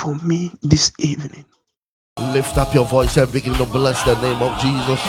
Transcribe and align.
for 0.00 0.14
me 0.24 0.50
this 0.62 0.92
evening. 0.98 1.44
Lift 2.32 2.56
up 2.56 2.74
your 2.74 2.86
voice 2.86 3.18
and 3.18 3.30
begin 3.30 3.52
to 3.54 3.66
bless 3.66 4.02
the 4.04 4.14
name 4.22 4.40
of 4.40 4.58
Jesus. 4.58 5.00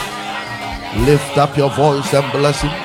Lift 1.07 1.37
up 1.37 1.55
your 1.55 1.69
voice 1.71 2.13
and 2.13 2.29
bless 2.33 2.61
him. 2.61 2.75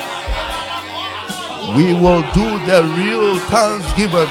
We 1.77 1.95
will 1.95 2.23
do 2.33 2.47
the 2.65 2.87
real 2.97 3.39
thanksgiving 3.51 4.31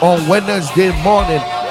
on 0.00 0.26
Wednesday 0.26 0.90
morning 1.02 1.42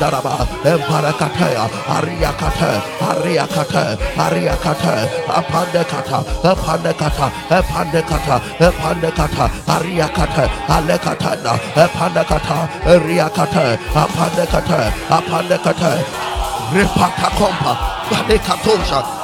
daraba 0.00 0.34
emparakataya 0.64 1.64
ariakata 1.96 2.70
ariakata 3.10 3.82
ariakata 4.24 4.94
apandekata 5.38 6.18
apandekata 6.50 7.26
apandekata 7.58 8.36
apandekata 8.66 9.44
ariakata 9.74 10.44
alekatana 10.76 11.52
apandekata 11.84 12.58
ariakata 12.92 13.64
apandekata 14.02 14.78
apandekata. 15.10 15.92
Repata 16.70 17.28
kompa 17.34 17.72
alekatosha 18.14 19.19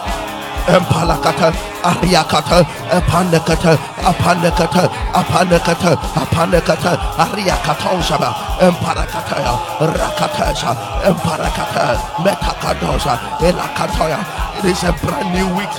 empalakata 0.75 1.53
ariakata 1.83 2.59
apandekata 2.92 3.72
apandekata 4.11 4.83
apandekata 5.14 5.92
apandekata 6.22 6.92
ariakatoshaba 7.25 8.31
emparakataya 8.67 9.55
rakatesha 9.98 10.70
emparakata 11.09 11.84
metakadosha 12.25 13.14
elakatoya 13.47 14.19
it 14.59 14.64
is 14.64 14.83
a 14.84 14.92
brand 15.03 15.31
new 15.34 15.48
week 15.56 15.77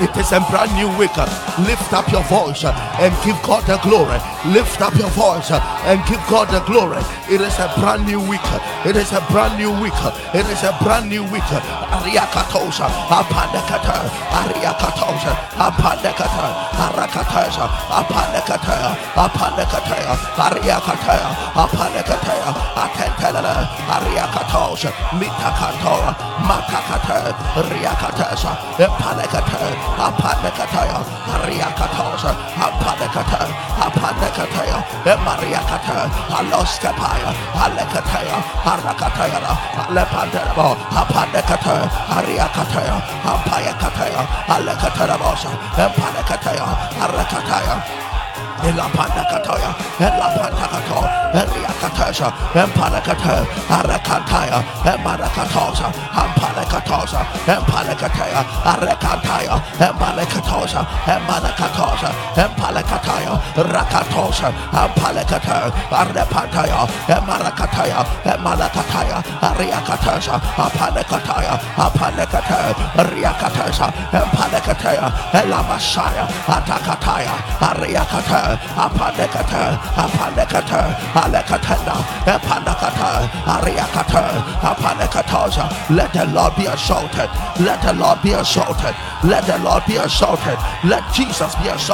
it 0.00 0.16
is 0.16 0.32
a 0.32 0.40
brand 0.50 0.74
new 0.74 0.88
week. 0.98 1.16
Lift 1.68 1.92
up 1.92 2.10
your 2.10 2.24
voice 2.24 2.64
and 2.64 3.14
give 3.22 3.40
God 3.46 3.62
the 3.62 3.78
glory. 3.78 4.18
Lift 4.52 4.82
up 4.82 4.94
your 4.96 5.08
voice 5.16 5.50
uh, 5.50 5.60
and 5.88 6.04
give 6.04 6.20
God 6.28 6.52
the 6.52 6.60
glory. 6.68 7.00
It 7.32 7.40
is 7.40 7.56
a 7.60 7.72
brand 7.80 8.04
new 8.04 8.20
week. 8.20 8.44
It 8.84 8.96
is 8.96 9.12
a 9.12 9.24
brand 9.32 9.56
new 9.56 9.72
week. 9.80 9.96
It 10.34 10.44
is 10.52 10.62
a 10.64 10.76
brand 10.84 11.08
new 11.08 11.22
week. 11.32 11.48
Ariakatosha, 11.94 12.84
Apandekata, 13.08 14.04
Ariakatosha, 14.36 15.32
Apandekata, 15.56 16.46
Arakatosha, 16.76 17.66
Apandekata, 17.88 18.76
Apandekata, 19.16 19.96
Ariakata, 20.36 21.16
Apandekata, 21.56 22.34
Atentela, 22.84 23.54
Ariakatosha, 23.96 24.90
Mitakatoa, 25.16 26.12
Matakata, 26.44 27.32
Riakatosha, 27.70 28.52
Apandekata. 28.76 29.74
Apanekataya, 29.98 30.98
Ariakatosa, 31.34 32.30
Apanekata, 32.66 33.40
Apanekataya, 34.34 34.82
Emariakata, 35.06 36.10
Aloskapaya, 36.34 37.30
Alekataya, 37.54 38.36
Arakataya, 38.66 39.54
Alepanderabo, 39.86 40.74
Apanekata, 40.90 41.86
Ariakataya, 42.10 42.96
Ampayakataya, 43.22 44.22
Alekatarabosa, 44.50 45.50
Empanekataya, 45.78 46.66
Arakataya. 46.98 47.78
Elapandakatoya, 48.64 49.70
Elapandakato, 50.00 51.00
Arakataya, 53.68 54.58
Arakataya, 58.66 59.54
Empalakataya, 62.36 63.34
Rakatosa, 63.54 64.48
Ampalakata, 64.72 65.70
Arepataya, 65.90 66.86
Emarakataya, 67.08 68.00
Emanakataya, 68.24 69.18
Ariakatasa, 69.40 70.36
Apanakataya, 70.56 71.54
Apanakata, 71.76 72.74
Riakatasa, 73.10 73.86
Empalakataya, 74.12 75.06
Elamashaya, 75.40 76.24
Atakataya, 76.46 77.34
Ariakata, 77.60 78.40
Apanekata, 78.76 79.62
Apanekata, 79.94 80.80
Alekatenda, 81.14 81.96
Apanakata, 82.26 83.28
Ariakata, 83.54 84.22
Apanekatosa. 84.60 85.64
Let 85.90 86.12
the 86.12 86.24
Lord 86.26 86.54
be 86.56 86.66
exalted. 86.66 87.28
Let 87.60 87.82
the 87.82 87.92
Lord 87.94 88.20
be 88.22 88.32
exalted. 88.32 88.94
Let 89.24 89.46
the 89.46 89.58
Lord 89.58 89.82
be 89.86 89.96
exalted. 89.96 90.58
Let 90.84 91.02
Jesus 91.14 91.54
be 91.56 91.68
exalted. 91.68 91.93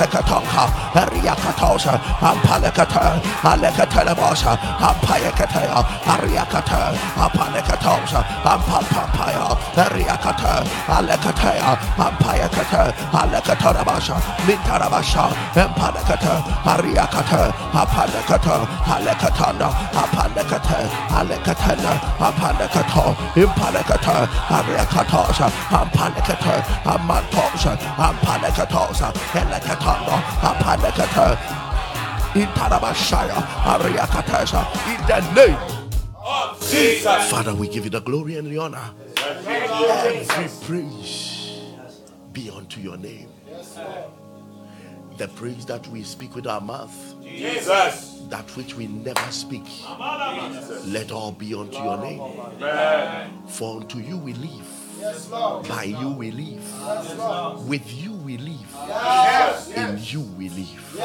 Patekatonka, 0.00 0.64
Ariakatosa, 0.96 2.00
Ampalekata, 2.24 3.20
Alekatelemosa, 3.44 4.56
Ampayakataya, 4.80 5.84
Ariakata, 6.08 6.96
Apanekatosa, 7.20 8.24
Ampampaya, 8.40 9.52
Ariakata, 9.76 10.64
Alekataya, 10.88 11.76
Ampayakata, 12.00 12.82
Alekatarabasha, 13.12 14.16
Mintarabasha, 14.48 15.28
Empalekata, 15.52 16.34
Ariakata, 16.64 17.52
Apanekata, 17.76 18.56
Alekatanda, 18.88 19.68
Apanekata, 19.92 20.78
Alekatana, 21.12 21.92
Apanekato, 22.18 23.04
Impalekata, 23.36 24.26
Ariakatosa, 24.48 25.50
Ampalekata, 25.68 26.64
Amantosa, 26.88 27.76
Ampalekatosa, 27.98 29.12
Elekatando, 29.34 29.89
Apanekata, 29.94 31.36
Intarabashaya, 32.32 33.42
Ariakatasa, 33.62 34.64
in 34.88 35.00
the 35.06 35.20
name 35.34 35.58
of 36.24 36.60
Jesus. 36.70 37.30
Father, 37.30 37.54
we 37.54 37.68
give 37.68 37.84
you 37.84 37.90
the 37.90 38.00
glory 38.00 38.36
and 38.36 38.46
the 38.50 38.58
honor. 38.58 38.90
Every 39.18 40.48
praise 40.66 41.60
be 42.32 42.50
unto 42.50 42.80
your 42.80 42.96
name. 42.96 43.28
The 45.16 45.28
praise 45.28 45.66
that 45.66 45.86
we 45.88 46.02
speak 46.02 46.34
with 46.34 46.46
our 46.46 46.60
mouth, 46.60 47.14
Jesus. 47.22 48.22
That 48.30 48.48
which 48.56 48.74
we 48.76 48.86
never 48.86 49.30
speak, 49.32 49.64
let 50.86 51.10
all 51.12 51.32
be 51.32 51.52
unto 51.52 51.76
your 51.76 51.98
name. 51.98 52.22
For 53.48 53.80
unto 53.80 53.98
you 53.98 54.16
we 54.16 54.34
live. 54.34 54.66
By 55.68 55.84
you 55.84 56.10
we 56.10 56.30
live. 56.30 57.68
With 57.68 57.92
you 57.92 58.12
we 58.30 58.36
live. 58.36 58.76
Yes, 58.86 59.70
In 59.72 59.98
you 60.00 60.20
we 60.36 60.48
live. 60.50 60.96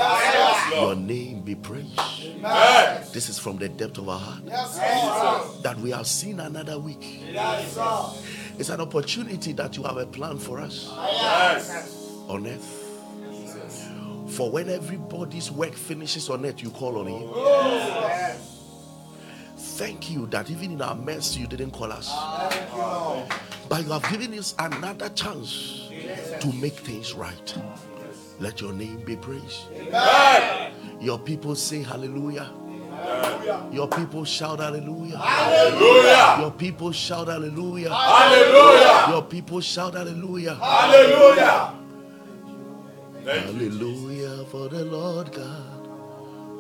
Your 0.76 0.96
name 0.96 1.42
be 1.42 1.56
praised. 1.56 2.00
Amen. 2.00 3.04
This 3.14 3.30
is 3.30 3.40
from 3.40 3.58
the 3.58 3.68
depth 3.68 3.98
of 3.98 4.10
our 4.10 4.20
heart. 4.20 4.46
that 5.64 5.76
we 5.82 5.90
have 5.90 6.06
seen 6.06 6.40
another 6.40 6.78
week. 6.78 7.24
It's 8.60 8.70
an 8.70 8.80
opportunity 8.80 9.54
that 9.54 9.76
you 9.76 9.84
have 9.84 9.98
a 9.98 10.06
plan 10.06 10.38
for 10.38 10.60
us 10.60 10.88
on 12.28 12.46
earth. 12.46 12.82
For 14.30 14.52
when 14.52 14.70
everybody's 14.70 15.50
work 15.50 15.74
finishes 15.74 16.30
on 16.30 16.46
earth, 16.46 16.62
you 16.62 16.70
call 16.70 17.00
on 17.00 17.08
him. 17.08 18.38
Thank 19.58 20.12
you 20.12 20.28
that 20.28 20.52
even 20.52 20.74
in 20.74 20.82
our 20.82 20.96
mess, 20.96 21.36
you 21.36 21.48
didn't 21.48 21.72
call 21.72 21.92
us. 21.92 22.12
But 23.68 23.84
you 23.84 23.92
have 23.92 24.08
given 24.12 24.38
us 24.38 24.54
another 24.60 25.10
chance 25.10 25.85
to 26.42 26.54
make 26.54 26.74
things 26.74 27.14
right. 27.14 27.56
Let 28.40 28.62
your 28.62 28.74
name 28.74 29.02
be 29.06 29.16
praised. 29.16 29.68
Amen. 29.74 30.74
Your 31.00 31.20
people 31.20 31.56
say 31.56 31.84
hallelujah. 31.84 32.50
Amen. 32.52 33.72
Your 33.74 33.88
people 33.88 34.26
shout 34.26 34.60
hallelujah. 34.60 35.18
Hallelujah. 35.18 36.38
Your 36.42 36.52
people 36.52 36.92
shout 36.92 37.28
hallelujah. 37.28 37.94
Hallelujah. 37.94 39.06
Your 39.10 39.22
people 39.24 39.62
shout 39.62 39.94
hallelujah. 39.94 40.56
Hallelujah. 40.56 41.74
Hallelujah 43.26 44.46
for 44.46 44.70
the 44.70 44.86
Lord 44.86 45.32
God, 45.32 45.88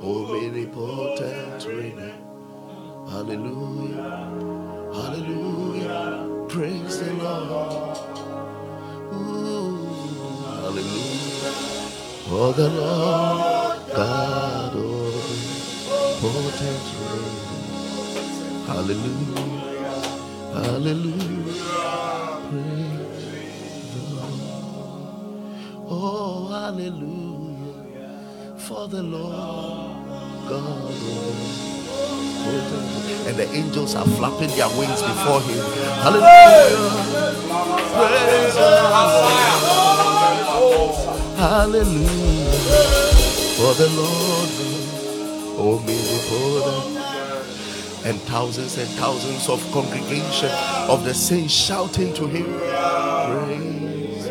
omnipotent 0.02 1.62
reigner. 1.62 2.16
Hallelujah. 3.08 4.26
Hallelujah. 4.94 6.48
Praise 6.50 7.00
the 7.00 7.14
Lord. 7.14 8.25
Hallelujah. 10.46 11.52
for 12.28 12.54
the 12.54 12.70
Lord 12.70 13.80
God 13.96 14.76
of 14.76 16.22
potent. 16.22 16.88
Hallelujah. 18.68 20.02
Hallelujah. 20.54 21.72
Praise 22.50 23.94
the 23.94 24.04
Lord. 24.16 24.66
Oh, 25.88 26.48
hallelujah. 26.50 28.14
For 28.58 28.88
the 28.88 29.04
Lord 29.04 30.08
God 30.50 30.92
of 30.92 31.75
and 33.28 33.36
the 33.38 33.50
angels 33.54 33.96
are 33.96 34.06
flapping 34.06 34.50
their 34.50 34.70
wings 34.78 35.02
before 35.02 35.42
him. 35.42 35.64
Hallelujah. 36.02 36.96
Hallelujah. 41.38 42.26
For 43.58 43.74
the 43.74 43.90
Lord 43.90 44.66
oh, 45.58 45.80
omnipotent 45.80 46.96
and 48.06 48.22
thousands 48.22 48.78
and 48.78 48.88
thousands 48.92 49.50
of 49.50 49.60
congregation 49.72 50.52
of 50.90 51.04
the 51.04 51.14
saints 51.14 51.54
shouting 51.54 52.14
to 52.14 52.28
him 52.28 52.46
praise 52.46 54.28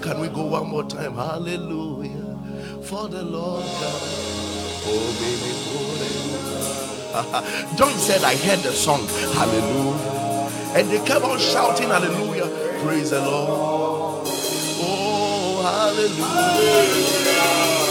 can 0.00 0.18
we 0.20 0.28
go 0.28 0.44
one 0.44 0.66
more 0.66 0.84
time 0.84 1.14
hallelujah 1.14 2.38
for 2.82 3.08
the 3.08 3.22
lord 3.22 3.64
oh, 3.66 3.76
god 3.80 4.02
omnipotent 4.88 5.97
john 7.76 7.92
said 7.98 8.22
i 8.22 8.36
heard 8.36 8.58
the 8.58 8.72
song. 8.72 9.06
Hallelujah. 9.32 10.18
And 10.76 10.90
they 10.90 10.98
kept 11.06 11.24
on 11.24 11.38
shouting 11.38 11.88
hallelujah. 11.88 12.48
Praise 12.82 13.10
the 13.10 13.20
lord. 13.20 14.26
Oh 14.80 15.62
hallelujah. 15.64 16.18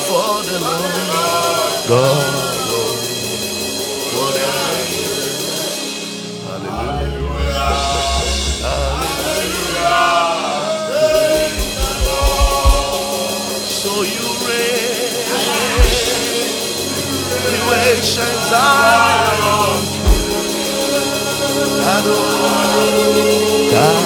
For 0.05 0.43
the 0.43 0.59
lord 0.59 1.87
god. 1.89 2.57
For 4.13 4.31
the 4.33 4.57
creations 17.87 18.51
are 18.51 19.41
on 19.47 19.79
God, 23.71 24.03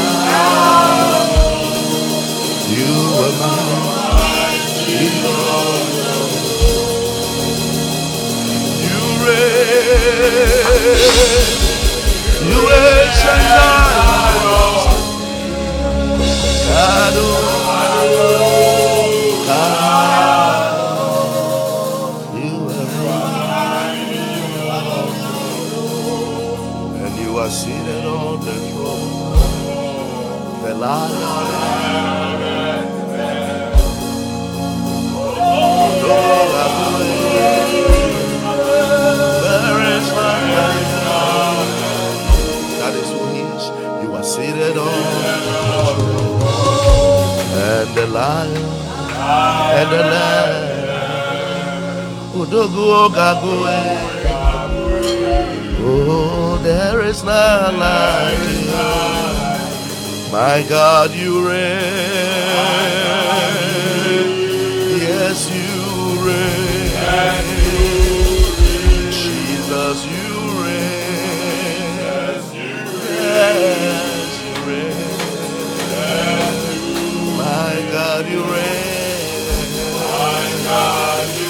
you 2.69 2.93
are 3.23 3.33
mighty 3.41 5.01
Lord. 5.23 5.89
You 8.85 9.01
reign, 9.25 10.61
creations 12.51 13.51
are 13.65 14.45
on 14.61 15.01
And 16.73 17.17
you. 30.81 30.87
That 42.79 42.93
is 42.95 43.09
who 43.11 43.21
he 43.29 43.41
is. 43.41 43.65
You 44.03 44.09
are 44.15 44.23
seated 44.23 44.77
on 44.77 44.91
and 47.53 47.89
the 47.95 48.07
lion 48.07 48.65
and 49.77 49.91
the 49.91 50.03
lamb. 50.13 50.81
Udogu 52.33 52.85
ogague. 53.03 53.77
Oh, 55.83 56.59
there 56.63 57.01
is 57.01 57.23
none 57.23 57.77
like. 57.77 58.50
My 60.31 60.63
God, 60.63 61.11
you 61.11 61.45
reign. 61.45 61.81
Yes, 65.01 65.49
you 65.51 66.25
reign. 66.25 66.91
Jesus, 69.11 70.05
you 70.05 70.33
reign. 70.63 71.97
Yes, 73.19 74.31
you 74.45 74.53
reign. 74.67 75.11
My 77.37 77.75
God, 77.91 78.23
you 78.29 78.41
reign. 78.45 79.67
My 79.99 80.47
God, 80.63 81.29
you 81.37 81.49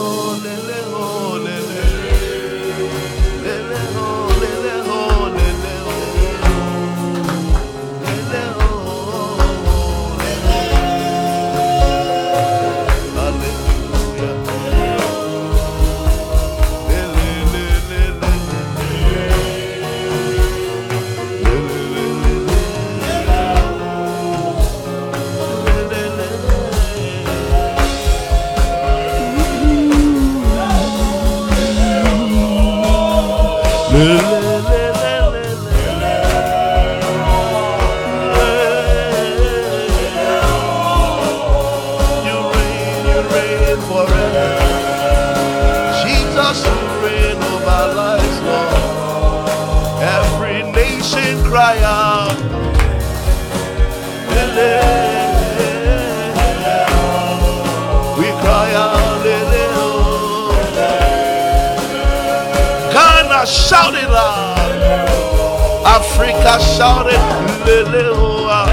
Ghana 63.71 63.93
shouted 63.93 64.09
loud. 64.11 65.85
Africa 65.85 66.59
shouted, 66.59 67.21
Lele, 67.65 68.11
oh. 68.13 68.67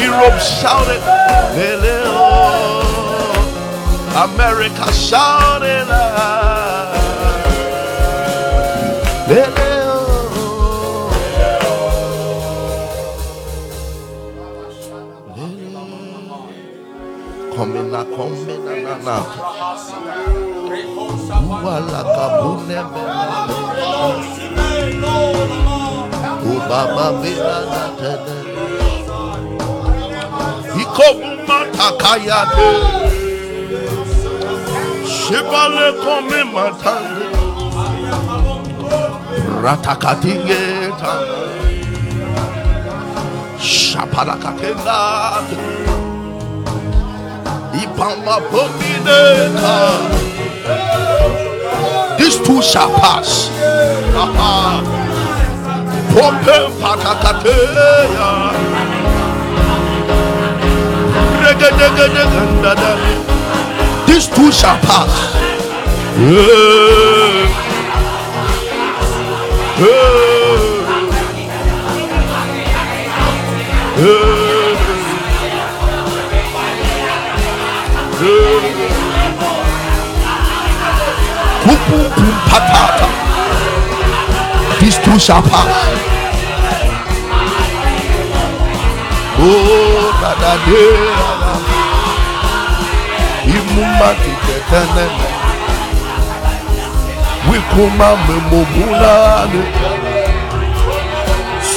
Europe 0.00 0.40
shouted, 0.40 1.00
Lele, 1.54 2.02
oh. 2.06 3.44
America 4.28 4.92
shouted, 4.92 5.86
Come 17.58 17.90
na, 17.90 18.04
come 18.04 18.46
na, 18.46 18.74
na, 18.86 18.94
na. 19.02 19.16
Wala 21.64 22.00
kabune 22.14 22.78
mele. 22.92 23.16
Ubaba 26.54 27.06
bila 27.20 27.58
na 27.70 27.82
tene. 27.98 28.36
Ikobuma 30.82 31.58
takayade. 31.74 32.68
Shibale 35.10 35.88
kome 36.02 36.40
matande. 36.54 37.26
Ratakatingeta. 39.62 41.12
Shapalakatenda. 43.58 44.98
These 52.18 52.36
two 52.46 52.60
shall 52.60 52.90
pass. 52.98 53.48
These 64.06 64.26
two 64.28 64.50
shall 64.50 64.78
pass. 64.80 65.12
Yeah. 66.18 66.48
Yeah. 69.78 70.28
Yeah. 73.98 74.37
These 84.80 84.98
two 84.98 85.18
shall 85.18 85.42
pass. 85.42 85.68
Oh, 89.40 90.12
da 90.20 90.32
da. 90.42 90.52
Imumati 93.44 94.32
tetanene. 94.46 95.28
Wikuma 97.50 98.08
memobulane. 98.26 99.62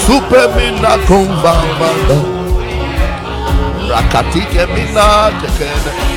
Supermina 0.06 0.98
konvambanda. 1.08 2.18
Rakatike 3.90 4.66
mina 4.74 5.32
tekene. 5.42 6.11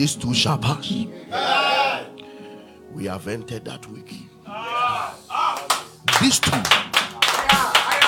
These 0.00 0.16
two 0.16 0.32
shall 0.32 0.56
pass. 0.56 0.90
We 2.94 3.04
have 3.04 3.28
entered 3.28 3.66
that 3.66 3.86
week. 3.88 4.08
These 6.22 6.40
two 6.40 6.52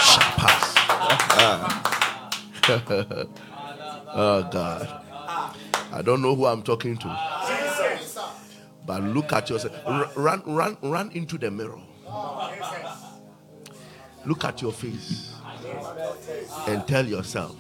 shall 0.01 0.33
pass. 0.41 0.75
oh 4.09 4.49
God. 4.51 5.03
I 5.93 6.01
don't 6.03 6.23
know 6.23 6.35
who 6.35 6.47
I'm 6.47 6.63
talking 6.63 6.97
to. 6.97 7.09
But 8.87 9.03
look 9.03 9.31
at 9.35 9.51
yourself. 9.51 9.77
Run, 10.17 10.43
run, 10.47 10.79
run 10.81 11.11
into 11.11 11.37
the 11.37 11.51
mirror. 11.51 11.79
Look 14.25 14.45
at 14.45 14.63
your 14.63 14.73
face 14.73 15.35
and 16.67 16.89
tell 16.89 17.05
yourself 17.05 17.55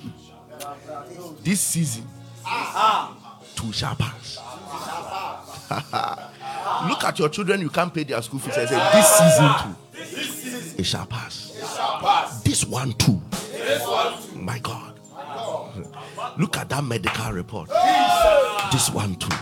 this 1.44 1.60
season 1.60 2.06
two 3.62 3.72
shall 3.72 3.94
pass. 3.94 4.38
Look 6.88 7.04
at 7.04 7.18
your 7.18 7.28
children, 7.28 7.60
you 7.60 7.70
can't 7.70 7.92
pay 7.94 8.04
their 8.04 8.20
school 8.22 8.40
fees. 8.40 8.58
I 8.58 8.66
say, 8.66 8.76
This 8.92 9.08
season 9.14 9.50
too, 10.74 10.80
it 10.80 10.84
shall 10.84 11.06
pass. 11.06 12.42
This 12.44 12.64
one 12.64 12.92
too. 12.94 13.20
My 14.34 14.58
God. 14.58 14.98
Look 16.38 16.56
at 16.56 16.68
that 16.70 16.82
medical 16.84 17.32
report. 17.32 17.68
This 18.72 18.90
one 18.90 19.14
too. 19.16 19.28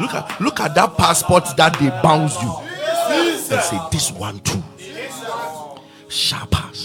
Look 0.00 0.12
at 0.14 0.40
look 0.40 0.60
at 0.60 0.74
that 0.74 0.96
passport 0.96 1.44
that 1.56 1.78
they 1.78 1.90
bounce 2.02 2.40
you. 2.42 2.52
And 3.54 3.62
say, 3.62 3.78
This 3.92 4.10
one 4.10 4.40
too 4.40 4.62
shall 6.08 6.46
pass. 6.46 6.83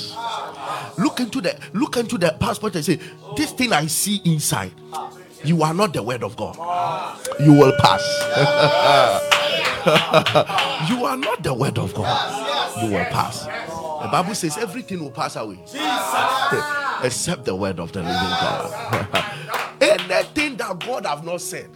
Look 0.99 1.21
into 1.21 1.39
the 1.39 1.57
look 1.73 1.95
into 1.95 2.17
the 2.17 2.35
passport 2.39 2.75
and 2.75 2.83
say, 2.83 2.99
This 3.37 3.51
thing 3.53 3.71
I 3.71 3.87
see 3.87 4.21
inside, 4.25 4.73
you 5.45 5.63
are 5.63 5.73
not 5.73 5.93
the 5.93 6.03
word 6.03 6.23
of 6.23 6.35
God. 6.35 6.55
You 7.39 7.53
will 7.53 7.73
pass. 7.79 8.03
you 10.89 11.05
are 11.05 11.15
not 11.15 11.41
the 11.41 11.53
word 11.53 11.77
of 11.77 11.93
God. 11.93 12.83
You 12.83 12.91
will 12.91 13.05
pass. 13.05 13.45
The 13.45 14.09
Bible 14.11 14.35
says 14.35 14.57
everything 14.57 15.01
will 15.01 15.11
pass 15.11 15.37
away. 15.37 15.59
Except 17.03 17.45
the 17.45 17.55
word 17.55 17.79
of 17.79 17.93
the 17.93 17.99
living 17.99 18.13
God. 18.13 19.25
Anything 19.81 20.57
that 20.57 20.79
God 20.85 21.05
have 21.05 21.23
not 21.23 21.39
said 21.39 21.69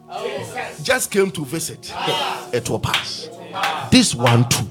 just 0.84 1.12
came 1.12 1.32
to 1.32 1.46
visit, 1.46 1.94
it 2.52 2.70
will 2.70 2.80
pass. 2.80 3.30
This 3.90 4.14
one 4.14 4.50
too 4.50 4.68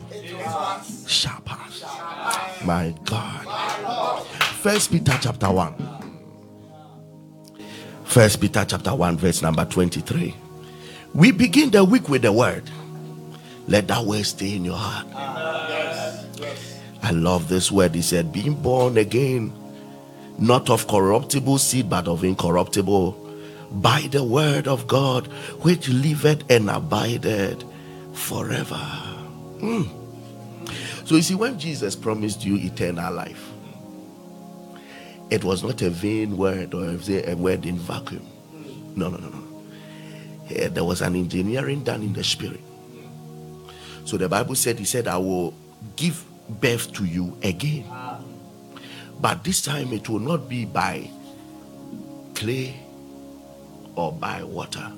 shall 1.07 1.41
pass. 1.41 1.83
My 2.65 2.95
God. 3.05 4.29
First 4.63 4.93
Peter 4.93 5.19
chapter 5.21 5.51
1. 5.51 5.75
First 8.05 8.41
Peter 8.41 8.65
chapter 8.65 8.95
1, 8.95 9.17
verse 9.17 9.43
number 9.43 9.65
23. 9.65 10.37
We 11.15 11.33
begin 11.33 11.71
the 11.71 11.83
week 11.83 12.09
with 12.09 12.23
the 12.23 12.31
word. 12.31 12.71
Let 13.67 13.89
that 13.89 14.05
word 14.05 14.25
stay 14.25 14.55
in 14.55 14.65
your 14.65 14.77
heart. 14.77 15.09
I 17.03 17.11
love 17.11 17.49
this 17.49 17.73
word. 17.73 17.97
He 17.97 18.03
said, 18.03 18.33
being 18.33 18.55
born 18.55 18.99
again, 18.99 19.53
not 20.39 20.71
of 20.71 20.87
corruptible 20.87 21.59
seed, 21.59 21.91
but 21.91 22.07
of 22.07 22.23
incorruptible, 22.23 23.19
by 23.73 24.03
the 24.13 24.23
word 24.23 24.69
of 24.69 24.87
God, 24.87 25.27
which 25.63 25.89
liveth 25.89 26.49
and 26.49 26.71
abideth 26.71 27.65
forever. 28.13 28.81
Mm. 29.59 29.89
So 31.05 31.17
you 31.17 31.23
see, 31.23 31.35
when 31.35 31.59
Jesus 31.59 31.97
promised 31.97 32.45
you 32.45 32.55
eternal 32.55 33.13
life, 33.13 33.52
it 35.33 35.45
was 35.45 35.63
not 35.65 35.81
a 35.81 35.89
vain 35.89 36.37
word 36.37 36.75
or 36.75 36.85
a 36.85 37.35
word 37.35 37.65
in 37.65 37.79
vacuum. 37.79 38.27
No, 38.95 39.09
no, 39.09 39.17
no, 39.17 39.31
no. 39.31 39.43
Eh, 40.51 40.69
there 40.69 40.85
was 40.85 41.01
an 41.01 41.17
engineering 41.17 41.83
done 41.83 42.03
in 42.03 42.13
the 42.13 42.23
spirit. 42.23 42.61
So 44.05 44.19
the 44.19 44.29
Bible 44.29 44.55
said, 44.55 44.79
He 44.79 44.85
said, 44.85 45.09
I 45.09 45.17
will 45.17 45.55
give 45.97 46.23
birth 46.61 46.93
to 46.95 47.07
you 47.07 47.35
again. 47.43 47.87
But 49.23 49.43
this 49.43 49.63
time 49.63 49.95
it 49.95 50.07
will 50.07 50.19
not 50.19 50.51
be 50.51 50.67
by 50.67 51.09
clay 52.35 52.77
or 53.95 54.13
by 54.13 54.43
water. 54.43 54.93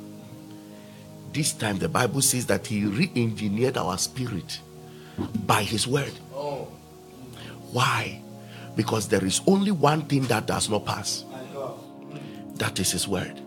This 1.33 1.53
time 1.53 1.79
the 1.79 1.89
Bible 1.89 2.23
says 2.23 2.47
that 2.47 2.67
He 2.67 2.85
re 2.87 3.09
engineered 3.15 3.77
our 3.77 3.97
spirit 3.99 4.59
by 5.47 5.63
His 5.63 5.87
word. 5.87 6.13
Oh. 6.35 6.65
Why? 7.71 8.24
Because 8.77 9.09
there 9.09 9.25
is 9.25 9.41
only 9.47 9.71
one 9.71 10.03
thing 10.03 10.23
that 10.25 10.47
does 10.47 10.69
not 10.69 10.85
pass 10.85 11.25
that 12.57 12.79
is 12.79 12.93
His 12.93 13.09
word. 13.09 13.41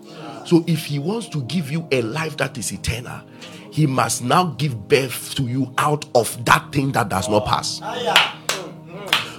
So 0.44 0.64
if 0.66 0.86
He 0.86 0.98
wants 0.98 1.28
to 1.28 1.42
give 1.42 1.70
you 1.70 1.86
a 1.90 2.02
life 2.02 2.36
that 2.38 2.56
is 2.58 2.72
eternal, 2.72 3.20
He 3.70 3.86
must 3.86 4.22
now 4.22 4.44
give 4.58 4.88
birth 4.88 5.34
to 5.36 5.42
you 5.44 5.72
out 5.78 6.06
of 6.14 6.44
that 6.44 6.72
thing 6.72 6.92
that 6.92 7.08
does 7.08 7.28
not 7.28 7.44
pass. 7.46 7.80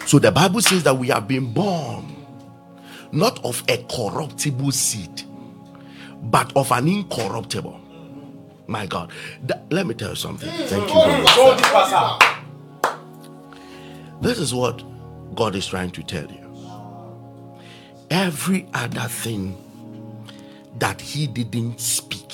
So 0.05 0.17
the 0.19 0.31
Bible 0.31 0.62
says 0.62 0.84
that 0.84 0.96
we 0.98 1.10
have 1.10 1.27
been 1.27 1.53
born 1.53 2.15
not 3.12 3.43
of 3.43 3.63
a 3.67 3.77
corruptible 3.91 4.72
seed, 4.72 5.24
but 6.24 6.55
of 6.55 6.72
an 6.72 6.88
incorruptible. 6.88 7.79
My 8.67 8.86
God, 8.86 9.12
let 9.72 9.88
me 9.88 9.96
tell 9.96 10.10
you 10.10 10.15
something. 10.15 10.50
Thank 10.67 10.93
you. 10.93 11.00
This 14.22 14.38
is 14.38 14.53
what 14.53 14.84
God 15.36 15.55
is 15.55 15.67
trying 15.67 15.91
to 15.91 16.03
tell 16.03 16.25
you. 16.25 16.45
Every 18.09 18.67
other 18.74 19.07
thing 19.07 19.57
that 20.79 21.00
He 21.01 21.27
didn't 21.27 21.79
speak 21.79 22.33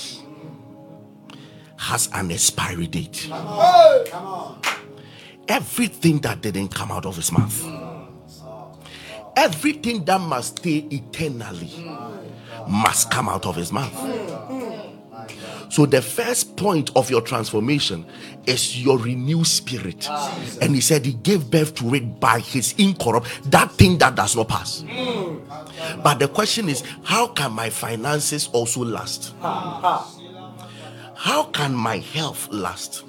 has 1.77 2.09
an 2.13 2.31
expiry 2.31 2.87
date. 2.87 3.29
Everything 5.47 6.19
that 6.19 6.41
didn't 6.41 6.69
come 6.69 6.91
out 6.91 7.05
of 7.05 7.15
His 7.15 7.31
mouth, 7.31 7.63
everything 9.35 10.03
that 10.05 10.19
must 10.21 10.57
stay 10.57 10.77
eternally, 10.89 11.71
must 12.67 13.11
come 13.11 13.29
out 13.29 13.45
of 13.45 13.55
His 13.55 13.71
mouth. 13.71 13.93
So 15.69 15.85
the 15.85 16.01
first 16.01 16.55
point 16.55 16.91
of 16.95 17.09
your 17.09 17.21
transformation 17.21 18.05
is 18.45 18.83
your 18.83 18.97
renewed 18.97 19.47
spirit. 19.47 20.07
And 20.61 20.75
he 20.75 20.81
said 20.81 21.05
he 21.05 21.13
gave 21.13 21.51
birth 21.51 21.75
to 21.75 21.93
it 21.95 22.19
by 22.19 22.39
his 22.39 22.73
incorrupt, 22.77 23.51
that 23.51 23.71
thing 23.71 23.97
that 23.99 24.15
does 24.15 24.35
not 24.35 24.47
pass. 24.47 24.83
But 26.03 26.19
the 26.19 26.27
question 26.27 26.69
is, 26.69 26.83
how 27.03 27.27
can 27.27 27.51
my 27.51 27.69
finances 27.69 28.49
also 28.53 28.83
last? 28.83 29.33
How 29.41 31.43
can 31.51 31.73
my 31.73 31.97
health 31.97 32.47
last? 32.51 33.03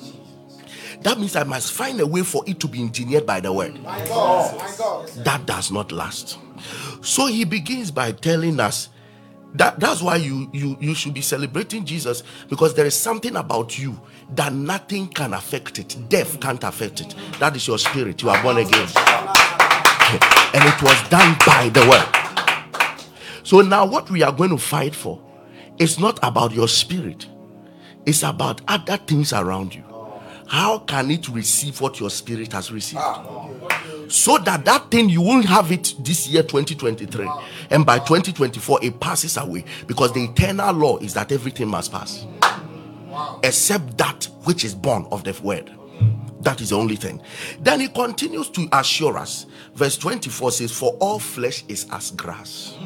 That 1.03 1.19
means 1.19 1.37
I 1.37 1.45
must 1.45 1.73
find 1.73 2.01
a 2.01 2.07
way 2.07 2.23
for 2.23 2.43
it 2.47 2.59
to 2.61 2.69
be 2.69 2.81
engineered 2.81 3.27
by 3.27 3.41
the 3.41 3.53
word. 3.53 3.77
That 3.85 5.43
does 5.45 5.71
not 5.71 5.93
last. 5.93 6.39
So 7.03 7.27
he 7.27 7.45
begins 7.45 7.91
by 7.91 8.13
telling 8.13 8.59
us 8.59 8.89
That, 9.57 9.81
that's 9.81 10.03
why 10.03 10.17
you, 10.17 10.51
you 10.53 10.77
you 10.81 10.95
should 10.95 11.15
be 11.15 11.23
celebrating 11.23 11.85
Jesus 11.85 12.23
because 12.49 12.75
there 12.75 12.87
is 12.87 12.95
something 12.95 13.37
about 13.37 13.79
you 13.79 14.01
that 14.35 14.53
nothing 14.53 15.09
can 15.09 15.35
affect 15.35 15.79
it. 15.79 15.97
Death 16.09 16.41
can't 16.41 16.65
affect 16.65 17.01
it. 17.03 17.15
That 17.41 17.57
is 17.57 17.67
your 17.69 17.79
spirit. 17.79 18.23
You 18.23 18.31
are 18.31 18.43
born 18.43 18.59
again. 18.59 18.89
And 20.55 20.65
it 20.65 20.83
was 20.83 21.09
done 21.11 21.37
by 21.47 21.69
the 21.71 21.87
word. 21.89 22.27
So 23.45 23.61
now 23.61 23.87
what 23.87 24.11
we 24.11 24.23
are 24.23 24.33
going 24.33 24.51
to 24.51 24.59
fight 24.59 24.95
for 24.95 25.21
is 25.79 26.01
not 26.01 26.19
about 26.23 26.53
your 26.53 26.69
spirit. 26.69 27.27
It's 28.07 28.23
about 28.23 28.63
other 28.69 28.97
things 28.99 29.33
around 29.33 29.75
you. 29.75 29.85
How 30.49 30.79
can 30.81 31.11
it 31.11 31.29
receive 31.29 31.81
what 31.81 32.01
your 32.01 32.11
spirit 32.11 32.53
has 32.53 32.73
received? 32.73 33.03
So 34.09 34.39
that 34.39 34.65
that 34.65 34.91
thing 34.91 35.09
you 35.09 35.21
won't 35.23 35.47
have 35.47 35.73
it 35.73 35.95
this 36.01 36.29
year 36.29 36.43
2023 36.43 37.29
and 37.71 37.85
by 37.85 37.99
2024 37.99 38.81
it 38.83 39.01
passes 39.01 39.37
away. 39.37 39.65
Because 39.87 40.13
the 40.13 40.25
eternal 40.25 40.73
law 40.75 40.97
is 40.99 41.15
that 41.15 41.33
everything 41.33 41.69
must 41.69 41.93
pass. 41.93 42.27
Except 43.43 43.97
that 43.99 44.25
which 44.45 44.65
is 44.65 44.75
born 44.75 45.07
of 45.11 45.25
the 45.25 45.39
word. 45.43 45.73
That 46.41 46.61
is 46.61 46.71
the 46.71 46.77
only 46.77 46.97
thing. 46.97 47.21
Then 47.61 47.81
he 47.81 47.89
continues 47.89 48.51
to 48.51 48.69
assure 48.73 49.19
us. 49.19 49.47
Verse 49.75 49.97
24 49.99 50.53
says 50.53 50.73
for 50.73 50.93
all 51.01 51.19
flesh 51.19 51.65
is 51.69 51.87
as 51.91 52.11
grass 52.13 52.77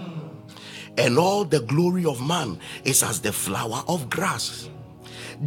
and 0.99 1.19
all 1.19 1.45
the 1.45 1.61
glory 1.61 2.05
of 2.05 2.27
man 2.27 2.59
is 2.85 3.03
as 3.03 3.21
the 3.21 3.33
flower 3.33 3.83
of 3.89 4.11
grass. 4.11 4.69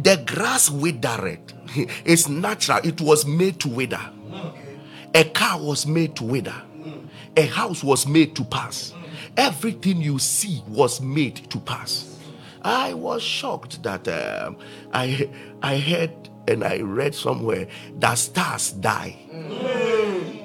The 0.02 0.22
grass 0.26 0.70
withered. 0.70 1.40
It's 2.04 2.28
natural. 2.28 2.80
It 2.84 3.00
was 3.00 3.26
made 3.26 3.60
to 3.60 3.68
wither 3.68 4.00
a 5.14 5.24
car 5.24 5.60
was 5.60 5.86
made 5.86 6.16
to 6.16 6.24
wither, 6.24 6.60
a 7.36 7.46
house 7.46 7.84
was 7.84 8.06
made 8.06 8.34
to 8.36 8.44
pass. 8.44 8.92
Everything 9.36 10.00
you 10.00 10.18
see 10.18 10.62
was 10.68 11.00
made 11.00 11.50
to 11.50 11.58
pass. 11.60 12.18
I 12.62 12.94
was 12.94 13.22
shocked 13.22 13.82
that 13.82 14.08
um, 14.08 14.56
I 14.92 15.28
I 15.62 15.78
heard 15.78 16.12
and 16.48 16.64
I 16.64 16.80
read 16.80 17.14
somewhere 17.14 17.68
that 17.98 18.14
stars 18.14 18.72
die. 18.72 19.16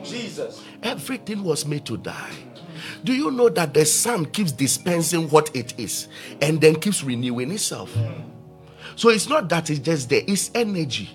Jesus. 0.03 0.63
Everything 0.83 1.43
was 1.43 1.65
made 1.65 1.85
to 1.85 1.97
die. 1.97 2.31
Do 3.03 3.13
you 3.13 3.31
know 3.31 3.49
that 3.49 3.73
the 3.73 3.85
sun 3.85 4.25
keeps 4.25 4.51
dispensing 4.51 5.29
what 5.29 5.53
it 5.55 5.77
is 5.77 6.07
and 6.41 6.59
then 6.59 6.75
keeps 6.75 7.03
renewing 7.03 7.51
itself? 7.51 7.95
So 8.95 9.09
it's 9.09 9.29
not 9.29 9.49
that 9.49 9.69
it's 9.69 9.79
just 9.79 10.09
there, 10.09 10.23
it's 10.27 10.51
energy. 10.53 11.09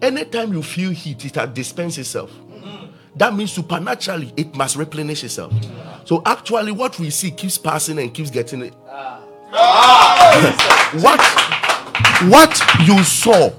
Anytime 0.00 0.52
you 0.52 0.62
feel 0.62 0.90
heat, 0.90 1.24
it 1.24 1.54
dispenses 1.54 1.98
itself 1.98 2.30
that 3.18 3.34
means 3.34 3.52
supernaturally 3.52 4.32
it 4.36 4.54
must 4.54 4.76
replenish 4.76 5.24
itself. 5.24 5.52
So 6.04 6.22
actually, 6.24 6.72
what 6.72 6.98
we 6.98 7.10
see 7.10 7.30
keeps 7.30 7.58
passing 7.58 7.98
and 7.98 8.12
keeps 8.12 8.30
getting 8.30 8.62
it. 8.62 8.74
Ah. 8.88 9.20
what 11.00 11.20
what 12.30 12.60
you 12.86 13.02
saw, 13.04 13.50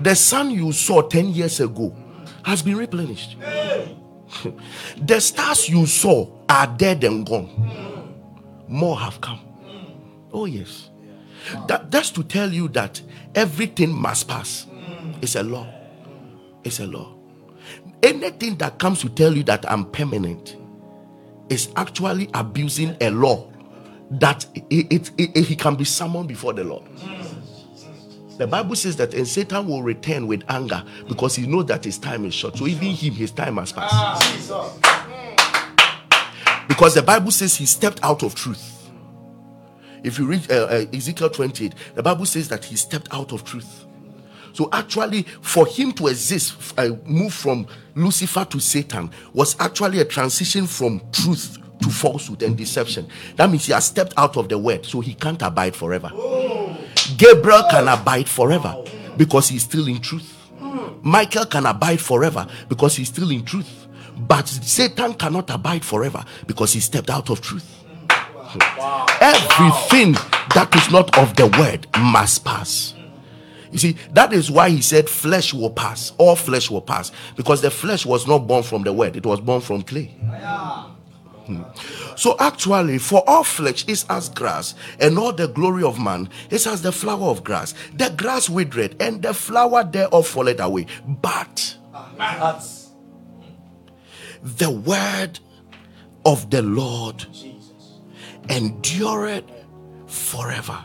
the 0.00 0.14
sun 0.14 0.50
you 0.50 0.72
saw 0.72 1.02
10 1.02 1.28
years 1.28 1.60
ago 1.60 1.94
has 2.44 2.62
been 2.62 2.76
replenished. 2.76 3.36
the 5.02 5.20
stars 5.20 5.68
you 5.68 5.86
saw 5.86 6.30
are 6.48 6.66
dead 6.66 7.04
and 7.04 7.26
gone. 7.26 8.14
More 8.68 8.98
have 8.98 9.20
come. 9.20 9.40
Oh, 10.32 10.46
yes. 10.46 10.90
That, 11.66 11.90
that's 11.90 12.10
to 12.12 12.22
tell 12.22 12.50
you 12.50 12.68
that 12.68 13.02
everything 13.34 13.92
must 13.92 14.28
pass. 14.28 14.66
It's 15.20 15.34
a 15.34 15.42
law. 15.42 15.66
It's 16.64 16.80
a 16.80 16.86
law. 16.86 17.19
Anything 18.02 18.56
that 18.56 18.78
comes 18.78 19.00
to 19.00 19.08
tell 19.08 19.36
you 19.36 19.42
that 19.44 19.70
I'm 19.70 19.84
permanent 19.90 20.56
is 21.48 21.70
actually 21.76 22.30
abusing 22.34 22.96
a 23.00 23.10
law 23.10 23.50
that 24.12 24.46
it, 24.70 24.92
it, 24.92 25.10
it, 25.18 25.44
he 25.44 25.54
can 25.56 25.76
be 25.76 25.84
summoned 25.84 26.28
before 26.28 26.52
the 26.52 26.64
Lord. 26.64 26.84
The 28.38 28.46
Bible 28.46 28.74
says 28.74 28.96
that 28.96 29.12
and 29.12 29.28
Satan 29.28 29.66
will 29.68 29.82
return 29.82 30.26
with 30.26 30.42
anger 30.48 30.82
because 31.06 31.36
he 31.36 31.46
knows 31.46 31.66
that 31.66 31.84
his 31.84 31.98
time 31.98 32.24
is 32.24 32.32
short. 32.32 32.56
So 32.56 32.66
even 32.66 32.88
him, 32.88 33.12
his 33.12 33.32
time 33.32 33.58
has 33.58 33.70
passed. 33.70 34.48
Because 36.66 36.94
the 36.94 37.02
Bible 37.02 37.30
says 37.32 37.56
he 37.56 37.66
stepped 37.66 38.00
out 38.02 38.22
of 38.22 38.34
truth. 38.34 38.90
If 40.02 40.18
you 40.18 40.26
read 40.26 40.50
uh, 40.50 40.64
uh, 40.64 40.84
Ezekiel 40.92 41.28
28, 41.28 41.74
the 41.94 42.02
Bible 42.02 42.24
says 42.24 42.48
that 42.48 42.64
he 42.64 42.76
stepped 42.76 43.08
out 43.12 43.32
of 43.32 43.44
truth. 43.44 43.84
So 44.52 44.68
actually, 44.72 45.22
for 45.40 45.66
him 45.66 45.92
to 45.92 46.08
exist, 46.08 46.74
uh, 46.78 46.90
move 47.04 47.32
from 47.32 47.66
Lucifer 47.94 48.44
to 48.46 48.60
Satan, 48.60 49.10
was 49.32 49.56
actually 49.60 50.00
a 50.00 50.04
transition 50.04 50.66
from 50.66 51.00
truth 51.12 51.58
to 51.82 51.88
falsehood 51.88 52.42
and 52.42 52.56
deception. 52.56 53.08
That 53.36 53.50
means 53.50 53.66
he 53.66 53.72
has 53.72 53.86
stepped 53.86 54.14
out 54.16 54.36
of 54.36 54.48
the 54.48 54.58
word, 54.58 54.84
so 54.84 55.00
he 55.00 55.14
can't 55.14 55.40
abide 55.42 55.74
forever. 55.74 56.10
Gabriel 57.16 57.64
can 57.70 57.88
abide 57.88 58.28
forever 58.28 58.76
because 59.16 59.48
he's 59.48 59.62
still 59.62 59.88
in 59.88 60.00
truth. 60.00 60.36
Michael 61.02 61.46
can 61.46 61.66
abide 61.66 62.00
forever 62.00 62.46
because 62.68 62.96
he's 62.96 63.08
still 63.08 63.30
in 63.30 63.44
truth. 63.44 63.86
But 64.16 64.48
Satan 64.48 65.14
cannot 65.14 65.48
abide 65.50 65.84
forever 65.84 66.22
because 66.46 66.74
he 66.74 66.80
stepped 66.80 67.08
out 67.08 67.30
of 67.30 67.40
truth. 67.40 67.84
Wow. 68.76 69.06
Everything 69.20 70.12
that 70.54 70.74
is 70.74 70.90
not 70.90 71.16
of 71.18 71.36
the 71.36 71.46
word 71.58 71.86
must 71.98 72.44
pass. 72.44 72.94
You 73.70 73.78
see, 73.78 73.96
that 74.12 74.32
is 74.32 74.50
why 74.50 74.70
he 74.70 74.82
said 74.82 75.08
flesh 75.08 75.54
will 75.54 75.70
pass. 75.70 76.12
All 76.18 76.36
flesh 76.36 76.70
will 76.70 76.82
pass. 76.82 77.12
Because 77.36 77.62
the 77.62 77.70
flesh 77.70 78.04
was 78.04 78.26
not 78.26 78.46
born 78.46 78.62
from 78.62 78.82
the 78.82 78.92
word, 78.92 79.16
it 79.16 79.24
was 79.24 79.40
born 79.40 79.60
from 79.60 79.82
clay. 79.82 80.06
Hmm. 81.46 81.62
So 82.16 82.36
actually, 82.38 82.98
for 82.98 83.22
all 83.28 83.44
flesh 83.44 83.84
is 83.86 84.04
as 84.10 84.28
grass, 84.28 84.74
and 85.00 85.18
all 85.18 85.32
the 85.32 85.48
glory 85.48 85.82
of 85.82 85.98
man 85.98 86.28
is 86.50 86.66
as 86.66 86.82
the 86.82 86.92
flower 86.92 87.28
of 87.28 87.42
grass. 87.44 87.74
The 87.94 88.10
grass 88.16 88.48
withered, 88.48 89.00
and 89.00 89.22
the 89.22 89.34
flower 89.34 89.84
thereof 89.84 90.26
falleth 90.26 90.60
away. 90.60 90.86
But 91.06 91.76
the 94.42 94.70
word 94.70 95.40
of 96.24 96.50
the 96.50 96.62
Lord 96.62 97.26
endureth 98.48 99.44
forever. 100.06 100.84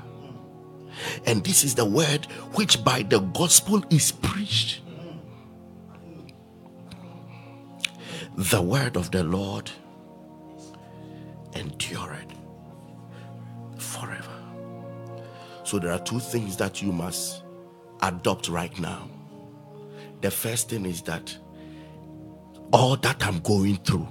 And 1.26 1.44
this 1.44 1.64
is 1.64 1.76
the 1.76 1.86
word 1.86 2.26
which 2.54 2.84
by 2.84 3.04
the 3.04 3.20
gospel 3.20 3.84
is 3.90 4.12
preached. 4.12 4.82
The 8.38 8.62
word 8.62 8.98
of 8.98 9.12
the 9.12 9.24
Lord 9.24 9.72
endureth 11.56 12.34
forever. 13.78 14.36
So 15.64 15.80
there 15.80 15.92
are 15.92 16.00
two 16.00 16.20
things 16.20 16.58
that 16.58 16.82
you 16.82 16.92
must 16.92 17.44
adopt 18.02 18.50
right 18.50 18.78
now. 18.80 19.10
The 20.22 20.32
first 20.32 20.70
thing 20.70 20.86
is 20.86 21.02
that 21.04 21.36
all 22.74 22.98
that 22.98 23.26
I'm 23.26 23.40
going 23.40 23.78
through, 23.78 24.08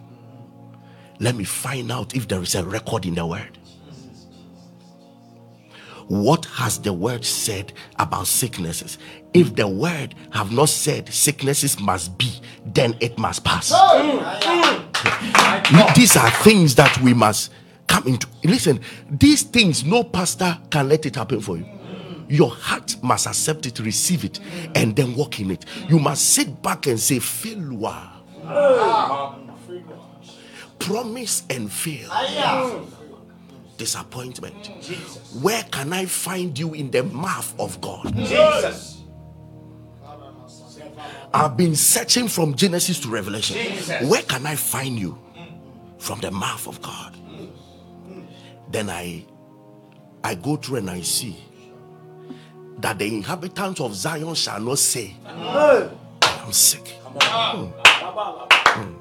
let 1.20 1.34
me 1.34 1.44
find 1.44 1.92
out 1.92 2.14
if 2.16 2.26
there 2.28 2.42
is 2.42 2.54
a 2.54 2.64
record 2.64 3.06
in 3.06 3.14
the 3.14 3.26
word. 3.26 3.58
What 6.08 6.44
has 6.46 6.78
the 6.78 6.92
word 6.92 7.24
said 7.24 7.72
about 7.98 8.26
sicknesses? 8.26 8.98
If 9.32 9.54
the 9.56 9.66
word 9.66 10.14
have 10.30 10.52
not 10.52 10.68
said 10.68 11.12
sicknesses 11.12 11.80
must 11.80 12.16
be, 12.18 12.30
then 12.66 12.96
it 13.00 13.18
must 13.18 13.44
pass. 13.44 13.70
These 15.96 16.16
are 16.16 16.30
things 16.30 16.74
that 16.74 16.98
we 17.02 17.14
must 17.14 17.52
come 17.86 18.06
into. 18.06 18.26
Listen, 18.44 18.80
these 19.10 19.42
things 19.42 19.84
no 19.84 20.04
pastor 20.04 20.58
can 20.70 20.88
let 20.88 21.06
it 21.06 21.16
happen 21.16 21.40
for 21.40 21.56
you. 21.56 21.66
Your 22.28 22.50
heart 22.50 22.96
must 23.02 23.26
accept 23.26 23.66
it, 23.66 23.78
receive 23.80 24.24
it, 24.24 24.40
and 24.74 24.96
then 24.96 25.14
walk 25.14 25.40
in 25.40 25.50
it. 25.50 25.64
You 25.88 25.98
must 25.98 26.30
sit 26.30 26.62
back 26.62 26.86
and 26.86 26.98
say, 26.98 27.18
failure. 27.18 28.10
Promise 30.78 31.44
and 31.50 31.72
fail 31.72 32.10
disappointment. 33.76 34.70
Jesus. 34.80 35.34
Where 35.42 35.62
can 35.64 35.92
I 35.92 36.06
find 36.06 36.58
you 36.58 36.74
in 36.74 36.90
the 36.90 37.02
mouth 37.04 37.54
of 37.58 37.80
God? 37.80 38.14
Jesus. 38.16 39.02
I've 41.32 41.56
been 41.56 41.74
searching 41.74 42.28
from 42.28 42.54
Genesis 42.54 43.00
to 43.00 43.08
Revelation. 43.08 43.56
Jesus. 43.56 44.08
Where 44.08 44.22
can 44.22 44.46
I 44.46 44.54
find 44.54 44.98
you? 44.98 45.18
From 45.98 46.20
the 46.20 46.30
mouth 46.30 46.66
of 46.68 46.80
God. 46.82 47.16
Then 48.70 48.90
I 48.90 49.24
I 50.22 50.34
go 50.34 50.56
through 50.56 50.78
and 50.78 50.90
I 50.90 51.00
see 51.02 51.36
that 52.78 52.98
the 52.98 53.06
inhabitants 53.06 53.80
of 53.80 53.94
Zion 53.94 54.34
shall 54.34 54.60
not 54.60 54.78
say, 54.78 55.14
I 55.26 55.90
am 56.22 56.52
sick. 56.52 56.94
Mm. 57.04 57.72
Mm. 57.72 58.94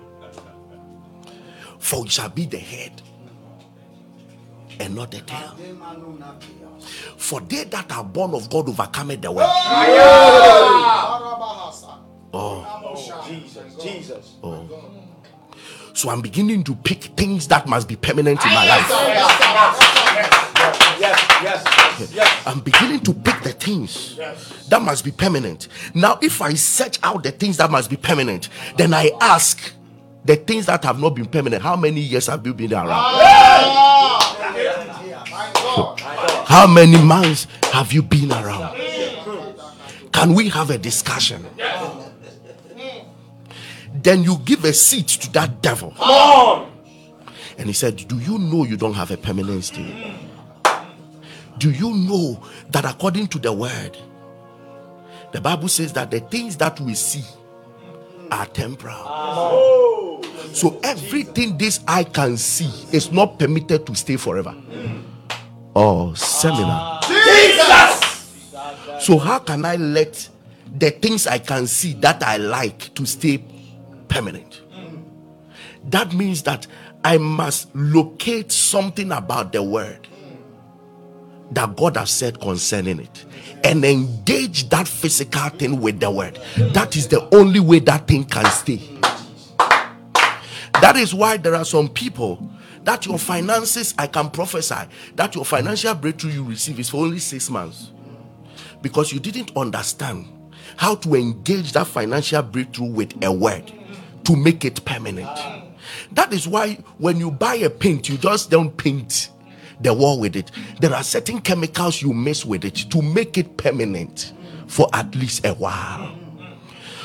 For 1.79 2.05
it 2.05 2.12
shall 2.12 2.29
be 2.29 2.45
the 2.45 2.57
head 2.57 3.01
and 4.79 4.95
not 4.95 5.12
the 5.12 5.21
tail. 5.21 5.55
For 7.17 7.41
they 7.41 7.63
that 7.65 7.91
are 7.91 8.03
born 8.03 8.33
of 8.33 8.49
God 8.49 8.69
overcome 8.69 9.09
the 9.09 9.31
world. 9.31 9.49
Oh. 12.36 12.65
oh, 12.86 13.25
Jesus, 13.27 13.75
Jesus. 13.75 14.36
Oh. 14.43 14.67
So 15.93 16.09
I'm 16.09 16.21
beginning 16.21 16.63
to 16.63 16.75
pick 16.75 17.03
things 17.15 17.47
that 17.49 17.67
must 17.67 17.88
be 17.88 17.95
permanent 17.95 18.43
in 18.43 18.51
my 18.51 18.67
life. 18.67 18.89
I'm 22.45 22.59
beginning 22.62 23.01
to 23.01 23.13
pick 23.13 23.41
the 23.43 23.51
things 23.51 24.17
that 24.69 24.81
must 24.81 25.05
be 25.05 25.12
permanent. 25.12 25.67
Now, 25.93 26.17
if 26.21 26.41
I 26.41 26.55
search 26.55 26.97
out 27.03 27.23
the 27.23 27.31
things 27.31 27.57
that 27.57 27.69
must 27.69 27.89
be 27.89 27.97
permanent, 27.97 28.49
then 28.77 28.93
I 28.93 29.12
ask 29.21 29.73
the 30.25 30.36
things 30.36 30.65
that 30.65 30.83
have 30.86 30.99
not 30.99 31.12
been 31.12 31.25
permanent, 31.25 31.62
how 31.62 31.75
many 31.75 31.99
years 31.99 32.27
have 32.27 32.45
you 32.47 32.53
been 32.53 32.73
around? 32.73 32.89
How 36.45 36.67
many 36.67 37.01
months 37.01 37.47
have 37.71 37.93
you 37.93 38.01
been 38.01 38.32
around? 38.32 38.77
Can 40.12 40.34
we 40.34 40.49
have 40.49 40.69
a 40.69 40.77
discussion? 40.77 41.45
Then 43.93 44.23
you 44.23 44.38
give 44.45 44.63
a 44.65 44.73
seat 44.73 45.08
to 45.08 45.32
that 45.34 45.62
devil. 45.62 45.93
And 47.58 47.67
he 47.67 47.73
said, 47.73 48.08
Do 48.08 48.19
you 48.19 48.38
know 48.38 48.63
you 48.63 48.77
don't 48.77 48.93
have 48.93 49.12
a 49.12 49.17
permanent 49.17 49.63
stay? 49.63 50.15
Do 51.58 51.71
you 51.71 51.93
know 51.93 52.43
that 52.71 52.86
according 52.86 53.27
to 53.27 53.39
the 53.39 53.53
word, 53.53 53.97
the 55.32 55.41
Bible 55.41 55.67
says 55.67 55.93
that 55.93 56.12
the 56.12 56.19
things 56.19 56.58
that 56.58 56.79
we 56.79 56.93
see 56.93 57.23
are 58.34 58.45
temporal. 58.47 58.95
Oh. 59.06 60.21
So 60.53 60.79
everything 60.84 61.58
this 61.58 61.79
eye 61.88 62.03
can 62.03 62.38
see 62.38 62.69
is 62.95 63.12
not 63.12 63.39
permitted 63.39 63.86
to 63.88 63.95
stay 63.95 64.17
forever. 64.17 64.56
Oh, 65.75 66.13
seminar. 66.13 67.01
Jesus! 67.01 68.33
So 68.99 69.17
how 69.17 69.39
can 69.39 69.65
I 69.65 69.75
let 69.75 70.29
the 70.75 70.91
things 70.91 71.27
I 71.27 71.39
can 71.39 71.67
see 71.67 71.93
that 71.95 72.23
I 72.23 72.38
like 72.38 72.93
to 72.95 73.05
stay 73.05 73.43
permanent? 74.07 74.62
That 75.89 76.13
means 76.13 76.43
that 76.43 76.67
I 77.03 77.17
must 77.17 77.75
locate 77.75 78.51
something 78.51 79.12
about 79.12 79.51
the 79.51 79.62
word 79.62 80.07
that 81.51 81.75
God 81.75 81.97
has 81.97 82.09
said 82.09 82.39
concerning 82.39 82.99
it 82.99 83.25
and 83.63 83.83
engage 83.83 84.69
that 84.69 84.88
physical 84.88 85.49
thing 85.49 85.81
with 85.81 85.99
the 85.99 86.09
word. 86.09 86.39
That 86.73 86.95
is 86.95 87.07
the 87.07 87.27
only 87.36 87.59
way 87.59 87.79
that 87.79 88.07
thing 88.07 88.23
can 88.23 88.45
stay. 88.45 88.81
That 90.81 90.95
is 90.95 91.13
why 91.13 91.38
there 91.38 91.55
are 91.55 91.65
some 91.65 91.89
people 91.89 92.49
that 92.84 93.06
your 93.06 93.17
finances, 93.17 93.93
I 93.98 94.08
can 94.08 94.30
prophesy 94.30 94.88
that 95.15 95.36
your 95.36 95.46
financial 95.46 95.96
breakthrough 95.96 96.32
you 96.32 96.43
receive 96.43 96.80
is 96.80 96.89
for 96.89 97.06
only 97.06 97.19
six 97.19 97.50
months 97.50 97.91
because 98.82 99.12
you 99.13 99.19
didn't 99.19 99.56
understand 99.56 100.28
how 100.78 100.96
to 100.96 101.15
engage 101.15 101.72
that 101.74 101.88
financial 101.88 102.41
breakthrough 102.41 102.88
with 102.88 103.24
a 103.24 103.32
word 103.32 103.72
to 104.26 104.36
make 104.36 104.65
it 104.65 104.84
permanent. 104.86 105.30
That 106.12 106.34
is 106.34 106.48
why 106.48 106.76
when 106.98 107.17
you 107.17 107.32
buy 107.32 107.56
a 107.56 107.69
paint, 107.69 108.10
you 108.10 108.17
just 108.17 108.50
don't 108.50 108.76
paint 108.76 109.30
the 109.82 109.93
wall 109.93 110.19
with 110.19 110.36
it. 110.36 110.52
There 110.80 110.93
are 110.93 111.04
certain 111.04 111.41
chemicals 111.41 112.02
you 112.02 112.13
mix 112.13 112.46
with 112.46 112.65
it 112.65 112.76
to 112.76 113.02
make 113.02 113.38
it 113.38 113.58
permanent 113.58 114.34
for 114.67 114.88
at 114.93 115.13
least 115.15 115.46
a 115.46 115.54
while. 115.54 116.17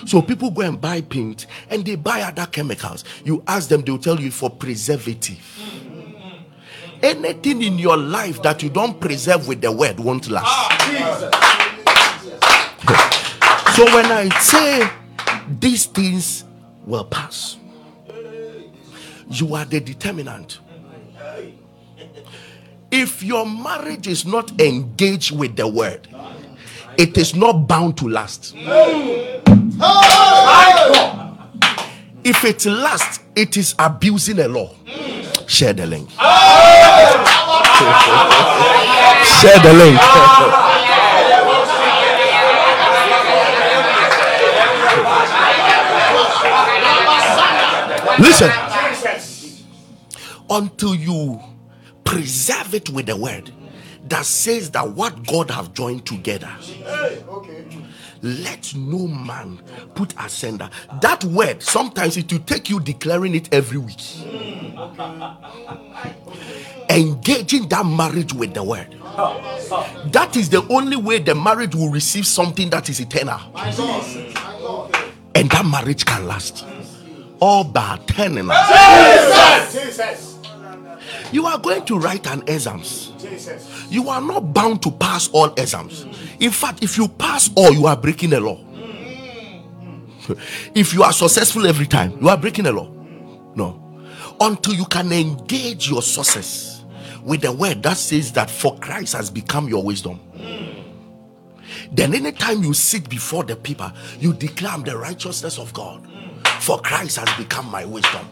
So 0.06 0.22
people 0.22 0.50
go 0.50 0.62
and 0.62 0.80
buy 0.80 1.00
paint 1.02 1.46
and 1.70 1.84
they 1.84 1.96
buy 1.96 2.22
other 2.22 2.46
chemicals. 2.46 3.04
You 3.24 3.42
ask 3.46 3.68
them, 3.68 3.82
they'll 3.82 3.98
tell 3.98 4.18
you 4.20 4.30
for 4.30 4.50
preservative. 4.50 5.38
Anything 7.02 7.62
in 7.62 7.78
your 7.78 7.96
life 7.96 8.42
that 8.42 8.62
you 8.62 8.70
don't 8.70 9.00
preserve 9.00 9.46
with 9.46 9.60
the 9.60 9.70
word 9.70 10.00
won't 10.00 10.28
last. 10.28 10.46
Ah, 10.48 10.74
so 13.76 13.84
when 13.94 14.06
I 14.06 14.28
say 14.40 14.90
these 15.60 15.86
things 15.86 16.44
will 16.84 17.04
pass, 17.04 17.56
you 19.30 19.54
are 19.54 19.64
the 19.64 19.78
determinant. 19.80 20.58
If 22.90 23.22
your 23.22 23.44
marriage 23.46 24.08
is 24.08 24.24
not 24.24 24.58
engaged 24.60 25.36
with 25.38 25.54
the 25.56 25.68
word, 25.68 26.08
it 26.96 27.16
is 27.18 27.34
not 27.36 27.68
bound 27.68 27.96
to 27.98 28.08
last. 28.08 28.56
If 32.24 32.44
it 32.44 32.66
lasts, 32.66 33.20
it 33.36 33.56
is 33.56 33.74
abusing 33.78 34.40
a 34.40 34.48
law. 34.48 34.74
Share 35.46 35.72
the 35.72 35.86
link. 35.86 36.10
Share 39.40 39.58
the 39.60 39.72
link. 39.72 40.00
Listen. 48.18 48.50
Until 50.50 50.94
you 50.94 51.40
preserve 52.04 52.74
it 52.74 52.90
with 52.90 53.06
the 53.06 53.16
word 53.16 53.52
that 54.10 54.26
says 54.26 54.70
that 54.72 54.90
what 54.90 55.26
God 55.26 55.50
have 55.50 55.72
joined 55.74 56.06
together. 56.06 56.50
Let 58.22 58.74
no 58.74 59.06
man 59.06 59.60
put 59.94 60.12
asunder. 60.18 60.68
That 61.00 61.24
word, 61.24 61.62
sometimes 61.62 62.16
it 62.16 62.32
will 62.32 62.40
take 62.40 62.68
you 62.68 62.80
declaring 62.80 63.34
it 63.34 63.52
every 63.52 63.78
week. 63.78 64.02
Engaging 66.90 67.68
that 67.68 67.84
marriage 67.86 68.32
with 68.32 68.54
the 68.54 68.62
word. 68.64 68.96
That 70.12 70.36
is 70.36 70.48
the 70.50 70.66
only 70.68 70.96
way 70.96 71.18
the 71.18 71.34
marriage 71.34 71.74
will 71.74 71.90
receive 71.90 72.26
something 72.26 72.70
that 72.70 72.88
is 72.88 73.00
eternal. 73.00 73.40
And 75.34 75.50
that 75.50 75.66
marriage 75.70 76.04
can 76.04 76.26
last. 76.26 76.64
All 77.40 77.62
by 77.62 78.00
turning. 78.08 78.48
You 81.32 81.46
are 81.46 81.58
going 81.58 81.84
to 81.86 81.98
write 81.98 82.26
an 82.26 82.42
exams. 82.46 83.12
You 83.90 84.08
are 84.08 84.20
not 84.20 84.52
bound 84.54 84.82
to 84.82 84.90
pass 84.90 85.28
all 85.28 85.52
exams. 85.54 86.06
In 86.40 86.50
fact, 86.50 86.82
if 86.82 86.96
you 86.96 87.08
pass 87.08 87.50
all, 87.54 87.72
you 87.72 87.86
are 87.86 87.96
breaking 87.96 88.30
the 88.30 88.40
law. 88.40 88.58
if 90.74 90.92
you 90.94 91.02
are 91.02 91.12
successful 91.12 91.66
every 91.66 91.86
time, 91.86 92.18
you 92.20 92.28
are 92.28 92.36
breaking 92.36 92.64
the 92.64 92.72
law. 92.72 92.90
No. 93.54 93.82
Until 94.40 94.74
you 94.74 94.84
can 94.86 95.12
engage 95.12 95.90
your 95.90 96.02
success 96.02 96.84
with 97.22 97.42
the 97.42 97.52
word 97.52 97.82
that 97.82 97.96
says 97.96 98.32
that 98.32 98.50
for 98.50 98.78
Christ 98.78 99.14
has 99.14 99.30
become 99.30 99.68
your 99.68 99.82
wisdom. 99.82 100.20
Then, 101.92 102.14
anytime 102.14 102.62
you 102.62 102.74
sit 102.74 103.08
before 103.08 103.44
the 103.44 103.56
people, 103.56 103.90
you 104.18 104.32
declare 104.32 104.78
the 104.78 104.96
righteousness 104.96 105.58
of 105.58 105.72
God. 105.72 106.06
For 106.60 106.78
Christ 106.80 107.18
has 107.18 107.36
become 107.36 107.66
my 107.70 107.84
wisdom. 107.84 108.26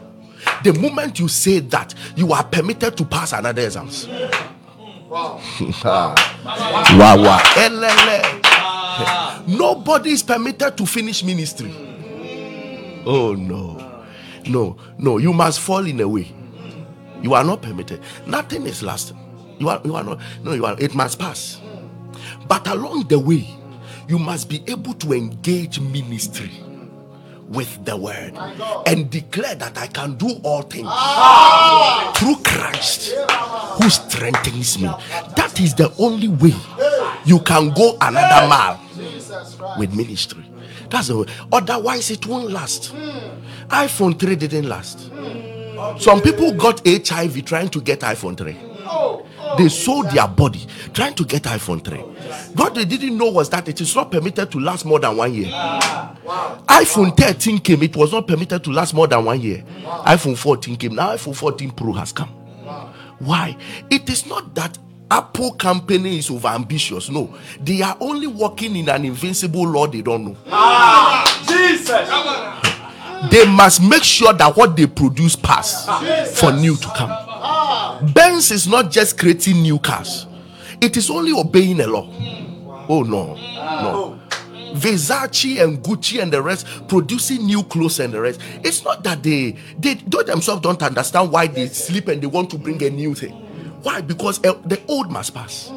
The 0.63 0.73
moment 0.73 1.19
you 1.19 1.27
say 1.27 1.59
that, 1.59 1.93
you 2.15 2.33
are 2.33 2.43
permitted 2.43 2.97
to 2.97 3.05
pass 3.05 3.33
another 3.33 3.61
exams. 3.63 4.07
Wow. 5.09 5.39
wow, 5.83 6.15
wow. 6.97 7.41
Nobody 9.47 10.11
is 10.11 10.23
permitted 10.23 10.75
to 10.77 10.85
finish 10.85 11.23
ministry. 11.23 11.71
Oh 13.05 13.33
no. 13.33 14.03
No, 14.47 14.77
no, 14.97 15.17
you 15.17 15.33
must 15.33 15.59
fall 15.59 15.85
in 15.85 15.99
a 15.99 16.07
way. 16.07 16.33
You 17.21 17.33
are 17.33 17.43
not 17.43 17.61
permitted. 17.61 18.01
Nothing 18.25 18.65
is 18.65 18.81
lasting. 18.83 19.17
You 19.59 19.69
are 19.69 19.81
you 19.83 19.95
are 19.95 20.03
not 20.03 20.19
no, 20.43 20.53
you 20.53 20.65
are 20.65 20.75
it 20.79 20.93
must 20.95 21.19
pass. 21.19 21.59
But 22.47 22.67
along 22.67 23.07
the 23.07 23.19
way, 23.19 23.47
you 24.07 24.19
must 24.19 24.49
be 24.49 24.63
able 24.67 24.93
to 24.95 25.13
engage 25.13 25.79
ministry 25.79 26.51
with 27.49 27.85
the 27.85 27.95
word 27.95 28.33
and 28.85 29.09
declare 29.09 29.55
that 29.55 29.77
I 29.77 29.87
can 29.87 30.15
do 30.15 30.39
all 30.43 30.61
things 30.63 30.89
through 32.17 32.35
Christ 32.43 33.13
who 33.81 33.89
strengthens 33.89 34.77
me. 34.79 34.89
That 35.35 35.59
is 35.59 35.73
the 35.75 35.93
only 35.97 36.27
way 36.27 36.55
you 37.25 37.39
can 37.39 37.69
go 37.73 37.97
another 38.01 38.47
mile 38.47 38.79
with 39.77 39.93
ministry. 39.95 40.43
That's 40.89 41.07
the 41.07 41.17
way. 41.17 41.25
Otherwise, 41.51 42.11
it 42.11 42.25
won't 42.25 42.51
last. 42.51 42.93
iPhone 43.69 44.19
3 44.19 44.35
didn't 44.35 44.67
last. 44.67 45.11
Some 45.99 46.21
people 46.21 46.53
got 46.53 46.81
HIV 46.85 47.45
trying 47.45 47.69
to 47.69 47.81
get 47.81 47.99
iPhone 48.01 48.37
3. 48.37 48.55
They 49.57 49.69
sold 49.69 50.09
their 50.11 50.27
body 50.27 50.65
trying 50.93 51.13
to 51.15 51.25
get 51.25 51.43
iPhone 51.43 51.83
3. 51.83 51.97
What 52.55 52.75
they 52.75 52.85
didn't 52.85 53.17
know 53.17 53.29
was 53.31 53.49
that 53.49 53.67
it 53.67 53.81
is 53.81 53.95
not 53.95 54.11
permitted 54.11 54.51
to 54.51 54.59
last 54.59 54.85
more 54.85 54.99
than 54.99 55.15
one 55.17 55.33
year. 55.33 55.47
iPhone 56.67 57.15
13 57.15 57.59
came, 57.59 57.83
it 57.83 57.95
was 57.95 58.11
not 58.11 58.27
permitted 58.27 58.63
to 58.63 58.71
last 58.71 58.93
more 58.93 59.07
than 59.07 59.23
one 59.25 59.39
year. 59.41 59.63
iPhone 60.05 60.37
14 60.37 60.75
came, 60.77 60.95
now 60.95 61.09
iPhone 61.15 61.35
14 61.35 61.71
Pro 61.71 61.93
has 61.93 62.11
come. 62.11 62.29
Why? 63.19 63.57
It 63.89 64.09
is 64.09 64.25
not 64.27 64.53
that 64.55 64.77
Apple 65.09 65.53
company 65.53 66.17
is 66.19 66.29
over 66.29 66.49
ambitious. 66.49 67.09
No, 67.09 67.33
they 67.61 67.81
are 67.81 67.95
only 68.01 68.27
working 68.27 68.75
in 68.75 68.89
an 68.89 69.05
invincible 69.05 69.65
law 69.67 69.87
they 69.87 70.01
don't 70.01 70.25
know. 70.25 70.37
Ah, 70.51 71.23
Jesus. 71.47 71.87
They 73.31 73.45
must 73.49 73.81
make 73.81 74.03
sure 74.03 74.33
that 74.33 74.55
what 74.55 74.75
they 74.75 74.85
produce 74.85 75.35
pass 75.35 75.85
for 76.39 76.51
new 76.51 76.75
to 76.75 76.87
come. 76.95 77.09
Benz 78.01 78.51
is 78.51 78.67
not 78.67 78.91
just 78.91 79.17
creating 79.17 79.61
new 79.61 79.79
cars, 79.79 80.27
it 80.81 80.97
is 80.97 81.09
only 81.09 81.31
obeying 81.33 81.79
a 81.81 81.87
law. 81.87 82.09
Oh 82.89 83.03
no, 83.03 83.35
no. 83.35 84.19
Versace 84.73 85.61
and 85.63 85.81
Gucci 85.81 86.21
and 86.21 86.31
the 86.31 86.41
rest 86.41 86.67
producing 86.87 87.45
new 87.45 87.63
clothes 87.63 87.99
and 87.99 88.13
the 88.13 88.21
rest. 88.21 88.39
It's 88.63 88.83
not 88.83 89.03
that 89.03 89.23
they 89.23 89.55
they, 89.79 89.95
they 89.95 90.23
themselves 90.23 90.61
don't 90.61 90.81
understand 90.81 91.31
why 91.31 91.47
they 91.47 91.67
sleep 91.67 92.07
and 92.09 92.21
they 92.21 92.27
want 92.27 92.49
to 92.51 92.57
bring 92.57 92.81
a 92.83 92.89
new 92.89 93.15
thing. 93.15 93.31
Why? 93.81 94.01
Because 94.01 94.43
uh, 94.45 94.53
the 94.65 94.81
old 94.87 95.09
must 95.11 95.33
pass. 95.33 95.71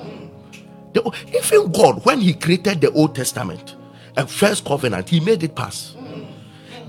The- 0.93 1.13
even 1.29 1.71
God, 1.73 2.05
when 2.05 2.21
He 2.21 2.35
created 2.35 2.81
the 2.81 2.91
Old 2.93 3.15
Testament, 3.15 3.77
a 4.17 4.27
first 4.27 4.65
covenant, 4.65 5.09
He 5.09 5.21
made 5.21 5.43
it 5.43 5.55
pass. 5.55 5.95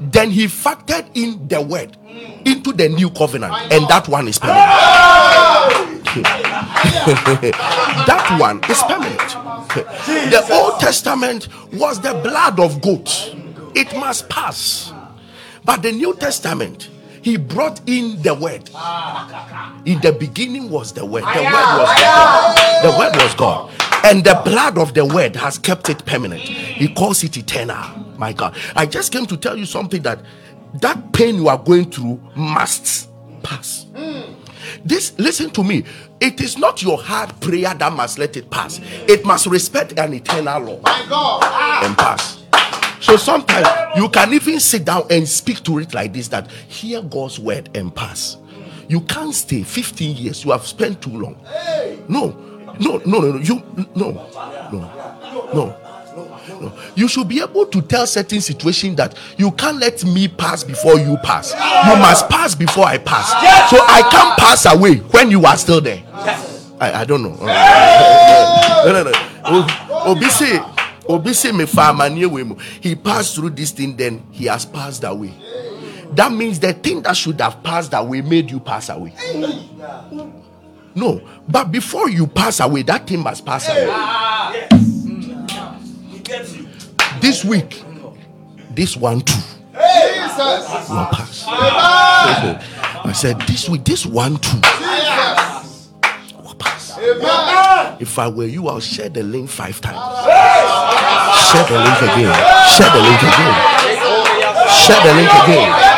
Then 0.02 0.32
He 0.32 0.46
factored 0.48 1.06
in 1.14 1.48
the 1.48 1.62
word 1.62 1.96
into 2.46 2.74
the 2.74 2.90
new 2.90 3.10
covenant, 3.12 3.54
and 3.72 3.88
that 3.88 4.08
one 4.08 4.28
is 4.28 4.40
permanent. 4.40 4.66
that 8.08 8.38
one 8.40 8.60
is 8.70 8.82
permanent. 8.84 9.30
The 10.32 10.48
Old 10.52 10.80
Testament 10.80 11.48
was 11.74 12.02
the 12.02 12.14
blood 12.16 12.60
of 12.60 12.82
goats, 12.82 13.32
it 13.76 13.96
must 13.96 14.28
pass. 14.28 14.92
But 15.64 15.84
the 15.84 15.92
New 15.92 16.16
Testament, 16.16 16.90
he 17.22 17.38
brought 17.38 17.80
in 17.88 18.20
the 18.24 18.34
word. 18.34 18.70
In 19.86 20.02
the 20.02 20.12
beginning 20.18 20.70
was 20.72 20.92
the 20.94 21.06
word. 21.06 21.22
The 21.24 21.44
word 21.44 21.78
was 21.78 22.02
God. 22.02 22.84
The 22.84 22.90
word 22.98 23.16
was 23.24 23.34
God. 23.36 23.72
And 24.04 24.24
the 24.24 24.42
blood 24.44 24.78
of 24.78 24.94
the 24.94 25.06
word 25.06 25.36
has 25.36 25.58
kept 25.58 25.90
it 25.90 26.06
permanent. 26.06 26.42
He 26.42 26.88
calls 26.94 27.24
it 27.24 27.38
eternal. 27.38 27.84
My 28.18 28.34
God. 28.34 28.56
I 28.76 28.86
just 28.86 29.12
came 29.12 29.26
to 29.28 29.38
tell 29.38 29.58
you 29.58 29.66
something 29.66 30.02
that 30.04 30.20
that 30.76 31.12
pain 31.14 31.36
you 31.36 31.50
are 31.50 31.58
going 31.58 31.90
through 31.92 32.20
must 32.36 33.10
pass. 33.44 33.86
This, 34.84 35.18
listen 35.20 35.50
to 35.52 35.64
me. 35.64 35.84
It 36.20 36.40
is 36.40 36.58
not 36.58 36.82
your 36.82 36.98
hard 36.98 37.40
prayer 37.42 37.74
that 37.74 37.94
must 37.94 38.18
let 38.20 38.38
it 38.38 38.50
pass. 38.50 38.80
It 39.08 39.26
must 39.26 39.48
respect 39.48 39.98
an 39.98 40.14
eternal 40.14 40.62
law 40.62 40.80
my 40.82 41.06
ah. 41.12 41.86
and 41.86 41.98
pass. 41.98 42.44
So 43.02 43.18
sometimes 43.18 43.68
you 43.96 44.08
can 44.10 44.32
even 44.34 44.60
sit 44.60 44.86
down 44.86 45.08
and 45.10 45.28
speak 45.28 45.64
to 45.64 45.80
it 45.80 45.94
like 45.94 46.14
this 46.14 46.28
that 46.30 46.50
hear 46.68 47.02
God's 47.02 47.40
word 47.40 47.76
and 47.76 47.94
pass. 47.94 48.38
You 48.88 49.02
can't 49.02 49.34
stay 49.34 49.64
15 49.64 50.16
years. 50.18 50.46
You 50.46 50.52
have 50.52 50.68
spent 50.68 51.02
too 51.02 51.18
long. 51.18 51.38
No, 52.08 52.51
no, 52.82 52.98
no, 53.06 53.20
no, 53.20 53.32
no. 53.34 53.38
You 53.40 53.64
no, 53.96 54.12
no, 54.72 54.80
no. 55.54 55.78
No. 56.60 56.74
You 56.96 57.08
should 57.08 57.28
be 57.30 57.42
able 57.42 57.66
to 57.68 57.82
tell 57.82 58.06
certain 58.06 58.42
situation 58.42 58.96
that 58.96 59.16
you 59.38 59.52
can't 59.52 59.78
let 59.78 60.04
me 60.04 60.28
pass 60.28 60.64
before 60.64 61.00
you 61.00 61.18
pass. 61.24 61.54
You 61.54 61.96
must 61.98 62.28
pass 62.30 62.56
before 62.56 62.86
I 62.86 62.98
pass. 62.98 63.30
So 63.70 63.78
I 63.80 64.02
can't 64.12 64.38
pass 64.38 64.66
away 64.66 64.96
when 64.98 65.32
you 65.32 65.46
are 65.46 65.58
still 65.58 65.80
there. 65.82 66.04
I, 66.80 67.02
I 67.02 67.06
don't 67.06 67.24
know. 67.24 67.38
No, 68.84 68.92
no, 68.94 69.04
no. 69.04 69.12
O- 69.46 70.12
Obi 70.12 70.28
say, 70.30 70.60
Obi 71.08 71.34
say 71.34 71.52
me 71.52 71.66
him. 71.68 72.58
He 72.82 72.96
passed 72.96 73.36
through 73.36 73.52
this 73.52 73.70
thing, 73.70 73.96
then 73.96 74.26
he 74.32 74.46
has 74.46 74.66
passed 74.66 75.04
away. 75.04 75.32
That 76.14 76.32
means 76.32 76.60
the 76.60 76.74
thing 76.74 77.04
that 77.04 77.16
should 77.16 77.40
have 77.40 77.62
passed 77.62 77.94
away 77.94 78.22
made 78.22 78.50
you 78.50 78.60
pass 78.60 78.90
away. 78.90 79.14
No, 80.94 81.22
but 81.48 81.72
before 81.72 82.10
you 82.10 82.28
pass 82.28 82.60
away, 82.60 82.82
that 82.84 83.08
thing 83.08 83.20
must 83.22 83.46
pass 83.46 83.68
away. 83.70 83.88
This 87.22 87.46
week, 87.46 87.84
this 88.72 88.98
one 88.98 89.22
too 89.22 89.40
will 89.74 91.08
pass. 91.12 91.46
I 91.48 93.14
said, 93.14 93.40
this 93.42 93.70
week, 93.70 93.84
this 93.86 94.06
one 94.06 94.38
too 94.38 94.58
will 96.44 96.56
pass. 96.56 96.98
If 98.00 98.18
I 98.20 98.28
were 98.28 98.46
you, 98.46 98.68
I'll 98.68 98.80
share 98.80 99.10
the 99.10 99.24
link 99.24 99.50
five 99.50 99.80
times. 99.82 99.98
Share 101.52 101.66
the 101.68 101.80
link 101.80 102.02
again. 102.02 102.34
Share 102.76 102.90
the 102.92 103.02
link 103.02 103.22
again. 103.22 103.56
Share 104.72 105.02
the 105.04 105.14
link 105.14 105.32
again. 105.44 105.91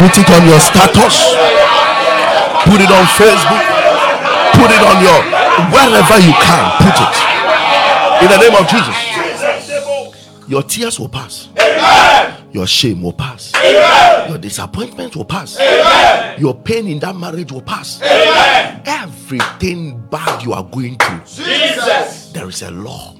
Put 0.00 0.16
it 0.16 0.30
on 0.30 0.46
your 0.48 0.58
status. 0.60 1.36
Put 2.64 2.80
it 2.80 2.90
on 2.90 3.04
Facebook. 3.20 3.60
Put 4.56 4.70
it 4.72 4.80
on 4.80 4.96
your 5.04 5.20
wherever 5.68 6.18
you 6.18 6.32
can. 6.40 6.64
Put 6.80 6.96
it. 7.04 7.14
In 8.24 8.30
the 8.30 8.38
name 8.38 8.56
of 8.56 8.66
Jesus. 8.66 8.96
Your 10.48 10.62
tears 10.62 10.98
will 10.98 11.10
pass. 11.10 11.50
Your 12.50 12.66
shame 12.66 13.02
will 13.02 13.12
pass. 13.12 13.52
Your 14.26 14.38
disappointment 14.38 15.16
will 15.16 15.26
pass. 15.26 15.58
Your 16.40 16.54
pain 16.54 16.88
in 16.88 16.98
that 17.00 17.14
marriage 17.14 17.52
will 17.52 17.60
pass. 17.60 18.00
Everything 18.02 20.00
bad 20.08 20.42
you 20.42 20.54
are 20.54 20.64
going 20.64 20.96
through, 20.96 21.44
Jesus. 21.44 22.30
there 22.32 22.48
is 22.48 22.62
a 22.62 22.70
law 22.70 23.14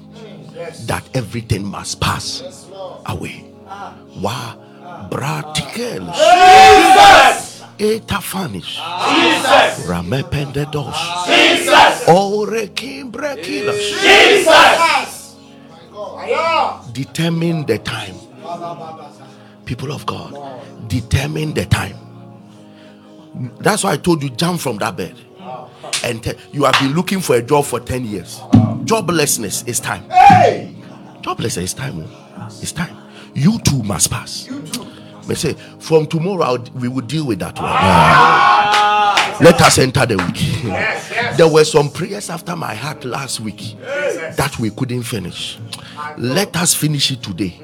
that 0.87 1.03
everything 1.13 1.63
must 1.63 2.01
pass 2.01 2.67
away. 3.05 3.45
Wa 4.19 4.55
bratikel 5.09 6.03
etafanish 7.79 8.77
ramependedos 9.87 10.97
orekim 12.07 13.11
brekilas. 13.11 13.77
Determine 16.93 17.65
the 17.65 17.77
time. 17.79 18.15
People 19.65 19.91
of 19.91 20.05
God, 20.05 20.33
determine 20.87 21.53
the 21.53 21.65
time. 21.65 21.95
That's 23.59 23.83
why 23.83 23.93
I 23.93 23.97
told 23.97 24.21
you 24.23 24.29
jump 24.29 24.59
from 24.59 24.77
that 24.79 24.97
bed. 24.97 25.15
And 26.03 26.21
te- 26.23 26.33
you 26.51 26.63
have 26.65 26.77
been 26.79 26.93
looking 26.93 27.21
for 27.21 27.35
a 27.35 27.41
job 27.41 27.65
for 27.65 27.79
10 27.79 28.05
years. 28.05 28.39
Joblessness 28.85 29.67
is 29.67 29.79
time. 29.79 30.03
Joblessness 31.21 31.63
is 31.63 31.73
time. 31.73 32.05
oh. 32.05 32.45
It's 32.61 32.71
time. 32.71 32.95
You 33.33 33.59
too 33.59 33.83
must 33.83 34.09
pass. 34.11 34.49
May 35.27 35.35
say 35.35 35.53
from 35.79 36.07
tomorrow 36.07 36.57
we 36.73 36.87
will 36.87 37.05
deal 37.05 37.25
with 37.27 37.39
that 37.39 37.57
one. 37.57 37.71
Let 39.45 39.61
us 39.61 39.77
enter 39.77 40.05
the 40.05 40.17
week. 40.17 40.37
There 41.37 41.47
were 41.47 41.63
some 41.63 41.89
prayers 41.89 42.29
after 42.29 42.55
my 42.55 42.75
heart 42.75 43.05
last 43.05 43.39
week 43.39 43.75
that 43.81 44.57
we 44.59 44.69
couldn't 44.69 45.03
finish. 45.03 45.57
Let 46.17 46.55
us 46.57 46.73
finish 46.73 47.11
it 47.11 47.23
today. 47.23 47.59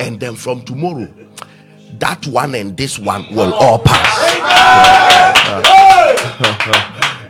And 0.00 0.18
then 0.20 0.36
from 0.36 0.62
tomorrow, 0.62 1.08
that 1.98 2.26
one 2.26 2.54
and 2.54 2.76
this 2.76 2.98
one 2.98 3.26
will 3.34 3.52
all 3.52 3.78
pass. 3.78 4.18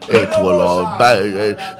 It 0.08 0.28
will 0.42 0.60
all. 0.60 0.98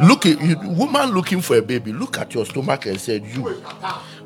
Look 0.07 0.27
at 0.27 0.41
you, 0.41 0.57
woman 0.71 1.11
looking 1.11 1.41
for 1.41 1.57
a 1.57 1.63
baby. 1.63 1.93
Look 1.93 2.19
at 2.19 2.35
your 2.35 2.47
stomach 2.47 2.87
and 2.87 3.01
said, 3.01 3.25
"You 3.27 3.63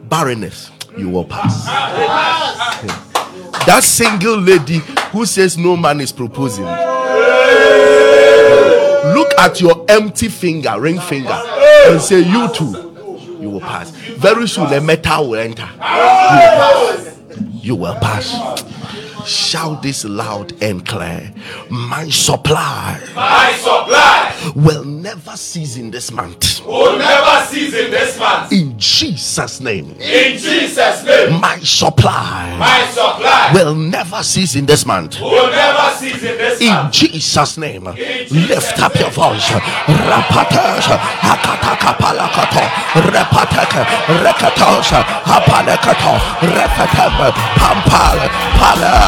barrenness, 0.08 0.70
you 0.96 1.08
will 1.08 1.24
pass." 1.24 1.66
That 3.66 3.82
single 3.82 4.38
lady 4.38 4.82
who 5.12 5.24
says 5.26 5.56
no 5.56 5.76
man 5.76 6.00
is 6.00 6.12
proposing. 6.12 6.66
Look 9.14 9.32
at 9.38 9.60
your 9.60 9.84
empty 9.88 10.28
finger, 10.28 10.78
ring 10.78 11.00
finger, 11.00 11.40
and 11.86 12.00
say, 12.00 12.20
"You 12.20 12.48
too, 12.48 12.74
you 13.40 13.50
will 13.50 13.60
pass." 13.60 13.90
Very 14.18 14.48
soon, 14.48 14.72
a 14.72 14.80
metal 14.80 15.28
will 15.30 15.40
enter. 15.40 15.68
You 17.62 17.76
will 17.76 17.94
pass. 17.96 18.34
Shout 19.26 19.82
this 19.82 20.04
loud 20.04 20.52
and 20.62 20.86
clear. 20.86 21.32
My 21.70 22.08
supply 22.10 23.00
My 23.14 23.52
supply 23.58 24.52
will 24.54 24.84
never 24.84 25.36
cease 25.36 25.76
in 25.76 25.90
this 25.90 26.10
month. 26.12 26.60
will 26.66 26.98
never 26.98 27.46
cease 27.46 27.72
in 27.74 27.90
this 27.90 28.18
month. 28.18 28.52
In 28.52 28.78
Jesus' 28.78 29.60
name, 29.60 29.92
In 30.00 30.36
Jesus' 30.38 31.04
name, 31.04 31.40
my 31.40 31.58
supply 31.60 32.56
my 32.58 32.84
supply 32.90 33.50
will 33.54 33.74
never 33.74 34.22
cease 34.22 34.56
in 34.56 34.66
this 34.66 34.84
month. 34.84 35.18
will 35.20 35.50
never 35.50 35.94
cease 35.96 36.22
in 36.22 36.36
this 36.36 36.60
In 36.60 36.68
month. 36.74 36.92
Jesus' 36.92 37.56
name, 37.56 37.84
lift 37.84 38.78
up 38.80 38.94
your 38.98 39.10
voice. 39.10 39.48
Rapatesh, 39.88 40.88
hakataka 41.24 41.96
palakato, 41.96 42.64
repateke, 43.08 43.84
rekatos, 44.22 44.90
hapalekato, 45.24 46.12
repetem, 46.42 47.32
pampal, 47.56 48.18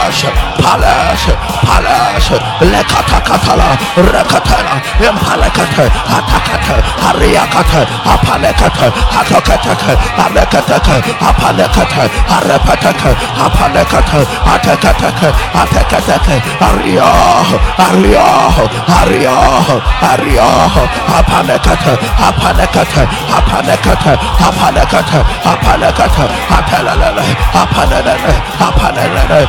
palash, 0.07 0.25
palash, 0.62 1.27
palash, 1.66 2.31
lekatakatala, 2.61 3.69
rekatela, 3.97 4.75
impalekate, 5.03 5.87
hatakate, 6.11 6.77
hariakate, 7.03 7.83
hapalekate, 8.07 8.87
hatokateke, 9.14 9.95
alekateke, 10.25 10.97
hapalekate, 11.19 12.05
harepateke, 12.31 13.11
hapalekate, 13.38 14.21
hatekateke, 14.47 15.29
hatekateke, 15.57 16.37
ario, 16.61 17.11
ario, 17.79 18.27
ario, 19.01 19.37
ario, 20.12 20.49
hapalekate, 21.11 21.92
hapalekate, 22.23 23.03
hapalekate, 23.33 24.12
hapalekate, 24.38 25.21
hapalekate, 25.45 26.25
hapalelele, 26.51 27.25
hapalelele, 27.53 28.35
hapalelele, 28.59 29.49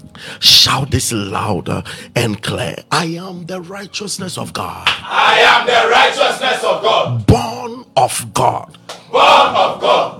Shout 0.39 0.91
this 0.91 1.11
louder 1.11 1.83
and 2.15 2.41
clear. 2.41 2.75
I 2.91 3.05
am 3.05 3.45
the 3.45 3.61
righteousness 3.61 4.37
of 4.37 4.53
God, 4.53 4.83
I 4.87 5.39
am 5.39 5.65
the 5.65 5.89
righteousness 5.91 6.63
of 6.63 6.81
God, 6.81 7.25
born 7.27 7.85
of 7.97 8.33
God. 8.33 8.77
born 9.11 9.55
of 9.55 9.81
God. 9.81 10.17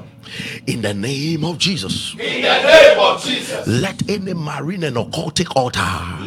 In 0.66 0.82
the 0.82 0.94
name 0.94 1.44
of 1.44 1.58
Jesus, 1.58 2.14
In 2.14 2.42
the 2.42 2.64
name 2.64 3.00
of 3.00 3.22
Jesus, 3.22 3.68
let 3.68 4.10
any 4.10 4.34
marine 4.34 4.84
and 4.86 4.96
occultic 4.96 5.54
altar 5.58 5.82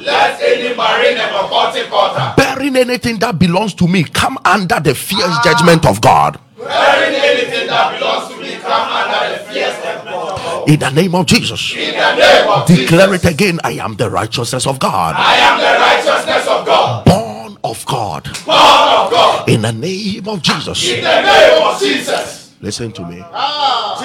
let 0.04 0.38
any 0.42 0.74
marine 0.76 1.16
and 1.16 1.32
occultic 1.34 1.90
altar 1.90 2.34
bearing 2.36 2.76
anything 2.76 3.18
that 3.20 3.38
belongs 3.38 3.72
to 3.74 3.88
me 3.88 4.04
come 4.04 4.36
under 4.44 4.78
the 4.80 4.94
fierce 4.94 5.38
judgment 5.42 5.86
of 5.86 6.00
God. 6.02 6.38
bearing 6.58 7.14
anything 7.14 7.66
that 7.68 7.98
belongs 7.98 8.28
to 8.28 8.36
me 8.42 8.56
come 8.56 8.88
under 8.92 9.32
the 9.38 9.44
fierce 9.50 9.74
and 9.86 10.04
God. 10.04 10.53
In 10.66 10.80
the 10.80 10.90
name 10.90 11.14
of 11.14 11.26
Jesus, 11.26 11.74
name 11.74 12.48
of 12.48 12.66
declare 12.66 13.08
Jesus, 13.08 13.24
it 13.24 13.30
again. 13.32 13.60
I 13.64 13.72
am 13.72 13.96
the 13.96 14.10
righteousness 14.10 14.66
of 14.66 14.78
God, 14.78 15.14
I 15.16 15.36
am 15.36 15.58
the 15.58 15.78
righteousness 15.80 16.46
of 16.48 16.64
God, 16.66 17.04
born 17.04 17.56
of 17.64 17.84
God. 17.86 18.24
born 18.44 18.56
of 18.56 19.10
God. 19.10 19.48
In 19.48 19.62
the 19.62 19.72
name 19.72 20.26
of 20.28 20.42
Jesus, 20.42 20.90
In 20.90 21.04
the 21.04 21.22
name 21.22 21.62
of 21.62 21.78
Jesus. 21.80 22.54
listen 22.60 22.92
to 22.92 23.04
me. 23.06 23.20
Ah, 23.22 24.00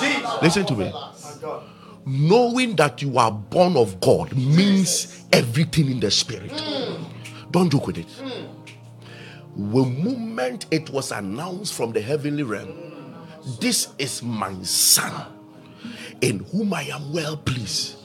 Jesus, 0.00 0.10
Jesus. 0.16 0.42
Listen 0.42 0.66
to 0.66 0.76
me. 0.76 0.92
Knowing 2.04 2.74
that 2.76 3.00
you 3.02 3.18
are 3.18 3.30
born 3.30 3.76
of 3.76 4.00
God 4.00 4.34
means 4.36 5.24
everything 5.32 5.90
in 5.90 6.00
the 6.00 6.10
spirit. 6.10 6.52
Don't 7.50 7.70
joke 7.70 7.86
with 7.86 7.98
it. 7.98 8.08
The 9.54 9.84
moment 9.84 10.66
it 10.70 10.88
was 10.90 11.12
announced 11.12 11.74
from 11.74 11.92
the 11.92 12.00
heavenly 12.00 12.42
realm, 12.42 12.72
this 13.60 13.88
is 13.98 14.22
my 14.22 14.54
son 14.62 15.12
in 16.22 16.38
whom 16.50 16.72
I 16.72 16.84
am 16.84 17.12
well 17.12 17.36
pleased. 17.36 17.96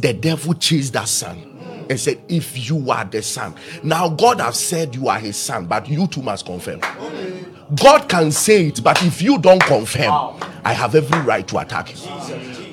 The 0.00 0.12
devil 0.12 0.54
chased 0.54 0.92
that 0.92 1.08
son 1.08 1.86
and 1.90 1.98
said, 1.98 2.20
If 2.28 2.68
you 2.68 2.90
are 2.90 3.04
the 3.04 3.22
son, 3.22 3.54
now 3.82 4.08
God 4.08 4.40
has 4.40 4.58
said 4.58 4.94
you 4.94 5.08
are 5.08 5.18
his 5.18 5.36
son, 5.36 5.66
but 5.66 5.88
you 5.88 6.06
too 6.06 6.22
must 6.22 6.46
confirm. 6.46 6.80
God 7.76 8.08
can 8.08 8.30
say 8.30 8.66
it, 8.66 8.82
but 8.84 9.02
if 9.02 9.20
you 9.22 9.38
don't 9.38 9.62
confirm, 9.64 10.38
I 10.64 10.72
have 10.74 10.94
every 10.94 11.20
right 11.20 11.46
to 11.48 11.58
attack 11.58 11.90
you. 11.90 11.96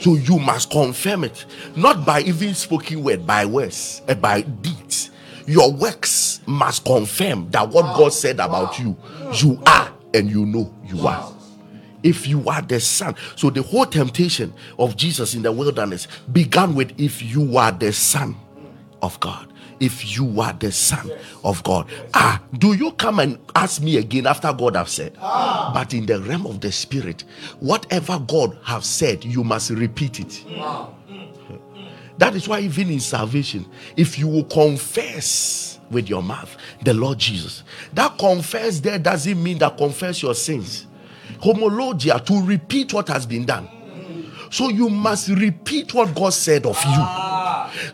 So 0.02 0.16
you 0.16 0.40
must 0.40 0.70
confirm 0.70 1.24
it, 1.24 1.46
not 1.76 2.06
by 2.06 2.22
even 2.22 2.54
spoken 2.54 3.04
word, 3.04 3.26
by 3.26 3.46
words, 3.46 4.02
uh, 4.08 4.16
by 4.16 4.42
deeds. 4.42 5.10
Your 5.46 5.72
works 5.72 6.42
must 6.46 6.86
confirm 6.86 7.50
that 7.52 7.70
what 7.70 7.96
God 7.98 8.14
said 8.14 8.40
about 8.40 8.78
you, 8.80 8.96
you 9.34 9.62
are, 9.66 9.92
and 10.14 10.30
you 10.30 10.46
know 10.46 10.74
you 10.86 11.06
are. 11.08 11.34
If 12.04 12.28
you 12.28 12.48
are 12.48 12.62
the 12.62 12.80
son, 12.80 13.16
so 13.36 13.50
the 13.50 13.62
whole 13.62 13.86
temptation 13.86 14.54
of 14.78 14.96
Jesus 14.96 15.36
in 15.36 15.42
the 15.42 15.52
wilderness 15.52 16.08
began 16.32 16.76
with 16.76 17.00
if 17.00 17.22
you 17.22 17.58
are 17.58 17.72
the 17.72 17.92
son 17.92 18.36
of 19.02 19.20
God. 19.20 19.52
If 19.80 20.18
you 20.18 20.42
are 20.42 20.52
the 20.54 20.72
son 20.72 21.10
of 21.44 21.64
God, 21.64 21.88
ah, 22.14 22.42
do 22.58 22.74
you 22.74 22.92
come 22.94 23.20
and 23.20 23.40
ask 23.56 23.82
me 23.82 23.98
again 23.98 24.28
after 24.28 24.52
God 24.52 24.76
have 24.76 24.90
said? 24.90 25.16
Ah. 25.22 25.72
But 25.74 25.94
in 25.94 26.06
the 26.06 26.20
realm 26.20 26.46
of 26.46 26.60
the 26.60 26.72
spirit, 26.72 27.24
whatever 27.62 28.20
God 28.20 28.58
have 28.64 28.84
said, 28.84 29.24
you 29.24 29.44
must 29.44 29.70
repeat 29.70 30.20
it. 30.20 30.44
Ah. 30.58 30.90
Mm, 31.10 31.30
mm, 31.50 31.60
mm. 31.76 31.90
That 32.18 32.36
is 32.36 32.48
why, 32.48 32.60
even 32.60 32.90
in 32.90 33.00
salvation, 33.00 33.66
if 33.96 34.20
you 34.20 34.28
will 34.28 34.44
confess 34.44 35.80
with 35.90 36.10
your 36.10 36.22
mouth 36.24 36.58
the 36.84 36.94
Lord 36.94 37.18
Jesus, 37.18 37.64
that 37.94 38.18
confess 38.18 38.82
there 38.82 39.00
doesn't 39.00 39.42
mean 39.42 39.60
that 39.60 39.78
confess 39.78 40.22
your 40.22 40.36
sins. 40.36 40.88
Homologia 41.42 42.24
to 42.26 42.42
repeat 42.46 42.94
what 42.94 43.08
has 43.08 43.26
been 43.26 43.46
done. 43.46 43.70
So 44.52 44.70
you 44.70 44.90
must 44.90 45.30
repeat 45.30 45.94
what 45.94 46.16
God 46.16 46.34
said 46.34 46.66
of 46.66 46.78
you. 46.84 47.30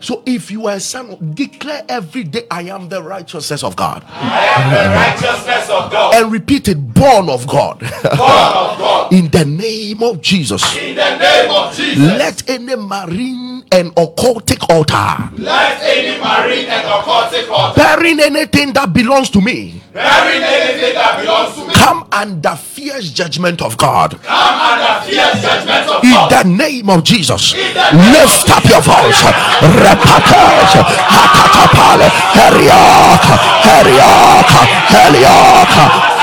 So 0.00 0.22
if 0.24 0.50
you 0.50 0.66
are 0.68 0.76
a 0.76 0.80
son, 0.80 1.32
declare 1.34 1.84
every 1.88 2.24
day, 2.24 2.46
I 2.50 2.62
am 2.62 2.88
the 2.88 3.02
righteousness 3.02 3.62
of 3.62 3.76
God. 3.76 4.02
I 4.08 4.46
am 4.46 4.70
the 4.72 5.28
righteousness 5.28 5.68
of 5.68 5.92
God, 5.92 6.14
And 6.14 6.32
repeat 6.32 6.68
it, 6.68 6.94
born 6.94 7.28
of 7.28 7.46
God. 7.46 7.80
born 7.80 7.90
of 7.92 8.78
God. 8.78 9.12
In 9.12 9.28
the 9.28 9.44
name 9.44 10.02
of 10.02 10.22
Jesus. 10.22 10.62
In 10.76 10.96
the 10.96 11.18
name 11.18 11.50
of 11.50 11.74
Jesus, 11.74 12.18
Let 12.18 12.48
any 12.48 12.74
marine 12.74 13.45
and 13.72 13.94
occultic 13.96 14.62
altar. 14.70 15.30
Let 15.42 15.82
any 15.82 16.18
marine 16.18 16.68
and 16.68 16.86
occultic 16.86 17.48
altar 17.50 17.74
bearing 17.80 18.20
anything 18.20 18.72
that 18.74 18.92
belongs 18.92 19.30
to 19.30 19.40
me. 19.40 19.82
Bearing 19.92 20.42
anything 20.42 20.94
that 20.94 21.20
belongs 21.20 21.54
to 21.56 21.66
me. 21.66 21.74
Come 21.74 22.06
under 22.12 22.54
fierce 22.56 23.10
judgment 23.10 23.60
of 23.62 23.76
God. 23.76 24.18
come 24.22 24.60
under 24.60 25.04
fierce 25.10 25.42
judgment 25.42 25.88
of 25.88 26.04
In 26.04 26.10
God. 26.10 26.30
the 26.30 26.44
name 26.48 26.88
of 26.90 27.02
Jesus, 27.04 27.54
name 27.54 27.74
lift 28.12 28.48
up 28.50 28.64
your 28.64 28.80
voice. 28.80 29.20
Repatas, 29.60 30.72
hatatapale, 31.10 32.08
heriaka, 32.36 33.34
heriaka, 33.66 34.60
heliaka. 34.94 36.15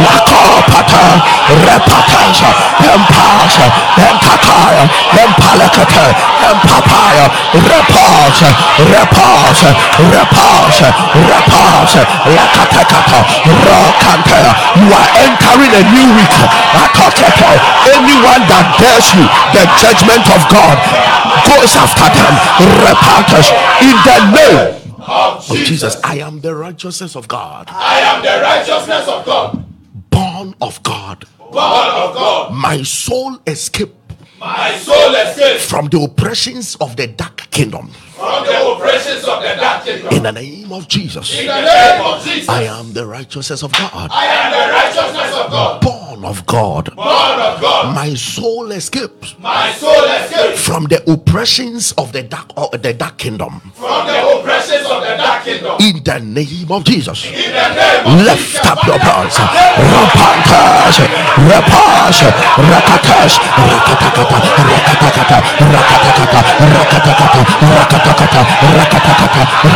Lakopata, 0.00 1.04
repatasa, 1.64 2.48
empasa, 2.80 3.66
empataya, 3.96 4.84
empalakata, 5.22 6.06
empapaya, 6.48 7.26
repasa, 7.52 8.48
repasa, 8.92 9.70
repasa, 10.12 10.88
repasa, 11.28 12.00
lakatakata, 12.36 13.20
rokanta. 13.66 14.40
You 14.80 14.88
are 14.92 15.10
entering 15.20 15.72
a 15.74 15.82
new 15.92 16.08
week. 16.16 16.36
Atakata. 16.72 17.50
Anyone 17.92 18.42
that 18.48 18.66
dares 18.78 19.08
you, 19.14 19.26
the 19.52 19.64
judgment 19.82 20.24
of 20.30 20.40
God 20.48 20.76
goes 21.44 21.72
after 21.76 22.08
them. 22.14 22.34
Repatas 22.86 23.48
in 23.82 23.96
the 24.06 24.18
name 24.32 24.80
Of. 25.00 25.44
Jesus. 25.46 25.96
I 26.04 26.18
am 26.18 26.40
the 26.40 26.54
righteousness 26.54 27.16
of 27.16 27.26
God, 27.26 27.66
I 27.68 27.98
am 28.00 28.22
the 28.22 28.40
righteousness 28.42 29.08
of 29.08 29.24
God, 29.26 29.64
born 30.40 30.54
of 30.60 30.82
God. 30.82 31.24
born 31.38 31.52
of 31.52 32.14
God. 32.14 32.54
My 32.54 32.82
soul 32.82 33.38
escaped 33.46 33.96
My 34.38 34.74
soul 34.78 35.14
escapes 35.14 35.66
from 35.68 35.88
the 35.88 36.00
oppressions 36.00 36.76
of 36.76 36.96
the 36.96 37.06
dark 37.06 37.50
kingdom. 37.50 37.90
From 38.20 38.44
the 38.44 38.56
oppressions 38.72 39.24
of 39.24 39.40
the 39.42 39.54
dark 39.56 39.84
kingdom. 39.84 40.12
In 40.12 40.22
the 40.22 40.32
name 40.32 40.70
of 40.72 40.86
Jesus, 40.88 41.32
In 41.40 41.46
the 41.46 41.60
name 41.62 42.04
of 42.04 42.22
Jesus, 42.22 42.48
I 42.48 42.62
am 42.64 42.92
the 42.92 43.06
righteousness 43.06 43.62
of 43.62 43.72
God, 43.72 44.10
I 44.12 44.26
am 44.26 44.48
the 44.52 44.64
righteousness 44.72 45.32
of 45.40 45.50
God, 45.50 45.80
born 45.80 46.24
of 46.24 46.44
God. 46.46 46.84
born 46.94 47.40
of 47.40 47.60
God. 47.60 47.94
My 47.94 48.12
soul 48.14 48.70
escapes 48.72 49.34
My 49.38 49.72
soul 49.72 50.04
escapes 50.04 50.60
from 50.66 50.84
the 50.84 51.00
oppressions 51.10 51.92
of 51.96 52.12
the 52.12 52.22
dark 52.22 52.50
of 52.56 52.70
the 52.82 52.92
dark 52.92 53.16
kingdom. 53.16 53.60
from 53.74 54.06
the 54.06 54.20
oppressions 54.36 54.84
of 54.84 55.00
the 55.00 55.16
dark 55.16 55.44
kingdom. 55.44 55.76
In 55.80 56.04
the 56.04 56.18
name 56.20 56.70
of 56.70 56.84
Jesus. 56.84 57.24
In 57.24 57.32
the 57.32 57.68
name 57.74 58.04
of 58.06 58.20
Lift 58.28 58.52
Jesus, 58.52 58.66
up 58.68 58.84
your 58.84 58.98
voice. 59.00 59.36
Rapantas, 59.40 60.96
rapas, 61.48 62.16
rakatas, 62.68 63.32
rakatakata, 63.40 64.38
rakatakata, 64.68 65.38
rakatakata, 65.72 66.40
rakatakata, 66.60 67.40
rakatakata, 67.64 68.09
rakata 68.10 68.42
rakata 68.78 69.12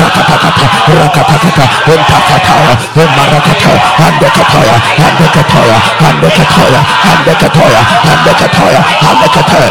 rakata 0.00 0.66
rakata 1.00 1.64
untakataya 1.86 2.74
umarakata 2.96 3.72
andekataya 4.06 4.76
andekataya 5.06 5.76
andekataya 6.08 6.80
andekataya 7.10 7.80
andekataya 8.12 8.80
andekataya 9.10 9.70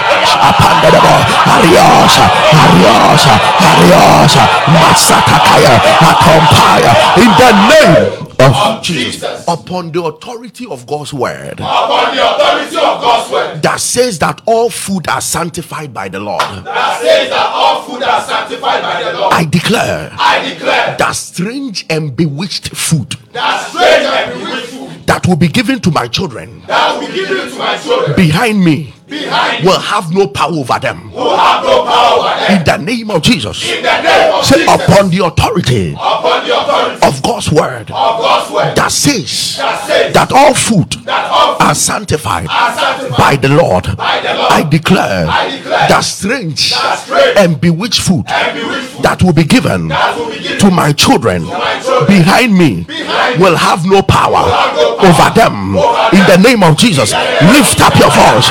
apandebo 0.50 1.14
ariosa 1.56 2.26
ariosa 2.64 3.34
ariosa 3.70 4.44
masatakaya 4.74 5.74
akompaya. 6.10 6.92
In 7.18 7.30
the 7.40 7.50
name 7.70 8.33
of 8.40 8.52
oh, 8.56 8.80
Jesus, 8.84 9.22
Jesus. 9.22 9.46
upon 9.48 9.92
the 9.92 10.04
authority 10.04 10.66
of 10.66 10.86
God's 10.86 11.14
word 11.14 11.60
upon 11.60 12.16
the 12.16 12.22
authority 12.22 12.76
of 12.76 13.02
God's 13.02 13.32
word 13.32 13.62
that 13.62 13.80
says 13.80 14.20
that 14.20 14.42
all 14.46 14.70
food 14.70 15.08
are 15.08 15.22
sanctified 15.22 15.94
by 15.94 16.10
the 16.10 16.20
Lord. 16.20 16.42
that 16.42 17.00
says 17.02 17.30
that 17.30 17.48
all 17.54 17.84
food 17.84 18.04
are 18.04 18.22
sanctified 18.22 18.82
by 18.82 19.04
the 19.04 19.18
Lord. 19.18 19.34
I 19.34 19.46
declare 19.46 20.10
I 20.14 20.54
declare 20.54 20.96
that 20.98 21.12
strange 21.12 21.86
and 21.90 22.16
bewitched 22.16 22.76
food 22.76 23.16
that 23.32 23.68
strange 23.70 24.06
and 24.06 24.40
bewitched 24.40 24.68
food 24.68 25.08
that 25.08 25.28
will 25.28 25.36
be 25.36 25.48
given 25.48 25.80
to 25.82 25.92
my 25.92 26.08
children 26.08 26.62
that 26.68 27.00
will 27.00 27.08
be 27.08 27.14
given 27.14 27.50
to 27.50 27.58
my 27.58 27.78
children 27.78 28.16
behind 28.16 28.64
me 28.64 28.94
behind 29.14 29.66
will 29.66 29.80
have 29.80 30.12
no 30.12 30.28
power 30.28 30.52
over 30.54 30.80
them. 30.80 31.12
will 31.12 31.36
have 31.38 31.64
no 31.64 31.84
power 31.86 32.20
over 32.20 32.40
them. 32.40 32.58
In 32.58 32.64
the 32.66 32.78
name 32.78 33.12
of 33.12 33.22
Jesus. 33.22 33.58
In 33.70 33.84
the 33.84 34.02
name 34.02 34.34
of 34.34 34.46
Say 34.46 34.60
Jesus, 34.66 34.88
upon 34.90 35.10
the 35.10 35.26
authority 35.26 35.94
upon 35.94 36.48
the 36.48 36.54
authority 36.58 37.06
of 37.08 37.22
God's 37.22 37.52
word 37.52 37.92
of 37.92 38.14
God's 38.26 38.52
word 38.52 38.76
that 38.76 38.92
says 38.92 39.58
that 39.58 39.86
says 39.88 40.14
that 40.14 40.32
all 40.32 40.54
food 40.54 40.92
that 41.06 41.30
all 41.32 41.62
are 41.62 41.76
sanctified 41.76 42.48
are 42.50 42.74
sanctified 42.76 43.18
by 43.18 43.36
the 43.36 43.50
Lord. 43.50 43.86
by 43.98 44.20
the 44.22 44.34
Lord. 44.34 44.52
I 44.52 44.64
declare 44.70 45.26
I 45.28 45.58
declare 45.58 45.88
that 45.90 46.02
strange 46.02 46.72
that 46.72 47.00
strange 47.00 47.38
and 47.38 47.60
bewitched 47.62 48.02
food 48.02 48.26
and 48.28 48.60
bewitched 48.60 48.90
food 48.90 49.04
that 49.04 49.22
will 49.24 49.34
be 49.34 49.44
given 49.44 49.88
that 49.90 50.18
will 50.18 50.30
be 50.30 50.40
given 50.40 50.60
to 50.60 50.72
my 50.72 50.92
children 50.94 51.44
my 51.44 51.80
children 51.82 52.08
behind 52.08 52.58
me 52.58 52.84
behind 52.84 53.40
will 53.40 53.56
have 53.56 53.86
no 53.86 54.02
power 54.02 54.44
have 54.44 54.76
no 54.76 54.96
power 54.98 55.10
over 55.10 55.30
them 55.36 55.78
over 55.78 56.16
in 56.16 56.24
the 56.28 56.38
name 56.38 56.64
of 56.64 56.78
Jesus. 56.78 57.12
Lift 57.14 57.82
up 57.82 57.94
your 58.00 58.10
voice. 58.10 58.50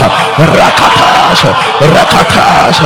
Rakatas, 0.53 1.41
rakatas, 1.95 2.79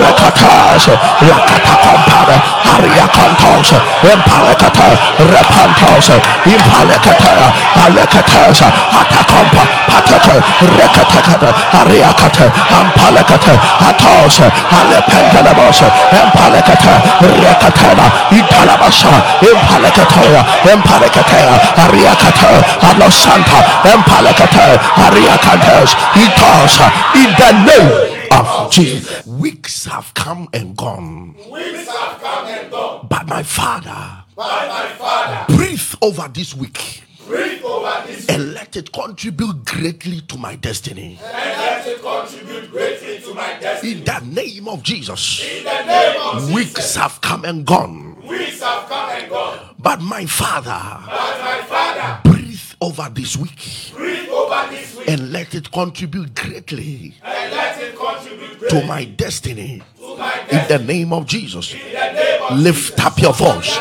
rakatas, 0.00 0.84
rakatakompare, 1.28 2.36
ariakantos, 2.74 3.70
impalekata, 4.12 4.88
repantos, 5.32 6.08
impalekata, 6.44 7.52
alekatas, 7.84 8.60
atakompa, 9.00 9.62
patata, 9.88 10.34
rekatakata, 10.76 11.50
ariakata, 11.80 12.44
ampalekata, 12.78 13.54
atos, 13.88 14.40
alependelebos, 14.78 15.80
impalekata, 16.20 16.94
rekatana, 17.40 18.06
italabasa, 18.30 19.14
impalekata, 19.50 20.44
impalekata, 20.72 21.40
ariakata, 21.84 22.50
alosanta, 22.88 23.58
impalekata, 23.94 24.66
ariakatas, 25.06 25.96
itos, 26.14 26.80
in 27.16 27.30
the 27.38 27.52
name 27.66 28.28
of 28.32 28.70
Jesus. 28.72 29.26
Weeks 29.26 29.84
have 29.86 30.12
come 30.14 30.48
and 30.52 30.76
gone, 30.76 31.34
weeks 31.50 31.88
have 31.88 32.20
come 32.20 32.46
and 32.46 32.70
gone. 32.70 33.06
but 33.08 33.26
my 33.26 33.42
Father, 33.42 34.24
By 34.36 34.66
my 34.68 34.88
Father, 34.98 35.54
breathe 35.54 35.94
over 36.02 36.28
this 36.28 36.54
week 36.54 37.02
breathe 37.26 37.62
over 37.64 38.02
this 38.06 38.28
and 38.28 38.52
let 38.52 38.76
it 38.76 38.92
contribute 38.92 39.64
greatly 39.64 40.20
to 40.22 40.36
my 40.36 40.56
destiny. 40.56 41.18
and 41.24 41.32
let 41.34 41.86
it 41.86 42.02
contribute 42.02 42.70
greatly 42.70 43.18
to 43.20 43.32
my 43.32 43.56
destiny. 43.58 43.92
In 43.92 44.04
the 44.04 44.20
name 44.20 44.68
of 44.68 44.82
Jesus, 44.82 45.42
In 45.42 45.64
the 45.64 45.84
name 45.84 46.20
of 46.20 46.52
weeks 46.52 46.74
Jesus, 46.74 46.96
have 46.96 47.20
come 47.22 47.44
and 47.46 47.64
gone, 47.64 48.20
weeks 48.26 48.60
have 48.60 48.86
come 48.90 49.08
and 49.10 49.30
gone. 49.30 49.58
but 49.78 50.00
my 50.02 50.26
Father, 50.26 50.68
But 51.06 51.40
my 51.40 51.62
Father, 51.66 52.20
breathe 52.30 52.60
over 52.82 53.08
this 53.14 53.36
week 53.38 53.92
breathe 53.94 54.23
over 54.34 54.70
this 54.70 54.96
week 54.96 55.08
and 55.08 55.32
let 55.32 55.54
it 55.54 55.70
contribute 55.70 56.34
greatly 56.34 57.14
and 57.22 57.52
let 57.52 57.80
it 57.80 57.96
contribute 57.96 58.68
to 58.68 58.84
my 58.86 59.04
destiny. 59.04 59.82
to 59.98 60.16
my 60.16 60.34
In 60.50 60.68
the 60.68 60.78
name 60.78 61.12
of 61.12 61.26
Jesus, 61.26 61.72
name 61.74 62.42
of 62.42 62.58
lift 62.58 63.04
up 63.04 63.18
your 63.20 63.32
voice. 63.32 63.78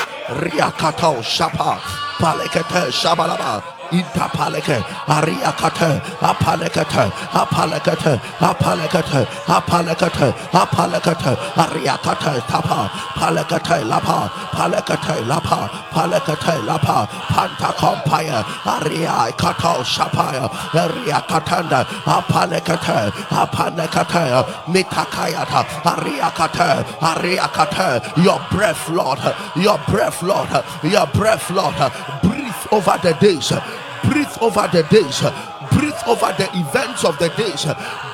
Shapa, 1.23 1.79
palekete 2.19 2.91
shabalaba. 2.91 3.82
Ita 3.93 4.27
paleke, 4.33 4.81
ariakate, 5.05 6.01
apalekete, 6.19 7.05
apalekete, 7.29 8.13
apalekete, 8.41 9.21
apalekete, 9.47 10.29
apalekete, 10.51 11.33
ariakate, 11.61 12.33
tapa, 12.49 12.89
palekete, 13.13 13.85
lapa, 13.87 14.31
palekete, 14.51 15.27
lapa, 15.27 15.69
palekete, 15.93 16.65
lapa, 16.65 17.07
panta 17.29 17.69
compire, 17.77 18.41
aria, 18.65 19.31
kato, 19.37 19.83
shapaya, 19.85 20.49
ariakatanda, 20.73 21.85
apalekete, 22.09 23.11
apalekete, 23.29 24.23
mitakayata, 24.73 25.61
ariakate, 25.85 26.83
ariakate, 26.99 28.23
your 28.25 28.41
breath, 28.51 28.89
Lord, 28.89 29.19
your 29.55 29.77
breath, 29.87 30.23
Lord, 30.23 30.49
your 30.83 31.05
breath, 31.13 31.51
Lord, 31.51 31.75
breathe 32.23 32.53
over 32.71 32.97
the 33.03 33.13
days, 33.21 33.51
breathe 34.03 34.37
over 34.41 34.67
the 34.71 34.83
days, 34.89 35.21
breathe 35.71 36.01
over 36.07 36.33
the 36.37 36.49
events 36.53 37.03
of 37.05 37.17
the 37.19 37.29
days, 37.37 37.65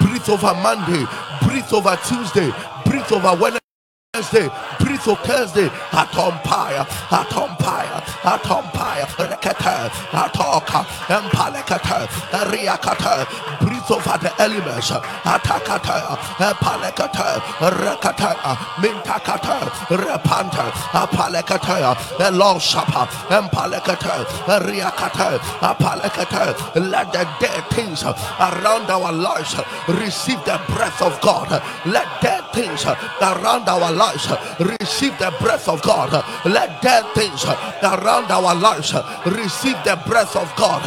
breathe 0.01 0.29
over 0.29 0.53
Monday, 0.61 1.05
breathe 1.45 1.71
over 1.73 1.97
Tuesday, 2.05 2.51
breathe 2.85 3.11
over 3.11 3.35
Wednesday. 3.41 3.68
Wednesday, 4.15 4.49
breathe 4.79 5.07
of 5.07 5.19
Thursday, 5.19 5.67
Atompire, 5.91 6.83
Atompire, 7.13 8.01
Atompire, 8.25 9.05
Rekata, 9.05 9.87
Atoka, 10.09 10.83
Empalekata, 11.05 12.07
Riakata, 12.49 13.59
breathe 13.61 13.91
over 13.91 14.17
the 14.17 14.33
elements, 14.41 14.89
Atakata, 14.89 16.17
Empalekata, 16.41 17.39
Rekata, 17.69 18.55
Mintakata, 18.81 19.69
Repanta, 19.89 20.71
Apalekata, 20.89 21.93
Elonsapa, 22.17 23.05
Empalekata, 23.29 24.25
Riakata, 24.65 25.37
Apalekata, 25.61 26.89
let 26.89 27.13
the 27.13 27.29
dead 27.39 27.63
things 27.69 28.03
around 28.03 28.89
our 28.89 29.11
lives 29.11 29.55
receive 29.87 30.43
the 30.45 30.59
breath 30.69 30.99
of 30.99 31.21
God. 31.21 31.61
Let 31.85 32.07
dead 32.23 32.48
things 32.53 32.85
uh, 32.85 32.95
that 33.19 33.37
around 33.37 33.67
our 33.67 33.91
lives 33.91 34.27
uh, 34.27 34.37
receive 34.59 35.17
the 35.19 35.33
breath 35.39 35.67
of 35.67 35.81
God. 35.81 36.11
Let 36.45 36.81
dead 36.81 37.05
things 37.13 37.45
uh, 37.45 37.55
that 37.81 38.03
around 38.03 38.31
our 38.31 38.55
lives 38.55 38.93
receive 39.25 39.77
the 39.83 40.01
breath 40.05 40.35
of 40.35 40.53
God. 40.55 40.83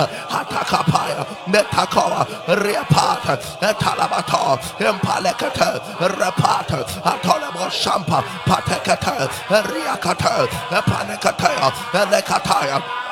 Shampa, 7.72 8.22
Patekata, 8.44 9.28
Riakata, 9.48 10.46
Elekataya. 11.92 13.11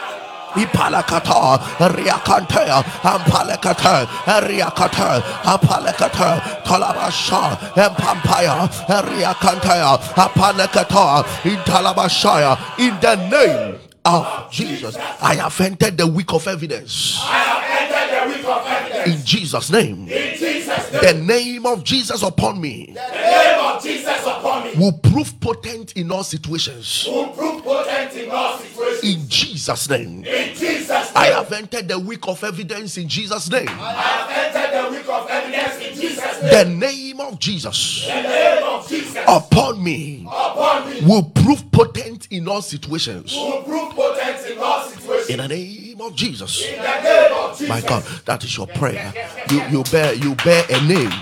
Ipalakata, 0.55 1.59
Riakantea, 1.95 2.83
Ampalekata, 3.03 4.07
Riakata, 4.47 5.21
Apalekata, 5.43 6.41
Talabasha, 6.65 7.57
Empampaya, 7.75 8.69
Riakantea, 9.03 9.99
Apalekata, 10.15 11.25
in 11.45 11.57
Talabashaya, 11.61 12.79
in 12.79 12.99
the 13.01 13.17
name 13.31 13.79
of 14.05 14.51
Jesus. 14.51 14.97
I 15.21 15.35
have 15.37 15.61
entered 15.61 15.97
the 15.99 16.07
week 16.07 16.33
of 16.33 16.47
evidence. 16.47 17.19
I 17.23 17.39
have 17.39 17.63
entered 17.93 18.33
the 18.33 18.37
week 18.39 18.47
of 18.49 18.67
evidence. 18.67 19.21
In 19.21 19.27
Jesus' 19.27 19.71
name. 19.71 20.09
In 20.09 20.37
Jesus' 20.39 20.93
name, 20.93 21.03
The 21.03 21.15
name 21.15 21.67
of 21.67 21.85
Jesus 21.85 22.23
upon 22.23 22.61
me 22.61 22.93
the 22.95 23.15
name 23.15 23.61
of 23.65 23.83
Jesus 23.83 24.23
upon 24.27 24.65
me 24.65 24.73
will 24.77 24.93
prove 24.93 25.39
potent 25.41 25.93
in 25.97 26.11
all 26.11 26.25
situations. 26.25 27.07
will 27.09 27.29
prove 27.29 27.63
potent 27.63 28.13
in 28.15 28.31
all 28.31 28.57
situations. 28.59 28.70
In 29.03 29.29
Jesus' 29.29 29.89
name. 29.89 30.25
In 30.25 30.55
Jesus' 30.55 30.89
name, 30.89 31.13
I 31.15 31.27
have 31.27 31.53
entered 31.53 31.89
the 31.89 31.99
week 31.99 32.27
of 32.29 32.43
evidence 32.45 32.97
in 32.99 33.09
Jesus' 33.09 33.51
name. 33.51 33.69
I 33.69 33.93
have 33.93 34.55
entered 34.55 34.85
the 34.85 34.91
week 34.97 35.09
of 35.09 35.29
evidence 35.29 35.87
in 35.87 35.95
Jesus' 35.95 36.43
name. 36.43 36.51
The 36.51 36.65
name 36.87 37.21
of 37.21 37.39
Jesus 37.39 38.07
The 38.07 38.23
name 38.23 38.65
of 38.65 38.89
Jesus 38.89 39.25
upon 39.27 39.83
me 39.83 40.27
upon 40.27 40.91
me 40.91 41.01
will 41.07 41.23
prove 41.23 41.71
potent 41.73 42.29
in 42.31 42.49
all 42.49 42.63
situations. 42.63 43.35
will 43.35 43.63
prove 43.63 43.93
potent 43.95 44.51
in 44.51 44.59
all 44.59 44.89
situations. 44.89 45.31
In 45.31 45.37
the 45.39 45.49
name 45.49 46.01
of 46.01 46.15
Jesus. 46.15 46.67
In 46.67 46.77
the 46.83 47.01
name 47.03 47.33
of 47.33 47.59
Jesus. 47.59 47.69
My 47.69 47.81
God, 47.81 48.05
that 48.25 48.45
is 48.45 48.57
your 48.57 48.67
prayer. 48.69 49.13
You 49.51 49.63
you 49.71 49.85
bear 49.85 50.15
you 50.15 50.35
bear 50.37 50.65
a 50.71 50.81
name. 50.87 51.13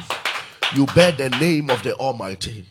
You 0.74 0.86
bear 0.86 1.12
the 1.12 1.30
name 1.30 1.70
of 1.70 1.82
the 1.82 1.94
Almighty. 1.96 2.64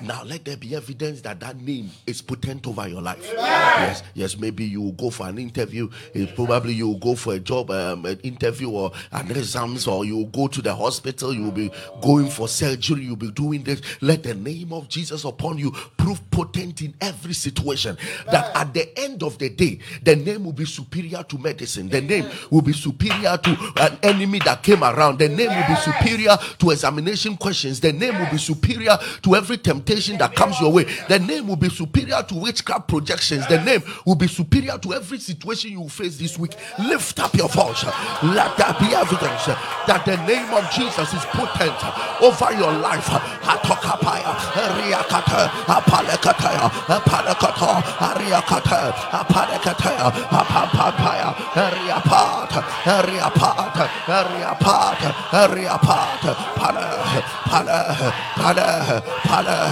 Now 0.00 0.22
let 0.24 0.44
there 0.44 0.56
be 0.56 0.74
evidence 0.74 1.20
that 1.22 1.40
that 1.40 1.60
name 1.60 1.90
is 2.06 2.22
potent 2.22 2.66
over 2.66 2.88
your 2.88 3.02
life. 3.02 3.30
Yes, 3.34 4.02
yes. 4.14 4.38
Maybe 4.38 4.64
you 4.64 4.80
will 4.80 4.92
go 4.92 5.10
for 5.10 5.28
an 5.28 5.38
interview. 5.38 5.88
It's 6.14 6.32
probably 6.32 6.72
you 6.72 6.88
will 6.88 6.98
go 6.98 7.14
for 7.14 7.34
a 7.34 7.38
job, 7.38 7.70
um, 7.70 8.04
an 8.06 8.18
interview 8.20 8.70
or 8.70 8.92
an 9.12 9.30
exams, 9.30 9.86
or 9.86 10.04
you 10.04 10.16
will 10.16 10.26
go 10.26 10.48
to 10.48 10.62
the 10.62 10.74
hospital. 10.74 11.32
You 11.32 11.44
will 11.44 11.52
be 11.52 11.70
going 12.00 12.28
for 12.28 12.48
surgery. 12.48 13.02
You'll 13.04 13.16
be 13.16 13.30
doing 13.30 13.62
this. 13.62 13.82
Let 14.00 14.22
the 14.22 14.34
name 14.34 14.72
of 14.72 14.88
Jesus 14.88 15.24
upon 15.24 15.58
you 15.58 15.72
prove 15.96 16.20
potent 16.30 16.82
in 16.82 16.94
every 17.00 17.34
situation. 17.34 17.96
That 18.30 18.54
at 18.56 18.72
the 18.74 18.98
end 18.98 19.22
of 19.22 19.38
the 19.38 19.50
day, 19.50 19.78
the 20.02 20.16
name 20.16 20.44
will 20.44 20.52
be 20.52 20.64
superior 20.64 21.22
to 21.24 21.38
medicine. 21.38 21.88
The 21.88 22.00
name 22.00 22.26
will 22.50 22.62
be 22.62 22.72
superior 22.72 23.36
to 23.36 23.72
an 23.76 23.98
enemy 24.02 24.40
that 24.44 24.62
came 24.62 24.82
around. 24.82 25.18
The 25.18 25.28
name 25.28 25.48
will 25.48 25.68
be 25.68 25.76
superior 25.76 26.36
to 26.58 26.70
examination 26.70 27.36
questions. 27.36 27.80
The 27.80 27.92
name 27.92 28.18
will 28.18 28.30
be 28.30 28.38
superior 28.38 28.98
to 29.22 29.34
every 29.36 29.58
temptation 29.58 29.81
temptation 29.82 30.18
that 30.18 30.34
comes 30.34 30.60
your 30.60 30.72
way. 30.72 30.84
The 31.08 31.18
name 31.18 31.48
will 31.48 31.56
be 31.56 31.68
superior 31.68 32.22
to 32.22 32.34
witchcraft 32.34 32.88
projections. 32.88 33.46
The 33.48 33.62
name 33.62 33.82
will 34.06 34.14
be 34.14 34.28
superior 34.28 34.78
to 34.78 34.94
every 34.94 35.18
situation 35.18 35.72
you 35.72 35.88
face 35.88 36.16
this 36.18 36.38
week. 36.38 36.52
Lift 36.78 37.18
up 37.20 37.34
your 37.34 37.48
voice. 37.48 37.84
Let 38.22 38.56
there 38.56 38.74
be 38.78 38.94
evidence 38.94 39.46
that 39.86 40.02
the 40.06 40.16
name 40.26 40.52
of 40.54 40.70
Jesus 40.70 41.12
is 41.12 41.24
potent 41.26 41.78
over 42.22 42.52
your 42.54 42.72
life. 42.72 43.06
Hatokapaya, 43.42 44.32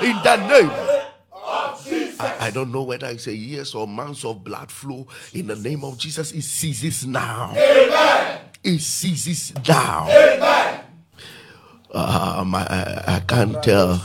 In 0.00 0.16
the 0.22 0.36
name 0.48 0.99
I, 2.20 2.46
I, 2.46 2.50
don't 2.50 2.72
know 2.72 2.82
whether 2.82 3.06
it's 3.06 3.26
a 3.26 3.34
years 3.34 3.74
or 3.74 3.86
months 3.86 4.24
of 4.24 4.44
blood 4.44 4.70
flow. 4.70 5.06
In 5.32 5.46
the 5.46 5.56
name 5.56 5.84
of 5.84 5.98
Jesus, 5.98 6.32
it 6.32 6.42
ceases 6.42 7.06
now. 7.06 7.52
Amen. 7.56 8.40
It 8.62 8.80
ceases 8.80 9.52
now. 9.66 10.06
Amen. 10.10 10.80
Um, 11.92 12.54
I, 12.54 13.02
I 13.06 13.22
can't 13.26 13.62
tell 13.62 13.96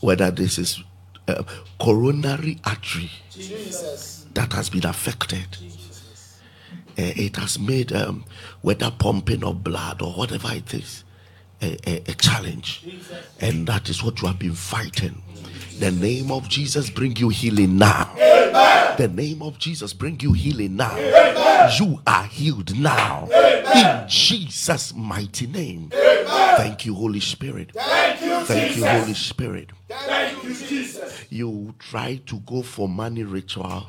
whether 0.00 0.30
this 0.30 0.58
is 0.58 0.82
uh, 1.28 1.42
coronary 1.78 2.58
artery 2.64 3.10
that 4.34 4.52
has 4.52 4.70
been 4.70 4.86
affected. 4.86 5.56
Uh, 6.96 7.10
it 7.16 7.36
has 7.36 7.58
made 7.58 7.92
um, 7.92 8.24
whether 8.62 8.90
pumping 8.90 9.42
of 9.42 9.64
blood 9.64 10.00
or 10.00 10.12
whatever 10.12 10.48
it 10.52 10.72
is 10.72 11.04
a, 11.60 11.76
a, 11.86 11.96
a 12.10 12.14
challenge, 12.14 12.86
and 13.40 13.66
that 13.66 13.88
is 13.88 14.02
what 14.02 14.20
you 14.20 14.28
have 14.28 14.38
been 14.38 14.54
fighting. 14.54 15.22
The 15.78 15.90
name 15.90 16.30
of 16.30 16.48
Jesus 16.48 16.88
bring 16.90 17.16
you 17.16 17.28
healing 17.28 17.78
now. 17.78 18.14
Amen. 18.16 18.94
The 18.96 19.08
name 19.08 19.42
of 19.42 19.58
Jesus 19.58 19.92
bring 19.92 20.20
you 20.20 20.32
healing 20.32 20.76
now. 20.76 20.96
Amen. 20.96 21.70
You 21.78 22.00
are 22.06 22.24
healed 22.24 22.78
now. 22.78 23.28
Amen. 23.34 24.02
In 24.02 24.08
Jesus' 24.08 24.94
mighty 24.94 25.46
name. 25.46 25.90
Thank 25.92 26.86
you, 26.86 26.94
Holy 26.94 27.20
Spirit. 27.20 27.72
Thank 27.72 28.20
you, 28.20 28.44
Thank 28.44 28.76
you 28.76 28.84
Holy 28.84 29.14
Spirit. 29.14 29.70
Thank 29.88 30.44
you, 30.44 30.54
Jesus. 30.54 31.24
You 31.30 31.74
try 31.78 32.16
to 32.26 32.38
go 32.40 32.62
for 32.62 32.88
money 32.88 33.24
ritual 33.24 33.86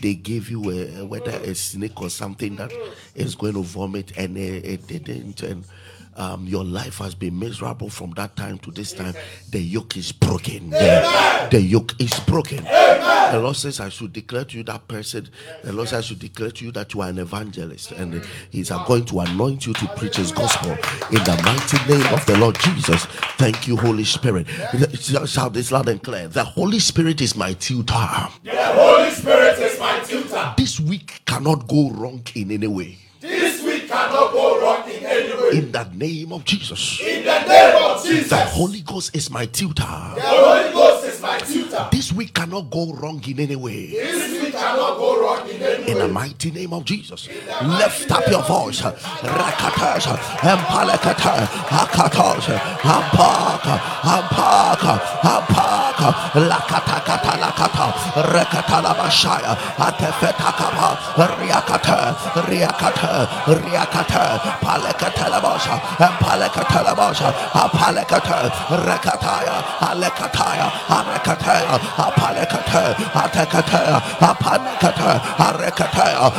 they 0.00 0.14
gave 0.14 0.50
you 0.50 0.70
a, 0.70 1.04
whether 1.04 1.30
a 1.30 1.54
snake 1.54 2.00
or 2.00 2.10
something 2.10 2.56
that 2.56 2.72
is 3.14 3.34
going 3.34 3.54
to 3.54 3.62
vomit 3.62 4.16
and 4.16 4.36
it, 4.36 4.64
it 4.64 4.86
didn't 4.86 5.42
and 5.42 5.64
um, 6.16 6.46
your 6.46 6.64
life 6.64 6.98
has 6.98 7.14
been 7.14 7.38
miserable 7.38 7.88
from 7.88 8.10
that 8.12 8.36
time 8.36 8.58
to 8.58 8.70
this 8.70 8.92
time, 8.92 9.14
the 9.50 9.60
yoke 9.60 9.96
is 9.96 10.12
broken. 10.12 10.70
The, 10.70 11.48
the, 11.50 11.60
yoke 11.60 11.94
is 12.00 12.18
broken. 12.20 12.66
Amen. 12.66 13.32
The 13.32 13.40
Lord 13.40 13.56
says, 13.56 13.80
I 13.80 13.88
should 13.88 14.12
declare 14.12 14.44
to 14.44 14.58
you 14.58 14.64
that 14.64 14.88
person. 14.88 15.28
The 15.62 15.72
Lord 15.72 15.88
says, 15.88 15.98
I 15.98 16.02
should 16.08 16.18
declare 16.18 16.50
to 16.50 16.64
you 16.64 16.72
that 16.72 16.94
you 16.94 17.00
are 17.00 17.08
an 17.08 17.18
evangelist, 17.18 17.92
and 17.92 18.22
He's 18.50 18.70
going 18.70 19.04
to 19.06 19.20
anoint 19.20 19.66
you 19.66 19.72
to 19.74 19.86
preach 19.96 20.16
His 20.16 20.32
gospel 20.32 20.72
in 20.72 21.22
the 21.24 21.40
mighty 21.44 21.92
name 21.92 22.12
of 22.12 22.24
the 22.26 22.36
Lord 22.38 22.58
Jesus. 22.58 23.06
Thank 23.38 23.66
you, 23.66 23.76
Holy 23.76 24.04
Spirit. 24.04 24.46
Shout 24.98 25.52
this 25.52 25.70
loud 25.72 25.88
and 25.88 26.02
clear. 26.02 26.28
The 26.28 26.44
Holy 26.44 26.80
Spirit 26.80 27.20
is 27.20 27.36
my 27.36 27.52
tutor. 27.54 27.94
The 28.42 28.72
Holy 28.74 29.10
Spirit 29.10 29.58
is 29.58 29.78
my 29.78 30.00
tutor. 30.00 30.54
This 30.56 30.80
week 30.80 31.22
cannot 31.24 31.68
go 31.68 31.90
wrong 31.90 32.22
in 32.34 32.50
any 32.50 32.66
way. 32.66 32.98
This 33.20 33.62
week 33.62 33.88
cannot 33.88 34.32
go 34.32 34.60
wrong 34.60 34.89
in. 35.52 35.64
In 35.64 35.72
the 35.72 35.84
name 35.94 36.32
of 36.32 36.44
Jesus. 36.44 37.00
In 37.00 37.24
the 37.24 37.40
name 37.46 37.84
of 37.84 38.04
Jesus. 38.04 38.28
The 38.28 38.36
Holy 38.36 38.80
Ghost 38.80 39.14
is 39.16 39.30
my 39.30 39.46
tutor. 39.46 39.82
The 39.82 40.22
Holy 40.22 40.72
Ghost 40.72 41.06
is 41.06 41.20
my 41.20 41.38
tutor. 41.38 41.88
This 41.92 42.12
week 42.12 42.34
cannot 42.34 42.70
go 42.70 42.92
wrong 42.94 43.22
in 43.26 43.40
any 43.40 43.56
way. 43.56 43.86
This 43.88 44.42
week 44.42 44.52
cannot 44.52 44.96
go 44.96 45.20
wrong 45.20 45.48
in 45.48 45.56
any 45.56 45.62
way. 45.62 45.69
In 45.90 45.98
the 45.98 46.06
mighty 46.06 46.52
name 46.52 46.72
of 46.72 46.84
Jesus. 46.84 47.26
Lift 47.64 48.12
up 48.12 48.24
your 48.30 48.42
voice. 48.44 48.80
Rakatas, 48.80 50.06
Empalakata, 50.38 51.46
Hakatos, 51.66 52.46
Hampaka, 52.78 53.74
Hampaka, 54.06 54.92
Hampaka, 55.26 56.08
Lakatakata, 56.46 57.32
Lakata, 57.42 57.86
Atefetakaba, 59.86 60.88
Riakata, 61.40 61.98
Riakata, 62.46 63.26
Riakata, 63.46 64.22
Rekataya, 68.70 69.56
Alekataya, 69.80 70.68
Apanekata, 74.20 75.20
Arekataya, 75.38 75.79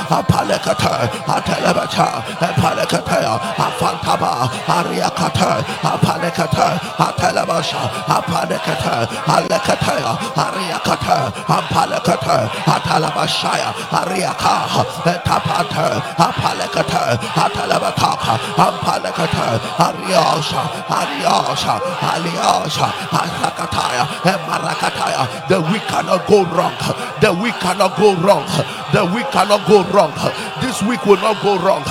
Apalekata, 0.10 1.10
Atelebata, 1.26 2.22
Apalekataya, 2.40 3.40
Afantaba, 3.56 4.48
Ariakata, 4.68 5.62
Apalekata, 5.82 6.80
Atelebasha, 6.98 7.82
Apanekata, 8.06 9.08
Alekataya, 9.26 10.18
Ariakata, 10.36 11.34
Apalekata, 11.48 12.50
Atalabashaya, 12.66 13.72
Ariaka, 13.90 14.86
Tapata, 15.26 16.02
Apalekata, 16.18 17.18
Atalabataka, 17.34 18.34
Ampalekata, 18.58 19.60
Ariosha, 19.78 20.62
Ariosha, 20.88 21.80
Aliosha, 22.00 22.88
Asakataya, 23.12 24.06
Marakataya. 24.48 25.48
The 25.48 25.62
week 25.62 25.82
cannot 25.88 26.28
go 26.28 26.44
wrong. 26.46 26.76
The 27.22 27.32
week 27.34 27.56
cannot 27.56 27.96
go 27.98 28.16
wrong. 28.16 28.46
The 28.94 29.06
week 29.22 29.32
cannot 29.32 29.68
go 29.68 29.84
wrong. 29.94 30.14
This 30.62 30.82
week 30.82 31.06
will 31.06 31.18
not 31.18 31.42
go 31.44 31.58
wrong. 31.62 31.84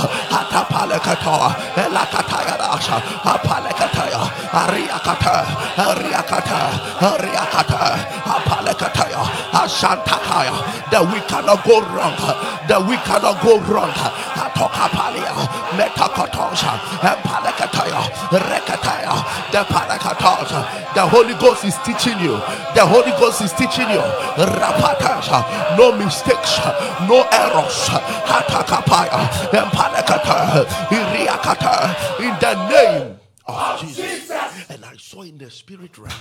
The 10.91 11.07
week 11.13 11.27
cannot 11.29 11.65
go 11.65 11.81
wrong. 11.95 12.17
The 12.67 12.81
week 12.89 13.01
cannot 13.07 13.43
go 13.43 13.61
wrong. 13.61 13.91
Atokapalia, 13.91 15.35
Metakotosha, 15.79 16.73
Empalekataya, 17.01 18.01
Rekataya, 18.31 19.15
the 19.53 19.63
Palakatosha. 19.71 20.40
The 20.95 21.07
Holy 21.07 21.35
Ghost 21.35 21.65
is 21.65 21.77
teaching 21.85 22.19
you. 22.19 22.33
The 22.75 22.85
Holy 22.85 23.13
Ghost 23.13 23.43
is 23.43 23.53
teaching 23.53 23.89
you. 23.91 24.03
No 25.79 25.93
mistakes, 25.97 26.59
no 27.07 27.23
errors. 27.31 27.89
In 32.19 32.35
the 32.41 32.55
name 32.69 33.20
of 33.51 33.81
Jesus. 33.81 34.31
And 34.69 34.85
I 34.85 34.97
saw 34.97 35.23
in 35.23 35.39
the 35.39 35.51
spirit 35.51 35.99
realm 35.99 36.13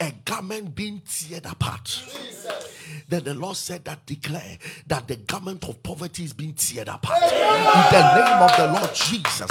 a 0.00 0.12
garment 0.24 0.74
being 0.74 1.00
teared 1.00 1.50
apart. 1.50 2.02
Then 3.08 3.24
the 3.24 3.34
Lord 3.34 3.56
said 3.56 3.84
that 3.84 4.04
declare 4.06 4.58
that 4.86 5.08
the 5.08 5.16
garment 5.16 5.68
of 5.68 5.82
poverty 5.82 6.24
is 6.24 6.32
being 6.32 6.54
teared 6.54 6.92
apart. 6.92 7.22
In 7.22 7.28
the 7.28 8.14
name 8.14 8.42
of 8.42 8.56
the 8.56 8.78
Lord 8.78 8.94
Jesus, 8.94 9.50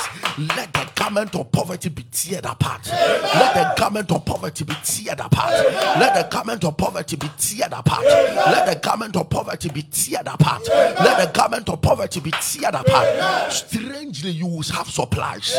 let 0.56 0.74
the 0.74 0.90
garment 0.96 1.36
of 1.36 1.52
poverty 1.52 1.90
be 1.90 2.04
teared 2.04 2.50
apart. 2.50 2.88
Let 2.88 3.54
the 3.54 3.74
garment 3.80 4.12
of 4.12 4.26
poverty 4.26 4.64
be 4.64 4.74
teared 4.76 5.24
apart. 5.26 5.52
Let 6.00 6.16
the 6.16 6.28
garment 6.30 6.64
of 6.64 6.78
poverty 6.78 7.16
be 7.16 7.28
teared 7.28 7.78
apart. 7.78 8.04
Let 8.06 8.74
the 8.74 8.80
garment 8.80 9.16
of 9.16 9.30
poverty 9.30 9.70
be 9.70 9.84
teared 9.84 10.34
apart. 10.34 10.68
Let 10.68 11.18
the 11.26 11.32
garment 11.34 11.70
of 11.70 11.82
poverty 11.82 12.20
be 12.20 12.32
teared 12.32 12.80
apart. 12.80 13.54
Strangely, 13.54 14.32
you 14.32 14.48
will 14.48 14.64
have 14.64 14.88
supplies. 14.90 15.56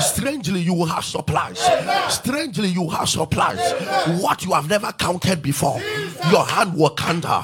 Strangely, 0.00 0.60
you 0.60 0.74
will 0.74 0.86
have 0.86 1.04
supplies. 1.04 1.58
Strangely, 2.08 2.68
you 2.68 2.82
will 2.82 2.90
have 2.90 3.08
supplies. 3.08 3.60
What 4.20 4.44
you 4.44 4.52
have 4.52 4.68
never 4.68 4.92
counted 4.92 5.42
before, 5.42 5.80
your 6.30 6.44
hand 6.44 6.74
will 6.76 6.94
counter. 6.94 7.40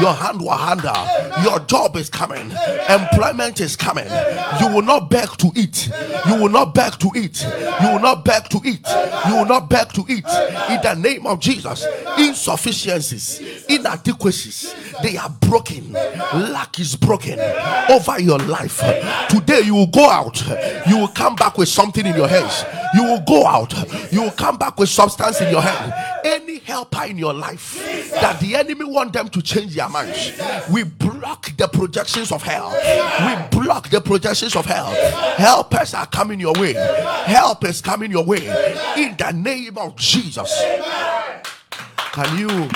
Your 0.00 0.12
hand 0.12 0.40
will 0.40 0.50
handle. 0.50 1.42
Your 1.42 1.60
job 1.60 1.96
is 1.96 2.08
coming. 2.08 2.50
Employment 2.88 3.60
is 3.60 3.76
coming. 3.76 4.08
You 4.60 4.68
will 4.74 4.82
not 4.82 5.10
beg 5.10 5.28
to 5.38 5.50
eat. 5.54 5.88
You 6.26 6.36
will 6.36 6.48
not 6.48 6.74
beg 6.74 6.98
to 6.98 7.10
eat. 7.16 7.42
You 7.82 7.92
will 7.92 8.00
not 8.00 8.24
beg 8.24 8.48
to 8.50 8.60
eat. 8.64 8.86
You 9.28 9.36
will 9.36 9.46
not 9.46 9.68
beg 9.68 9.92
to 9.92 10.04
eat. 10.08 10.26
In 10.70 10.80
the 10.82 10.94
name 10.98 11.26
of 11.26 11.40
Jesus, 11.40 11.86
insufficiencies, 12.18 13.40
inadequacies, 13.68 14.74
they 15.02 15.16
are 15.16 15.30
broken. 15.40 15.92
Lack 15.92 16.78
is 16.78 16.96
broken 16.96 17.38
over 17.90 18.20
your 18.20 18.38
life. 18.38 18.80
Today 19.28 19.60
you 19.60 19.74
will 19.74 19.86
go 19.86 20.08
out. 20.08 20.42
You 20.86 20.98
will 20.98 21.08
come 21.08 21.36
back 21.36 21.58
with 21.58 21.68
something 21.70 22.06
in 22.06 22.14
your 22.16 22.28
hands. 22.28 22.64
You 22.94 23.04
will 23.04 23.20
go 23.20 23.46
out. 23.46 23.72
You 24.12 24.22
will 24.22 24.30
come 24.32 24.58
back 24.58 24.78
with 24.78 24.88
substance 24.88 25.40
in 25.40 25.50
your 25.50 25.62
hand. 25.62 25.92
Any 26.24 26.58
helper 26.58 27.04
in 27.04 27.16
your 27.18 27.32
life 27.32 27.74
that 28.12 28.40
the 28.40 28.56
enemy 28.56 28.84
want 28.84 29.12
them 29.12 29.28
to 29.28 29.42
change 29.42 29.74
their 29.74 29.88
minds, 29.88 30.32
we 30.72 30.84
block 30.84 31.56
the 31.56 31.68
projections 31.68 32.32
of 32.32 32.42
hell. 32.42 32.70
We 32.72 33.58
block 33.58 33.88
the 33.88 34.00
projections 34.00 34.56
of 34.56 34.66
hell. 34.66 34.90
Helpers 35.36 35.94
are 35.94 36.06
coming 36.06 36.40
your 36.40 36.54
way. 36.54 36.74
Help 37.24 37.64
is 37.64 37.80
coming 37.80 38.10
your 38.10 38.24
way. 38.24 38.46
In 38.96 39.16
the 39.16 39.32
name 39.34 39.78
of 39.78 39.96
Jesus. 39.96 40.62
Can 42.12 42.38
you 42.38 42.68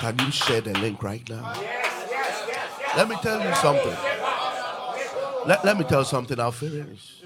can 0.00 0.18
you 0.18 0.30
share 0.30 0.60
the 0.60 0.72
link 0.78 1.02
right 1.02 1.28
now? 1.28 1.54
Let 2.96 3.08
me 3.08 3.16
tell 3.22 3.40
you 3.46 3.54
something. 3.56 3.96
Let, 5.46 5.64
let 5.64 5.78
me 5.78 5.84
tell 5.84 6.04
something. 6.04 6.40
I'll 6.40 6.52
finish. 6.52 7.22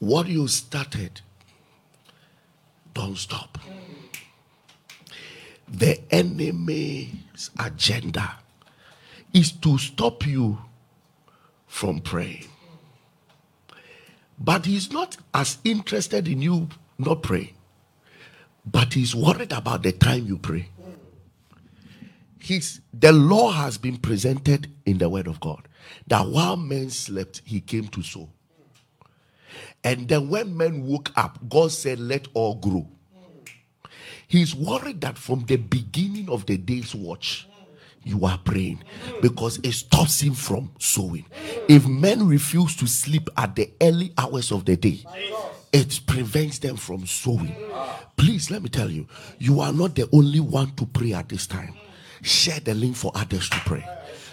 What 0.00 0.28
you 0.28 0.48
started, 0.48 1.20
don't 2.94 3.16
stop. 3.16 3.58
The 5.68 6.00
enemy's 6.10 7.50
agenda 7.58 8.38
is 9.32 9.52
to 9.52 9.76
stop 9.76 10.26
you 10.26 10.58
from 11.66 12.00
praying. 12.00 12.46
But 14.38 14.64
he's 14.64 14.90
not 14.90 15.18
as 15.34 15.58
interested 15.64 16.26
in 16.26 16.40
you 16.40 16.68
not 16.98 17.22
praying, 17.22 17.54
but 18.64 18.94
he's 18.94 19.14
worried 19.14 19.52
about 19.52 19.82
the 19.82 19.92
time 19.92 20.26
you 20.26 20.38
pray. 20.38 20.70
He's, 22.40 22.80
the 22.92 23.12
law 23.12 23.52
has 23.52 23.76
been 23.76 23.98
presented 23.98 24.70
in 24.86 24.96
the 24.96 25.10
word 25.10 25.26
of 25.26 25.40
God 25.40 25.68
that 26.06 26.26
while 26.26 26.56
men 26.56 26.88
slept, 26.88 27.42
he 27.44 27.60
came 27.60 27.88
to 27.88 28.02
sow. 28.02 28.30
And 29.82 30.08
then 30.08 30.28
when 30.28 30.56
men 30.56 30.86
woke 30.86 31.10
up, 31.16 31.38
God 31.48 31.72
said, 31.72 31.98
Let 31.98 32.28
all 32.34 32.56
grow. 32.56 32.86
He's 34.28 34.54
worried 34.54 35.00
that 35.00 35.18
from 35.18 35.44
the 35.46 35.56
beginning 35.56 36.28
of 36.28 36.46
the 36.46 36.56
day's 36.56 36.94
watch, 36.94 37.48
you 38.04 38.24
are 38.24 38.38
praying 38.38 38.82
because 39.20 39.58
it 39.62 39.72
stops 39.72 40.20
him 40.20 40.34
from 40.34 40.70
sowing. 40.78 41.26
If 41.68 41.86
men 41.86 42.26
refuse 42.26 42.76
to 42.76 42.86
sleep 42.86 43.28
at 43.36 43.56
the 43.56 43.70
early 43.80 44.12
hours 44.16 44.52
of 44.52 44.64
the 44.64 44.76
day, 44.76 45.04
it 45.72 46.00
prevents 46.06 46.58
them 46.58 46.76
from 46.76 47.06
sowing. 47.06 47.54
Please 48.16 48.50
let 48.50 48.62
me 48.62 48.68
tell 48.68 48.90
you, 48.90 49.06
you 49.38 49.60
are 49.60 49.72
not 49.72 49.94
the 49.94 50.08
only 50.12 50.40
one 50.40 50.70
to 50.76 50.86
pray 50.86 51.12
at 51.12 51.28
this 51.28 51.46
time. 51.46 51.74
Share 52.22 52.60
the 52.60 52.74
link 52.74 52.96
for 52.96 53.12
others 53.14 53.48
to 53.48 53.56
pray. 53.60 53.84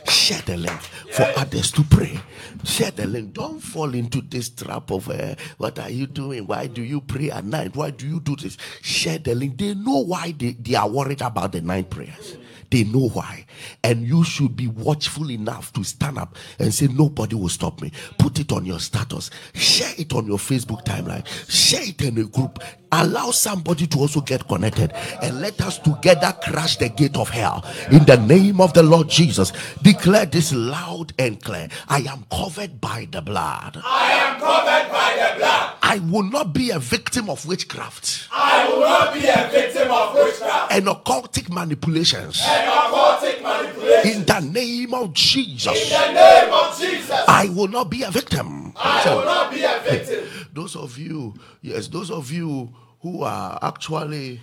Share 0.07 0.41
the 0.41 0.57
link 0.57 0.79
for 1.11 1.25
others 1.37 1.71
to 1.73 1.83
pray. 1.83 2.19
Share 2.63 2.91
the 2.91 3.07
link. 3.07 3.33
Don't 3.33 3.59
fall 3.59 3.93
into 3.93 4.21
this 4.21 4.49
trap 4.49 4.91
of 4.91 5.09
uh, 5.09 5.35
what 5.57 5.79
are 5.79 5.89
you 5.89 6.07
doing? 6.07 6.47
Why 6.47 6.67
do 6.67 6.81
you 6.81 7.01
pray 7.01 7.29
at 7.31 7.45
night? 7.45 7.75
Why 7.75 7.91
do 7.91 8.07
you 8.07 8.19
do 8.19 8.35
this? 8.35 8.57
Share 8.81 9.19
the 9.19 9.35
link. 9.35 9.57
They 9.57 9.73
know 9.73 10.03
why 10.03 10.33
they, 10.37 10.51
they 10.53 10.75
are 10.75 10.87
worried 10.89 11.21
about 11.21 11.51
the 11.51 11.61
night 11.61 11.89
prayers. 11.89 12.37
They 12.69 12.83
know 12.83 13.09
why. 13.09 13.45
And 13.83 14.05
you 14.07 14.23
should 14.23 14.55
be 14.55 14.67
watchful 14.67 15.31
enough 15.31 15.71
to 15.73 15.83
stand 15.83 16.17
up 16.17 16.35
and 16.59 16.73
say, 16.73 16.87
Nobody 16.87 17.35
will 17.35 17.49
stop 17.49 17.81
me. 17.81 17.91
Put 18.17 18.39
it 18.39 18.51
on 18.51 18.65
your 18.65 18.79
status. 18.79 19.29
Share 19.53 19.93
it 19.97 20.13
on 20.13 20.27
your 20.27 20.37
Facebook 20.37 20.83
timeline. 20.85 21.25
Share 21.49 21.83
it 21.83 22.01
in 22.01 22.17
a 22.17 22.23
group. 22.25 22.59
Allow 22.91 23.31
somebody 23.31 23.85
to 23.87 23.99
also 23.99 24.21
get 24.21 24.47
connected 24.47 24.93
and 25.21 25.41
let 25.41 25.59
us 25.61 25.77
together 25.79 26.33
crash 26.43 26.77
the 26.77 26.89
gate 26.89 27.17
of 27.17 27.29
hell. 27.29 27.65
In 27.91 28.05
the 28.05 28.17
name 28.17 28.61
of 28.61 28.73
the 28.73 28.83
Lord 28.83 29.09
Jesus, 29.09 29.51
declare 29.81 30.25
this 30.25 30.53
loud 30.53 31.13
and 31.19 31.41
clear 31.43 31.67
I 31.89 31.99
am 32.01 32.25
covered 32.31 32.79
by 32.79 33.07
the 33.11 33.21
blood. 33.21 33.81
I 33.83 34.11
am 34.13 34.39
covered 34.39 34.91
by 34.91 35.31
the 35.33 35.39
blood. 35.39 35.73
I 35.83 35.99
will 35.99 36.23
not 36.23 36.53
be 36.53 36.69
a 36.71 36.79
victim 36.79 37.29
of 37.29 37.45
witchcraft 37.45 38.27
I 38.31 38.67
will 38.67 38.81
not 38.81 39.13
be 39.13 39.19
a 39.27 39.49
victim 39.51 39.89
of 39.91 40.13
witchcraft 40.13 40.71
and 40.71 40.85
occultic 40.85 41.49
manipulations. 41.49 42.41
and 42.45 42.69
occultic 42.69 43.41
manipulation. 43.41 44.11
In 44.19 44.25
the 44.25 44.39
name 44.39 44.93
of 44.93 45.13
Jesus. 45.13 45.65
In 45.83 45.89
the 45.89 46.11
name 46.13 46.53
of 46.53 46.79
Jesus, 46.79 47.19
I 47.27 47.49
will 47.49 47.67
not 47.67 47.89
be 47.89 48.03
a 48.03 48.11
victim. 48.11 48.66
I 48.79 49.15
will 49.15 49.25
not 49.25 49.51
be 49.51 49.63
a 49.63 49.79
victim. 49.83 50.25
Those 50.53 50.75
of 50.75 50.97
you, 50.97 51.33
yes, 51.61 51.87
those 51.87 52.09
of 52.09 52.31
you 52.31 52.73
who 53.01 53.23
are 53.23 53.59
actually 53.61 54.41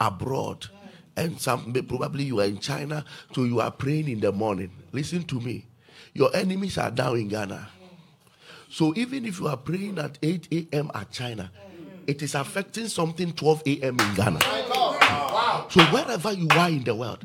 abroad, 0.00 0.66
and 1.16 1.40
some 1.40 1.72
probably 1.72 2.24
you 2.24 2.40
are 2.40 2.44
in 2.44 2.58
China, 2.58 3.04
so 3.34 3.44
you 3.44 3.60
are 3.60 3.70
praying 3.70 4.08
in 4.08 4.20
the 4.20 4.32
morning. 4.32 4.70
Listen 4.92 5.22
to 5.24 5.40
me. 5.40 5.66
Your 6.12 6.34
enemies 6.34 6.76
are 6.78 6.90
down 6.90 7.16
in 7.18 7.28
Ghana. 7.28 7.68
So 8.68 8.92
even 8.96 9.24
if 9.26 9.38
you 9.38 9.48
are 9.48 9.56
praying 9.56 9.98
at 9.98 10.18
8 10.22 10.48
a.m. 10.52 10.90
at 10.94 11.10
China, 11.10 11.50
it 12.06 12.22
is 12.22 12.34
affecting 12.34 12.88
something 12.88 13.32
12 13.32 13.62
a.m. 13.66 13.96
in 13.98 14.14
Ghana. 14.14 14.40
So 15.70 15.82
wherever 15.92 16.32
you 16.32 16.48
are 16.50 16.68
in 16.68 16.84
the 16.84 16.94
world, 16.94 17.24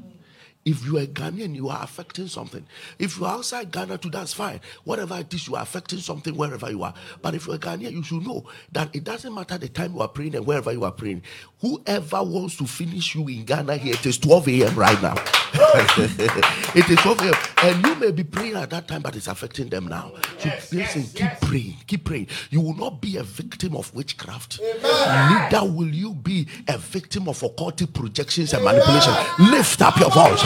if 0.66 0.86
you 0.86 0.98
are 1.00 1.06
Ghanaian, 1.06 1.56
you 1.56 1.70
are 1.70 1.84
affecting 1.84 2.28
something. 2.28 2.66
If 3.00 3.18
you 3.20 3.26
are 3.26 3.36
outside 3.38 3.72
Ghana 3.72 3.98
too, 3.98 4.10
that's 4.12 4.34
fine. 4.34 4.62
Whatever 4.84 5.18
it 5.20 5.34
is, 5.34 5.48
you 5.48 5.56
are 5.56 5.64
affecting 5.64 6.00
something 6.00 6.36
wherever 6.36 6.70
you 6.70 6.84
are. 6.84 6.94
But 7.22 7.36
if 7.36 7.48
you 7.48 7.54
are 7.54 7.58
Ghanaian, 7.58 7.94
you 7.94 8.04
should 8.04 8.26
know 8.26 8.46
that 8.72 8.96
it 8.96 9.04
doesn't 9.04 9.34
matter 9.34 9.58
the 9.58 9.70
time 9.70 9.94
you 9.94 10.02
are 10.02 10.08
praying 10.08 10.36
and 10.36 10.46
wherever 10.46 10.72
you 10.72 10.84
are 10.84 10.92
praying. 10.92 11.24
Whoever 11.62 12.24
wants 12.24 12.58
to 12.58 12.68
finish 12.68 13.16
you 13.16 13.28
in 13.28 13.46
Ghana 13.46 13.78
here, 13.78 13.94
it 13.96 14.06
is 14.06 14.18
12 14.20 14.48
a.m. 14.50 14.76
right 14.76 15.02
now. 15.02 15.16
it 16.76 16.90
is 16.90 16.98
12 17.00 17.22
a.m. 17.22 17.34
And 17.64 17.86
you 17.86 17.96
may 17.96 18.12
be 18.12 18.24
praying 18.24 18.56
at 18.56 18.70
that 18.72 18.88
time, 18.88 19.02
but 19.02 19.16
it's 19.16 19.28
affecting 19.28 19.70
them 19.70 19.88
now. 19.88 20.12
So 20.40 20.50
listen, 20.72 21.04
keep 21.04 21.32
praying, 21.42 21.76
keep 21.88 22.06
praying. 22.06 22.28
You 22.50 22.62
will 22.62 22.76
not 22.76 23.02
be 23.02 23.18
a 23.18 23.24
victim 23.24 23.76
of 23.76 23.94
witchcraft. 23.94 24.60
Neither 24.82 25.64
will 25.66 25.94
you 25.94 26.14
be 26.14 26.48
a 26.68 26.78
victim 26.78 27.28
of 27.28 27.40
occultic 27.40 27.94
projections 27.94 28.54
and 28.54 28.64
manipulation. 28.64 29.14
Lift 29.40 29.82
up 29.82 29.98
your 30.00 30.10
voice. 30.10 30.42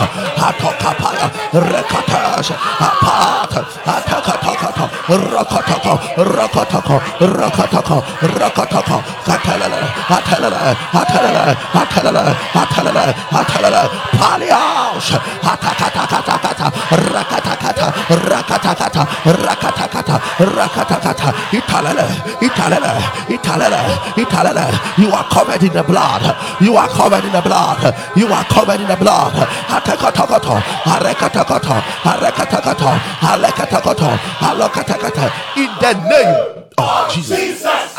Atakatakata, 15.41 16.68
rakatakata, 17.11 17.88
rakatakata, 18.30 19.03
rakatakata, 19.26 20.16
rakatakata, 20.39 21.30
italala, 21.51 22.05
italala, 22.41 22.91
italala, 23.28 23.82
italala. 24.16 24.66
You 24.97 25.09
are 25.11 25.24
covered 25.30 25.63
in 25.63 25.74
the 25.74 25.84
blood. 25.84 26.24
You 26.61 26.76
are 26.78 26.88
covered 26.89 27.26
in 27.26 27.32
the 27.32 27.41
blood. 27.41 27.95
You 28.16 28.28
are 28.28 28.45
covered 28.45 28.82
in 28.82 28.88
the 28.88 28.95
blood. 28.95 29.34
Atakatakato, 29.68 30.59
arekatakato, 30.84 31.76
arekatakato, 32.03 32.91
alekatakato, 33.22 34.09
alokatakata. 34.39 35.32
In 35.57 35.70
the 35.80 35.93
name 36.09 36.63
of 36.78 37.11
Jesus. 37.13 37.94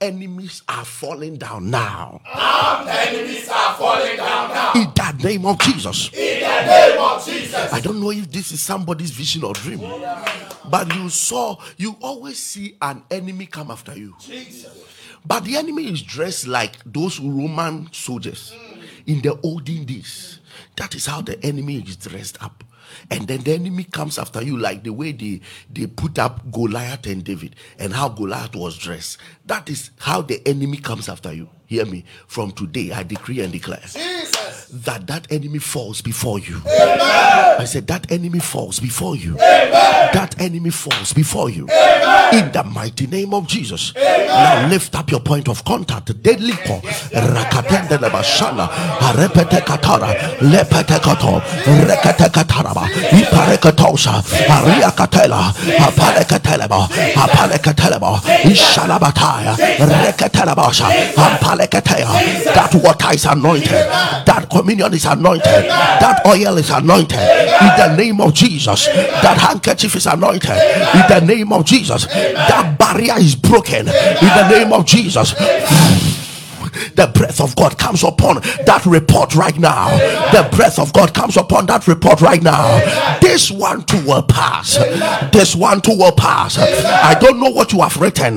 Jesus, 0.00 0.14
enemies 0.14 0.62
are 0.68 0.84
falling 0.84 1.36
down 1.36 1.70
now. 1.70 2.20
armed 2.26 2.88
enemies 2.88 3.48
are 3.48 3.74
falling 3.74 4.16
down 4.16 4.48
now. 4.48 4.72
In 4.74 4.92
the 4.94 5.24
name 5.24 5.46
of 5.46 5.58
Jesus. 5.58 6.10
In 6.12 6.40
the 6.40 6.66
name 6.66 7.00
of 7.00 7.24
Jesus. 7.24 7.72
I 7.72 7.80
don't 7.80 8.00
know 8.00 8.10
if 8.10 8.30
this 8.30 8.52
is 8.52 8.60
somebody's 8.60 9.10
vision 9.10 9.44
or 9.44 9.54
dream, 9.54 9.80
but 10.70 10.94
you 10.94 11.08
saw, 11.08 11.56
you 11.76 11.96
always 12.00 12.38
see 12.38 12.76
an 12.82 13.02
enemy 13.10 13.46
come 13.46 13.70
after 13.70 13.96
you. 13.96 14.14
But 15.24 15.44
the 15.44 15.56
enemy 15.56 15.92
is 15.92 16.02
dressed 16.02 16.46
like 16.46 16.76
those 16.86 17.20
Roman 17.20 17.88
soldiers. 17.92 18.54
in 19.06 19.20
the 19.22 19.38
olden 19.42 19.84
days, 19.84 20.40
that 20.76 20.94
is 20.94 21.06
how 21.06 21.20
the 21.20 21.42
enemy 21.44 21.76
is 21.76 21.96
dressed 21.96 22.42
up. 22.42 22.64
And 23.10 23.28
then 23.28 23.40
the 23.42 23.54
enemy 23.54 23.84
comes 23.84 24.18
after 24.18 24.42
you, 24.42 24.56
like 24.56 24.84
the 24.84 24.92
way 24.92 25.12
they, 25.12 25.40
they 25.72 25.86
put 25.86 26.18
up 26.18 26.50
Goliath 26.52 27.06
and 27.06 27.24
David 27.24 27.56
and 27.78 27.92
how 27.92 28.08
Goliath 28.08 28.54
was 28.54 28.78
dressed. 28.78 29.18
That 29.46 29.68
is 29.70 29.90
how 29.98 30.22
the 30.22 30.46
enemy 30.46 30.78
comes 30.78 31.08
after 31.08 31.32
you. 31.32 31.48
Hear 31.66 31.86
me. 31.86 32.04
From 32.26 32.52
today, 32.52 32.92
I 32.92 33.02
decree 33.04 33.40
and 33.40 33.52
declare 33.52 33.80
Jesus. 33.80 34.59
That 34.72 35.06
that 35.06 35.26
enemy 35.30 35.58
falls 35.58 36.00
before 36.00 36.38
you. 36.38 36.56
Amen. 36.66 37.60
I 37.60 37.64
said, 37.64 37.86
That 37.88 38.10
enemy 38.10 38.38
falls 38.38 38.78
before 38.80 39.16
you. 39.16 39.34
Amen. 39.34 40.10
That 40.12 40.40
enemy 40.40 40.70
falls 40.70 41.12
before 41.12 41.50
you. 41.50 41.68
Amen. 41.68 42.46
In 42.46 42.52
the 42.52 42.62
mighty 42.64 43.06
name 43.06 43.34
of 43.34 43.46
Jesus. 43.46 43.94
Now 43.96 44.68
lift 44.68 44.94
up 44.94 45.10
your 45.10 45.20
point 45.20 45.48
of 45.48 45.64
contact. 45.64 46.22
Deadly 46.22 46.52
call. 46.52 46.80
Rakatende 46.80 47.98
lebashana. 47.98 48.68
Arepete 49.00 49.60
katara. 49.64 50.14
Lepete 50.38 51.02
kato. 51.02 51.40
Rekete 51.88 52.28
kataraba. 52.30 52.86
Iparekatosha. 53.10 54.22
Aria 54.48 54.90
katela. 54.90 55.52
Apale 55.78 56.24
kateleba. 56.24 56.86
Apale 57.14 57.58
kateleba. 57.58 58.20
Ishalabataya. 58.44 59.56
Reketelebasha. 59.56 60.86
Ampale 61.16 61.68
that 62.00 62.74
water 62.74 63.14
is 63.14 63.24
anointed. 63.26 63.70
That 63.70 64.46
communion 64.60 64.92
is 64.92 65.06
anointed. 65.06 65.44
That 65.44 66.22
oil 66.26 66.58
is 66.58 66.70
anointed. 66.70 67.18
In 67.18 67.72
the 67.80 67.94
name 67.96 68.20
of 68.20 68.34
Jesus. 68.34 68.86
That 68.86 69.38
handkerchief 69.38 69.96
is 69.96 70.06
anointed. 70.06 70.50
In 70.50 71.06
the 71.08 71.20
name 71.24 71.52
of 71.52 71.64
Jesus. 71.64 72.06
That 72.06 72.76
barrier 72.78 73.18
is 73.18 73.34
broken. 73.34 73.88
In 73.88 74.30
the 74.36 74.48
name 74.50 74.72
of 74.72 74.84
Jesus 74.84 75.34
the 76.94 77.10
breath 77.14 77.40
of 77.40 77.54
God 77.56 77.78
comes 77.78 78.02
upon 78.04 78.36
that 78.66 78.82
report 78.86 79.34
right 79.34 79.58
now. 79.58 79.88
The 80.32 80.48
breath 80.54 80.78
of 80.78 80.92
God 80.92 81.14
comes 81.14 81.36
upon 81.36 81.66
that 81.66 81.86
report 81.86 82.20
right 82.20 82.42
now. 82.42 83.18
This 83.20 83.50
one 83.50 83.84
too 83.84 84.04
will 84.06 84.22
pass. 84.22 84.76
This 85.32 85.54
one 85.54 85.80
too 85.80 85.96
will 85.96 86.12
pass. 86.12 86.58
I 86.58 87.14
don't 87.18 87.40
know 87.40 87.50
what 87.50 87.72
you 87.72 87.80
have 87.80 87.96
written, 87.96 88.36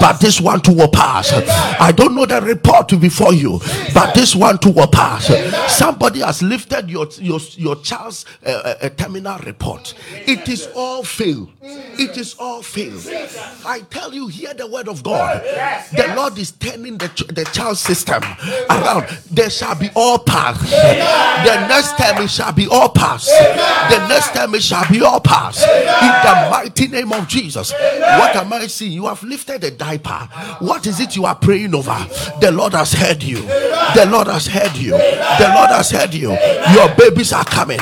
but 0.00 0.20
this 0.20 0.40
one 0.40 0.60
too 0.60 0.74
will 0.74 0.88
pass. 0.88 1.32
I 1.32 1.92
don't 1.92 2.14
know 2.14 2.26
the 2.26 2.40
report 2.40 2.88
before 3.00 3.32
you, 3.32 3.60
but 3.94 4.14
this 4.14 4.34
one 4.34 4.58
too 4.58 4.70
will 4.70 4.86
pass. 4.88 5.30
Somebody 5.76 6.20
has 6.20 6.42
lifted 6.42 6.90
your 6.90 7.06
your, 7.18 7.40
your 7.56 7.76
child's 7.76 8.24
uh, 8.44 8.50
uh, 8.80 8.88
terminal 8.90 9.38
report. 9.40 9.94
It 10.12 10.48
is 10.48 10.68
all 10.74 11.02
failed. 11.02 11.50
It 11.62 12.16
is 12.16 12.34
all 12.38 12.62
failed. 12.62 13.06
I 13.64 13.80
tell 13.90 14.12
you, 14.14 14.28
hear 14.28 14.54
the 14.54 14.66
word 14.66 14.88
of 14.88 15.02
God. 15.02 15.42
The 15.92 16.12
Lord 16.16 16.38
is 16.38 16.52
turning 16.52 16.98
the, 16.98 17.08
the 17.32 17.44
child 17.52 17.78
system 17.82 18.22
around. 18.70 19.06
There 19.30 19.50
shall 19.50 19.74
be 19.74 19.90
all 19.94 20.18
pass. 20.18 20.60
The 20.60 21.66
next 21.68 21.96
time 21.98 22.22
it 22.22 22.30
shall 22.30 22.52
be 22.52 22.68
all 22.68 22.88
pass. 22.88 23.26
The 23.26 24.06
next 24.08 24.32
time 24.32 24.54
it 24.54 24.62
shall 24.62 24.88
be 24.90 25.02
all 25.02 25.20
pass. 25.20 25.62
In 25.62 26.14
the 26.22 26.48
mighty 26.50 26.88
name 26.88 27.12
of 27.12 27.26
Jesus. 27.28 27.72
What 27.72 28.36
am 28.36 28.52
I 28.52 28.66
seeing? 28.66 28.92
You 28.92 29.06
have 29.06 29.22
lifted 29.22 29.64
a 29.64 29.70
diaper. 29.70 30.28
What 30.60 30.86
is 30.86 31.00
it 31.00 31.16
you 31.16 31.24
are 31.24 31.34
praying 31.34 31.74
over? 31.74 31.96
The 32.40 32.52
Lord 32.52 32.74
has 32.74 32.92
heard 32.92 33.22
you. 33.22 33.42
The 33.42 34.06
Lord 34.10 34.28
has 34.28 34.46
heard 34.46 34.76
you. 34.76 34.92
The 34.92 35.52
Lord 35.54 35.70
has 35.70 35.90
heard 35.90 36.14
you. 36.14 36.30
Your 36.74 36.88
babies 36.96 37.32
are 37.32 37.44
coming. 37.44 37.80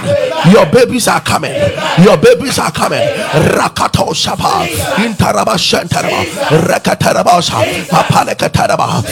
Your 0.51 0.67
babies 0.67 1.09
are 1.09 1.21
coming. 1.21 1.55
Your 2.03 2.17
babies 2.17 2.59
are 2.59 2.73
coming. 2.73 3.01
Rakato 3.01 4.15
Shapa. 4.15 4.67
Intaraba 5.05 5.57
Shantaraba. 5.59 6.25
Rekatarabasha. 6.65 7.61
Apalekataraba. 7.91 9.03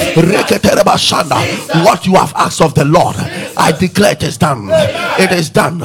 What 1.85 2.07
you 2.07 2.15
have 2.15 2.33
asked 2.35 2.61
of 2.61 2.75
the 2.75 2.85
Lord, 2.85 3.17
I 3.57 3.73
declare 3.79 4.13
it 4.13 4.23
is 4.23 4.37
done. 4.37 4.69
It 5.19 5.33
is 5.33 5.51
done 5.51 5.79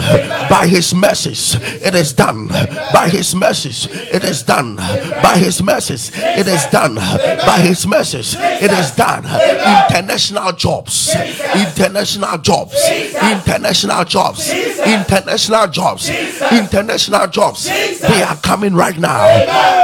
by 0.49 0.67
his 0.67 0.93
mercies. 0.93 1.55
It 1.55 1.95
is 1.95 2.13
done 2.13 2.47
by 2.93 3.09
his 3.09 3.35
mercies. 3.35 3.87
It 3.91 4.23
is 4.23 4.43
done 4.43 4.75
by 4.75 5.37
his 5.37 5.61
mercies. 5.63 6.11
It 6.15 6.47
is 6.47 6.65
done 6.67 6.95
by 6.95 7.59
his 7.61 7.87
mercies. 7.87 8.35
It 8.39 8.71
is 8.71 8.91
done. 8.91 9.25
International 9.25 10.51
jobs. 10.53 11.13
International 11.55 12.37
jobs. 12.37 12.77
International 13.21 14.03
jobs. 14.05 14.49
International 14.85 15.67
jobs. 15.67 16.09
International 16.51 17.27
jobs. 17.27 17.65
They 17.65 18.21
are 18.21 18.37
coming 18.37 18.73
right 18.75 18.97
now. 18.97 19.25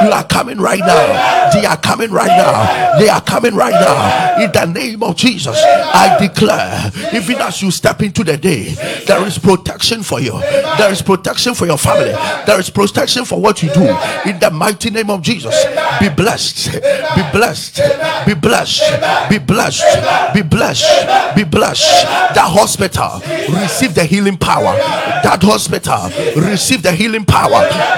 You 0.03 0.11
are 0.11 0.25
coming 0.25 0.59
right 0.59 0.79
now. 0.79 1.51
They 1.53 1.65
are 1.65 1.77
coming 1.77 2.11
right 2.11 2.27
now. 2.27 2.99
They 2.99 3.09
are 3.09 3.21
coming 3.21 3.55
right 3.55 3.73
now. 3.73 4.43
In 4.43 4.51
the 4.51 4.65
name 4.65 4.98
of 5.03 5.15
Jesus, 5.15 5.57
I 5.57 6.17
declare, 6.19 6.91
even 7.13 7.37
as 7.41 7.61
you 7.61 7.71
step 7.71 8.01
into 8.01 8.23
the 8.23 8.37
day, 8.37 8.75
there 9.05 9.25
is 9.25 9.37
protection 9.37 10.03
for 10.03 10.19
you. 10.19 10.39
There 10.77 10.91
is 10.91 11.01
protection 11.01 11.53
for 11.53 11.65
your 11.65 11.77
family. 11.77 12.11
There 12.45 12.59
is 12.59 12.69
protection 12.69 13.25
for 13.25 13.39
what 13.41 13.61
you 13.63 13.69
do. 13.73 13.83
In 14.25 14.39
the 14.39 14.49
mighty 14.53 14.89
name 14.89 15.09
of 15.09 15.21
Jesus, 15.21 15.55
be 15.99 16.09
blessed. 16.09 16.73
Be 16.73 17.23
blessed. 17.31 17.81
Be 18.25 18.33
blessed. 18.33 18.83
Be 19.29 19.37
blessed. 19.39 20.33
Be 20.33 20.41
blessed. 20.41 21.35
Be 21.35 21.43
blessed. 21.43 22.05
That 22.35 22.49
hospital 22.49 23.21
receive 23.61 23.95
the 23.95 24.05
healing 24.05 24.37
power. 24.37 24.75
That 25.23 25.39
hospital 25.41 26.09
receive 26.41 26.83
the 26.83 26.91
healing 26.93 27.25
power. 27.25 27.49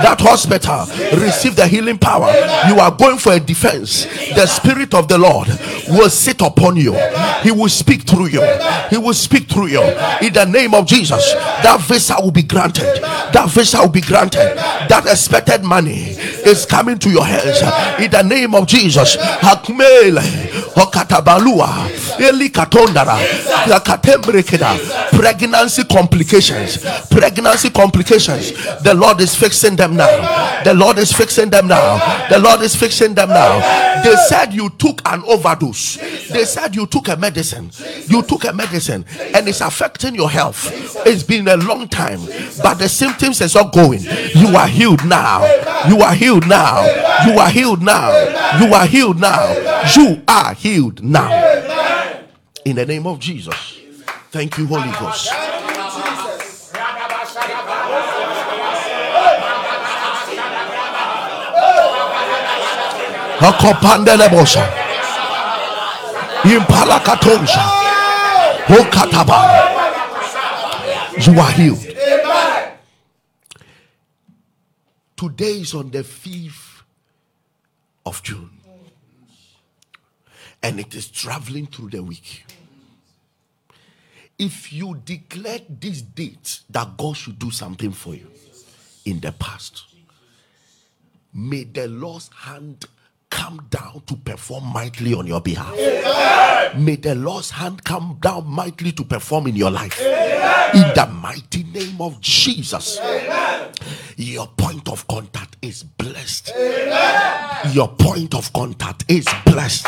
That 0.02 0.20
hospital 0.20 0.86
receive 1.20 1.56
the 1.56 1.68
healing 1.68 1.97
power. 1.97 2.28
You 2.68 2.80
are 2.80 2.91
going 2.91 3.18
for 3.18 3.34
a 3.34 3.39
defense. 3.39 4.06
The 4.36 4.45
spirit 4.47 4.93
of 4.93 5.08
the 5.08 5.18
Lord 5.18 5.47
will 5.89 6.10
sit 6.10 6.41
upon 6.41 6.76
you. 6.76 6.81
He 7.44 7.52
will 7.52 7.70
speak 7.70 8.04
through 8.04 8.28
you. 8.28 8.42
He 8.90 8.98
will 8.98 9.14
speak 9.14 9.48
through 9.48 9.68
you. 9.68 9.82
In 10.22 10.34
the 10.34 10.46
name 10.46 10.74
of 10.74 10.86
Jesus, 10.86 11.34
that 11.34 11.82
visa 11.88 12.16
will 12.20 12.32
be 12.32 12.44
granted. 12.44 13.02
That 13.34 13.50
visa 13.50 13.80
will 13.80 13.90
be 13.90 14.02
granted. 14.02 14.58
That 14.90 15.06
expected 15.08 15.64
money 15.64 16.16
is 16.46 16.66
coming 16.66 16.98
to 17.00 17.10
your 17.10 17.26
hands. 17.26 17.62
In 18.04 18.12
the 18.12 18.24
name 18.24 18.56
of 18.56 18.68
Jesus. 18.68 19.18
Pregnancy 25.12 25.84
complications. 25.84 26.78
Pregnancy 27.10 27.70
complications. 27.70 28.52
The 28.84 28.94
Lord 28.94 29.22
is 29.22 29.36
fixing 29.36 29.76
them 29.76 29.96
now. 29.96 30.64
The 30.64 30.74
Lord 30.74 30.98
is 30.98 31.12
fixing 31.12 31.50
them 31.50 31.68
now. 31.68 32.28
The 32.30 32.40
Lord 32.40 32.62
is 32.62 32.76
fixing 32.76 33.14
them 33.14 33.30
now. 33.30 34.04
They 34.04 34.16
said 34.16 34.54
you 34.54 34.70
took 34.78 35.02
an 35.06 35.24
overdose. 35.28 35.98
They 36.30 36.46
said 36.46 36.70
you 36.76 36.86
took 36.88 37.07
a 37.07 37.15
medicine. 37.15 37.72
You 38.07 38.22
took 38.24 38.45
a 38.45 38.53
medicine 38.53 39.05
and 39.36 39.47
it's 39.47 39.61
affecting 39.61 40.15
your 40.15 40.30
health. 40.30 40.72
It's 41.05 41.24
been 41.24 41.47
a 41.47 41.57
long 41.57 41.88
time, 41.88 42.19
but 42.61 42.76
the 42.76 42.88
symptoms 42.89 43.41
is 43.41 43.55
not 43.55 43.74
going. 43.74 44.01
You 44.36 44.55
are 44.55 44.67
healed 44.67 45.05
now. 45.05 45.43
You 45.88 46.01
are 46.01 46.13
healed 46.13 46.47
now. 46.47 46.84
You 47.26 47.39
are 47.39 47.49
healed 47.49 47.82
now. 47.82 48.59
You 48.59 48.74
are 48.74 48.86
healed 48.86 49.19
now. 49.19 49.84
You 49.95 50.22
are 50.28 50.53
healed 50.53 51.03
now. 51.03 51.30
In 52.65 52.76
the 52.76 52.86
name 52.86 53.07
of 53.07 53.19
Jesus. 53.19 53.80
Thank 54.32 54.57
you, 54.57 54.67
Holy 54.67 54.91
Ghost. 54.99 55.32
Hakopandelebosha. 66.44 67.62
Impalakatosha. 67.64 67.64
Hokataba. 68.66 69.38
You 71.26 71.39
are 71.39 71.52
healed. 71.52 71.88
Today 75.16 75.60
is 75.62 75.74
on 75.76 75.92
the 75.92 76.00
5th 76.00 76.82
of 78.06 78.24
June. 78.24 78.50
And 80.64 80.80
it 80.80 80.96
is 80.96 81.10
traveling 81.10 81.68
through 81.68 81.89
the 81.89 82.02
week. 82.02 82.46
If 84.39 84.74
you 84.74 85.00
declared 85.06 85.80
this 85.80 86.02
date 86.02 86.62
that 86.72 86.98
God 86.98 87.16
should 87.18 87.38
do 87.38 87.52
something 87.52 87.92
for 87.92 88.16
you 88.16 88.32
in 89.06 89.20
the 89.20 89.32
past, 89.32 89.84
may 91.32 91.66
the 91.66 91.88
Lord's 91.88 92.30
hand 92.36 92.86
come 93.32 93.66
down 93.72 94.04
to 94.06 94.16
perform 94.18 94.66
mightily 94.72 95.16
on 95.16 95.26
your 95.26 95.42
behalf. 95.42 95.74
Amen. 95.74 96.86
May 96.86 96.98
the 96.98 97.16
Lord's 97.16 97.50
hand 97.50 97.84
come 97.84 98.20
down 98.22 98.48
mightily 98.48 98.92
to 98.92 99.04
perform 99.04 99.48
in 99.48 99.56
your 99.56 99.72
life. 99.72 100.00
Amen. 100.00 100.76
In 100.76 100.94
the 100.94 101.08
mighty 101.12 101.64
name 101.64 102.00
of 102.00 102.22
Jesus. 102.22 103.00
Amen. 103.00 103.72
Your 104.18 104.48
point 104.48 104.88
of 104.88 105.08
contact 105.08 105.58
is 105.62 105.82
blessed. 105.84 106.54
Your 107.74 107.88
point 107.88 108.36
of 108.36 108.54
contact 108.54 109.06
is 109.08 109.26
blessed. 109.46 109.88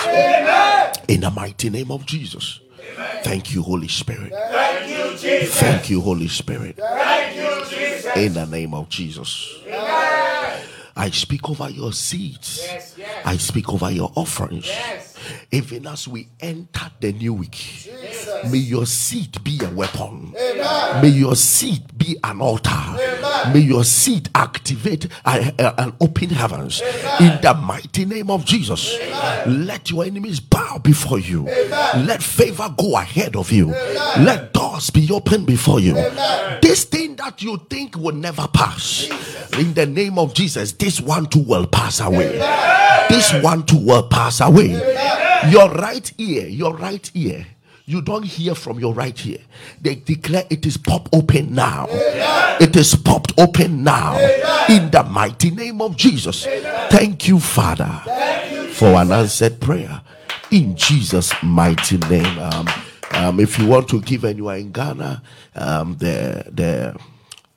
In 1.07 1.21
the 1.21 1.31
mighty 1.31 1.69
name 1.69 1.91
of 1.91 2.05
Jesus. 2.05 2.59
Thank 3.23 3.53
you, 3.53 3.61
Holy 3.61 3.87
Spirit. 3.87 4.33
Thank 4.33 4.89
you, 4.89 5.17
Jesus. 5.17 5.59
Thank 5.59 5.89
you, 5.89 6.01
Holy 6.01 6.27
Spirit. 6.27 6.77
Thank 6.77 7.35
you, 7.35 7.65
Jesus. 7.69 8.17
In 8.17 8.33
the 8.33 8.45
name 8.45 8.73
of 8.73 8.89
Jesus. 8.89 9.59
I 10.95 11.09
speak 11.09 11.49
over 11.49 11.69
your 11.69 11.91
seeds. 11.93 12.59
Yes, 12.63 12.95
yes. 12.97 13.25
I 13.25 13.37
speak 13.37 13.69
over 13.73 13.89
your 13.91 14.11
offerings. 14.15 14.67
Yes. 14.67 15.12
Even 15.51 15.87
as 15.87 16.07
we 16.07 16.27
enter 16.39 16.91
the 16.99 17.13
new 17.13 17.33
week, 17.33 17.89
May 18.49 18.57
your 18.57 18.85
seed 18.85 19.43
be 19.43 19.59
a 19.63 19.69
weapon. 19.69 20.33
May 21.01 21.09
your 21.09 21.35
seed 21.35 21.97
be 21.97 22.17
an 22.23 22.41
altar. 22.41 22.71
May 23.53 23.59
your 23.59 23.83
seed 23.83 24.29
activate 24.35 25.07
an 25.25 25.93
open 26.01 26.29
heavens. 26.29 26.81
In 27.19 27.39
the 27.41 27.53
mighty 27.61 28.05
name 28.05 28.29
of 28.29 28.45
Jesus, 28.45 28.97
let 29.45 29.89
your 29.89 30.05
enemies 30.05 30.39
bow 30.39 30.79
before 30.79 31.19
you. 31.19 31.43
Let 31.45 32.21
favor 32.21 32.73
go 32.77 32.97
ahead 32.97 33.35
of 33.35 33.51
you. 33.51 33.67
Let 33.67 34.53
doors 34.53 34.89
be 34.89 35.09
opened 35.11 35.45
before 35.47 35.79
you. 35.79 35.93
This 36.61 36.83
thing 36.85 37.15
that 37.17 37.41
you 37.41 37.57
think 37.69 37.95
will 37.97 38.15
never 38.15 38.47
pass, 38.47 39.09
in 39.57 39.73
the 39.73 39.85
name 39.85 40.17
of 40.17 40.33
Jesus, 40.33 40.73
this 40.73 40.99
one 40.99 41.27
too 41.27 41.43
will 41.43 41.67
pass 41.67 41.99
away. 41.99 42.39
This 43.09 43.33
one 43.41 43.63
too 43.65 43.77
will 43.77 44.03
pass 44.07 44.41
away. 44.41 44.73
Your 45.51 45.69
right 45.71 46.11
ear, 46.17 46.47
your 46.47 46.75
right 46.75 47.09
ear 47.13 47.45
you 47.85 48.01
don't 48.01 48.23
hear 48.23 48.55
from 48.55 48.79
your 48.79 48.93
right 48.93 49.25
ear. 49.25 49.39
They 49.81 49.95
declare 49.95 50.45
it 50.49 50.65
is 50.65 50.77
pop 50.77 51.09
open 51.11 51.53
now. 51.53 51.87
Amen. 51.89 52.61
It 52.61 52.75
is 52.75 52.95
popped 52.95 53.33
open 53.37 53.83
now. 53.83 54.15
Amen. 54.17 54.83
In 54.83 54.91
the 54.91 55.03
mighty 55.03 55.51
name 55.51 55.81
of 55.81 55.97
Jesus. 55.97 56.47
Amen. 56.47 56.89
Thank 56.89 57.27
you, 57.27 57.39
Father, 57.39 58.01
Thank 58.05 58.53
you, 58.53 58.67
for 58.69 58.87
an 58.95 59.11
answered 59.11 59.59
prayer. 59.59 60.01
In 60.51 60.75
Jesus' 60.77 61.33
mighty 61.43 61.97
name. 61.97 62.39
Um, 62.39 62.67
um, 63.11 63.39
if 63.39 63.59
you 63.59 63.67
want 63.67 63.89
to 63.89 64.01
give 64.01 64.23
and 64.23 64.37
you 64.37 64.47
are 64.47 64.57
in 64.57 64.71
Ghana, 64.71 65.21
um, 65.55 65.97
the 65.97 66.45
the 66.51 66.97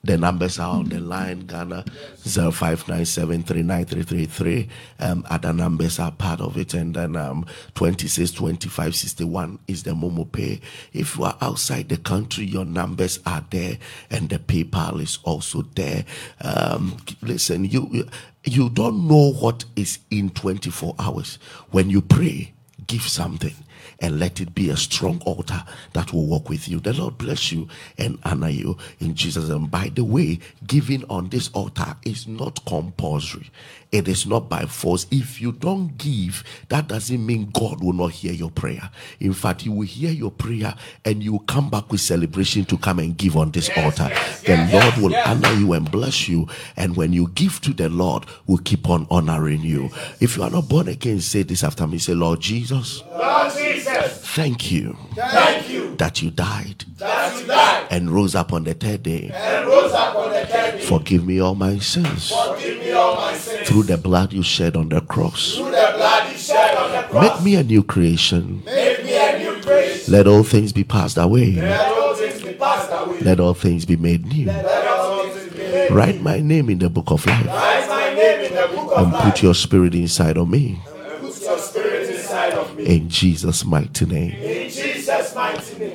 the 0.07 0.17
numbers 0.19 0.59
are 0.59 0.75
on 0.77 0.89
the 0.89 0.99
line 1.01 1.41
Ghana 1.47 1.85
0597393333. 2.25 4.69
Um, 5.01 5.27
other 5.31 5.53
numbers 5.53 5.99
are 5.99 6.13
part 6.13 6.41
of 6.41 6.57
it. 6.57 6.73
And 6.75 6.95
then 6.95 7.17
um, 7.17 7.45
26 7.75 8.31
25 8.33 8.95
61 8.95 9.59
is 9.69 9.83
the 9.83 9.91
Momo 9.93 10.31
Pay. 10.31 10.61
If 10.93 11.17
you 11.17 11.25
are 11.25 11.37
outside 11.41 11.89
the 11.89 11.97
country, 11.99 12.45
your 12.45 12.65
numbers 12.65 13.19
are 13.27 13.45
there 13.51 13.79
and 14.11 14.29
the 14.29 14.39
PayPal 14.39 15.01
is 15.01 15.19
also 15.25 15.63
there. 15.75 16.05
Um, 16.41 16.97
listen, 17.23 17.65
you, 17.65 18.07
you 18.45 18.71
don't 18.71 19.09
know 19.09 19.33
what 19.33 19.65
is 19.75 19.99
in 20.11 20.31
24 20.31 20.95
hours. 20.99 21.39
When 21.71 21.91
you 21.91 22.01
pray, 22.03 22.53
give 22.87 23.03
something 23.03 23.55
and 24.01 24.19
let 24.19 24.41
it 24.41 24.55
be 24.55 24.69
a 24.71 24.77
strong 24.77 25.21
altar 25.25 25.63
that 25.93 26.13
will 26.13 26.27
walk 26.27 26.49
with 26.49 26.69
you. 26.69 26.81
The 26.81 26.93
Lord 26.93 27.19
bless 27.19 27.51
you 27.53 27.69
and 27.99 28.19
honor 28.25 28.51
you 28.51 28.77
in 29.01 29.15
Jesus. 29.15 29.49
And 29.49 29.71
by 29.71 29.91
the 29.95 30.05
way, 30.05 30.39
giving 30.67 31.05
on 31.05 31.29
this 31.31 31.49
altar 31.53 31.97
is 32.05 32.27
not 32.27 32.65
compulsory. 32.67 33.51
It 33.93 34.09
is 34.09 34.27
not 34.27 34.49
by 34.49 34.67
force. 34.67 35.07
If 35.11 35.41
you 35.41 35.53
don't 35.53 35.97
give, 35.97 36.45
that 36.69 36.89
doesn't 36.89 37.25
mean 37.25 37.51
God 37.53 37.83
will 37.83 37.93
not 37.93 38.13
hear 38.13 38.33
your 38.33 38.51
prayer. 38.51 38.91
In 39.21 39.33
fact, 39.33 39.63
He 39.63 39.69
will 39.69 39.87
hear 39.87 40.11
your 40.11 40.31
prayer 40.31 40.75
and 41.05 41.23
you 41.23 41.33
will 41.33 41.39
come 41.41 41.71
back 41.71 41.91
with 41.91 42.01
celebration 42.01 42.65
to 42.67 42.77
come 42.77 42.99
and 42.99 43.17
give 43.17 43.37
on 43.37 43.51
this 43.51 43.69
yes, 43.69 43.79
altar. 43.79 44.13
Yes, 44.13 44.41
the 44.43 44.53
yes, 44.53 44.99
Lord 44.99 45.13
will 45.13 45.21
honor 45.21 45.53
you 45.55 45.73
and 45.73 45.91
bless 45.91 46.29
you. 46.29 46.49
And 46.77 46.97
when 46.97 47.13
you 47.13 47.29
give 47.29 47.61
to 47.63 47.73
the 47.73 47.89
Lord, 47.89 48.27
will 48.47 48.59
keep 48.59 48.89
on 48.89 49.07
honoring 49.11 49.61
you. 49.61 49.91
If 50.21 50.37
you 50.37 50.43
are 50.43 50.51
not 50.51 50.69
born 50.69 50.89
again, 50.89 51.21
say 51.21 51.43
this 51.43 51.65
after 51.65 51.87
me. 51.87 51.99
Say, 51.99 52.15
Lord 52.15 52.41
Jesus. 52.41 53.03
Lord 53.11 53.53
Jesus. 53.53 54.19
Thank 54.35 54.71
you. 54.71 54.97
Thank 55.15 55.69
you. 55.71 55.97
That 55.97 56.23
you 56.23 56.31
died. 56.31 56.85
That 56.99 57.41
you 57.41 57.47
died. 57.47 57.87
And 57.91 58.11
rose 58.11 58.35
up 58.35 58.53
on 58.53 58.65
the 58.65 58.75
third 58.75 59.03
day. 59.03 59.31
And 59.33 59.67
rose 59.67 59.93
up 59.93 60.15
on 60.17 60.33
the 60.33 60.47
third 60.47 60.79
day. 60.79 60.85
Forgive 60.85 61.27
me 61.27 61.41
all 61.41 61.55
my 61.55 61.79
sins. 61.79 62.31
Forgive 62.31 62.79
me 62.81 62.93
all 62.93 63.17
my 63.17 63.35
sins. 63.35 63.69
Through 63.77 63.95
the 63.95 63.99
blood 63.99 64.33
you 64.33 64.43
shed 64.43 64.75
on 64.75 64.89
the 64.89 65.03
cross. 65.03 65.57
Through 65.57 65.67
the 65.67 65.93
blood 65.97 66.33
you 66.33 66.39
shed 66.39 66.79
on 66.79 66.93
the 66.93 67.03
cross. 67.09 67.23
Make 67.23 67.45
me 67.45 67.57
a 67.57 67.63
new 67.63 67.83
creation. 67.83 68.63
Make 68.65 69.05
me 69.05 69.15
a 69.15 69.39
new 69.39 69.61
creation. 69.61 70.15
Let 70.15 70.27
all 70.27 70.43
things 70.45 70.73
be 70.73 70.83
passed 70.83 71.19
away. 71.19 71.53
Let 71.57 71.93
all 71.93 72.15
things 72.15 72.43
be 72.43 72.55
passed 72.55 72.91
away. 72.91 73.21
Let 73.21 73.39
all 73.39 73.53
things 73.53 73.85
be 73.85 73.97
made 73.97 74.25
new. 74.25 74.47
Let 74.47 74.87
all 74.89 75.29
things 75.29 75.53
be 75.53 75.59
made 75.59 75.91
new. 75.91 75.95
Write 75.95 76.23
my 76.23 76.41
name 76.41 76.71
in 76.71 76.79
the 76.79 76.89
book 76.89 77.11
of 77.11 77.27
life. 77.27 77.47
Write 77.47 77.87
my 77.91 78.15
name 78.15 78.45
in 78.47 78.55
the 78.55 78.67
book 78.75 78.93
of 78.93 79.05
and 79.05 79.13
life. 79.13 79.25
put 79.25 79.43
your 79.43 79.55
spirit 79.55 79.95
inside 79.95 80.39
of 80.39 80.49
me. 80.49 80.81
And 80.89 81.21
put 81.21 81.43
your 81.43 81.59
spirit 81.59 82.09
inside 82.09 82.55
of 82.55 82.75
me. 82.79 82.87
In 82.87 83.11
Jesus' 83.11 83.63
mighty 83.63 84.07
name. 84.07 84.31
In 84.31 84.71
Jesus' 84.71 84.77
mighty 84.77 84.81
name. 84.81 84.86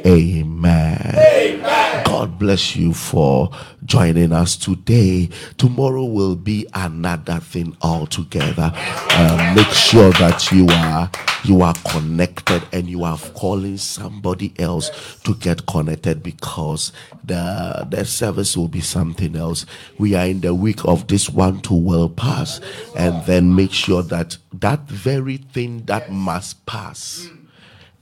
Amen. 0.05 1.15
Amen. 1.15 2.03
God 2.05 2.37
bless 2.37 2.75
you 2.75 2.93
for 2.93 3.49
joining 3.85 4.31
us 4.31 4.55
today. 4.55 5.29
Tomorrow 5.57 6.03
will 6.05 6.35
be 6.35 6.67
another 6.73 7.39
thing 7.39 7.75
altogether. 7.81 8.71
Uh, 8.75 9.53
make 9.55 9.67
sure 9.67 10.11
that 10.13 10.51
you 10.51 10.67
are 10.69 11.09
you 11.43 11.61
are 11.63 11.73
connected 11.89 12.63
and 12.71 12.87
you 12.87 13.03
are 13.03 13.17
calling 13.17 13.77
somebody 13.77 14.53
else 14.59 15.17
to 15.23 15.33
get 15.35 15.65
connected 15.65 16.21
because 16.21 16.91
the 17.23 17.87
the 17.89 18.05
service 18.05 18.55
will 18.55 18.67
be 18.67 18.81
something 18.81 19.35
else. 19.35 19.65
We 19.97 20.13
are 20.15 20.25
in 20.25 20.41
the 20.41 20.53
week 20.53 20.85
of 20.85 21.07
this 21.07 21.29
one 21.29 21.61
to 21.61 21.73
well 21.73 22.09
pass, 22.09 22.59
and 22.95 23.25
then 23.25 23.55
make 23.55 23.71
sure 23.71 24.03
that 24.03 24.37
that 24.53 24.81
very 24.81 25.37
thing 25.37 25.85
that 25.85 26.11
must 26.11 26.65
pass 26.65 27.27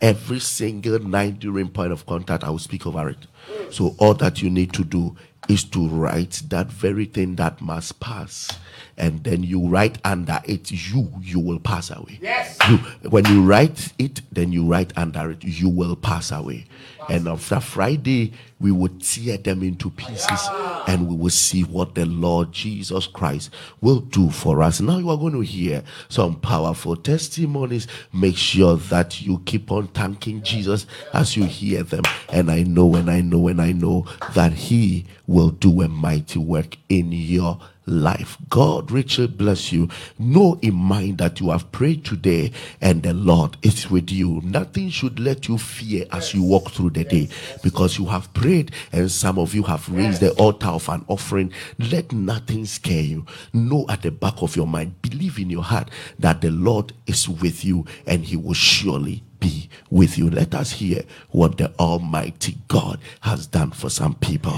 every 0.01 0.39
single 0.39 0.99
night 0.99 1.39
during 1.39 1.69
point 1.69 1.91
of 1.91 2.05
contact, 2.05 2.43
I 2.43 2.49
will 2.49 2.59
speak 2.59 2.87
over 2.87 3.09
it. 3.09 3.27
So 3.71 3.95
all 3.97 4.13
that 4.15 4.41
you 4.41 4.49
need 4.49 4.73
to 4.73 4.83
do 4.83 5.15
is 5.47 5.63
to 5.63 5.87
write 5.87 6.43
that 6.49 6.67
very 6.67 7.05
thing 7.05 7.35
that 7.35 7.59
must 7.59 7.99
pass. 7.99 8.49
And 8.97 9.23
then 9.23 9.43
you 9.43 9.67
write 9.67 9.97
under 10.03 10.39
it, 10.45 10.71
you, 10.71 11.11
you 11.21 11.39
will 11.39 11.59
pass 11.59 11.89
away. 11.89 12.19
Yes. 12.21 12.57
You, 12.69 12.77
when 13.09 13.25
you 13.25 13.43
write 13.43 13.93
it, 13.97 14.21
then 14.31 14.51
you 14.51 14.65
write 14.65 14.93
under 14.97 15.31
it, 15.31 15.43
you 15.43 15.69
will 15.69 15.95
pass 15.95 16.31
away. 16.31 16.65
And 17.09 17.27
after 17.27 17.59
Friday, 17.59 18.33
we 18.59 18.71
will 18.71 18.91
tear 18.99 19.37
them 19.37 19.63
into 19.63 19.89
pieces 19.89 20.47
and 20.87 21.07
we 21.07 21.15
will 21.15 21.29
see 21.29 21.63
what 21.63 21.95
the 21.95 22.05
Lord 22.05 22.51
Jesus 22.51 23.07
Christ 23.07 23.51
will 23.81 24.01
do 24.01 24.29
for 24.29 24.61
us. 24.61 24.81
Now 24.81 24.97
you 24.97 25.09
are 25.09 25.17
going 25.17 25.33
to 25.33 25.41
hear 25.41 25.83
some 26.09 26.39
powerful 26.39 26.95
testimonies. 26.95 27.87
Make 28.13 28.37
sure 28.37 28.75
that 28.75 29.21
you 29.21 29.41
keep 29.45 29.71
on 29.71 29.87
thanking 29.87 30.43
Jesus 30.43 30.85
as 31.13 31.37
you 31.37 31.45
hear 31.45 31.83
them. 31.83 32.03
And 32.31 32.51
I 32.51 32.63
know 32.63 32.95
and 32.95 33.09
I 33.09 33.21
know 33.21 33.47
and 33.47 33.61
I 33.61 33.71
know 33.71 34.05
that 34.35 34.53
He 34.53 35.05
will 35.25 35.49
do 35.49 35.81
a 35.81 35.87
mighty 35.87 36.39
work 36.39 36.77
in 36.89 37.11
your 37.11 37.59
life. 37.89 38.37
God 38.49 38.91
richly 38.91 39.27
bless 39.27 39.71
you. 39.71 39.89
Know 40.17 40.59
in 40.61 40.75
mind 40.75 41.17
that 41.17 41.39
you 41.39 41.49
have 41.49 41.71
prayed 41.71 42.05
today 42.05 42.51
and 42.81 43.03
the 43.03 43.13
Lord 43.13 43.57
is 43.63 43.89
with 43.89 44.11
you. 44.11 44.41
Nothing 44.43 44.89
should 44.89 45.19
let 45.19 45.47
you 45.47 45.57
fear 45.57 46.05
as 46.11 46.33
you 46.33 46.43
walk 46.43 46.71
through 46.71 46.91
the 46.91 46.98
day 47.03 47.29
because 47.63 47.97
you 47.97 48.05
have 48.05 48.31
prayed 48.33 48.71
and 48.91 49.11
some 49.11 49.37
of 49.39 49.53
you 49.53 49.63
have 49.63 49.87
raised 49.89 50.21
the 50.21 50.31
altar 50.33 50.67
of 50.67 50.87
an 50.89 51.05
offering. 51.07 51.51
Let 51.77 52.11
nothing 52.11 52.65
scare 52.65 53.03
you. 53.03 53.25
Know 53.53 53.85
at 53.89 54.01
the 54.01 54.11
back 54.11 54.41
of 54.41 54.55
your 54.55 54.67
mind, 54.67 55.01
believe 55.01 55.39
in 55.39 55.49
your 55.49 55.63
heart 55.63 55.89
that 56.19 56.41
the 56.41 56.51
Lord 56.51 56.93
is 57.07 57.27
with 57.29 57.63
you 57.65 57.85
and 58.05 58.23
he 58.25 58.35
will 58.35 58.53
surely 58.53 59.23
be 59.39 59.69
with 59.89 60.17
you. 60.17 60.29
Let 60.29 60.53
us 60.55 60.71
hear 60.71 61.03
what 61.31 61.57
the 61.57 61.71
Almighty 61.79 62.57
God 62.67 62.99
has 63.21 63.47
done 63.47 63.71
for 63.71 63.89
some 63.89 64.15
people. 64.15 64.51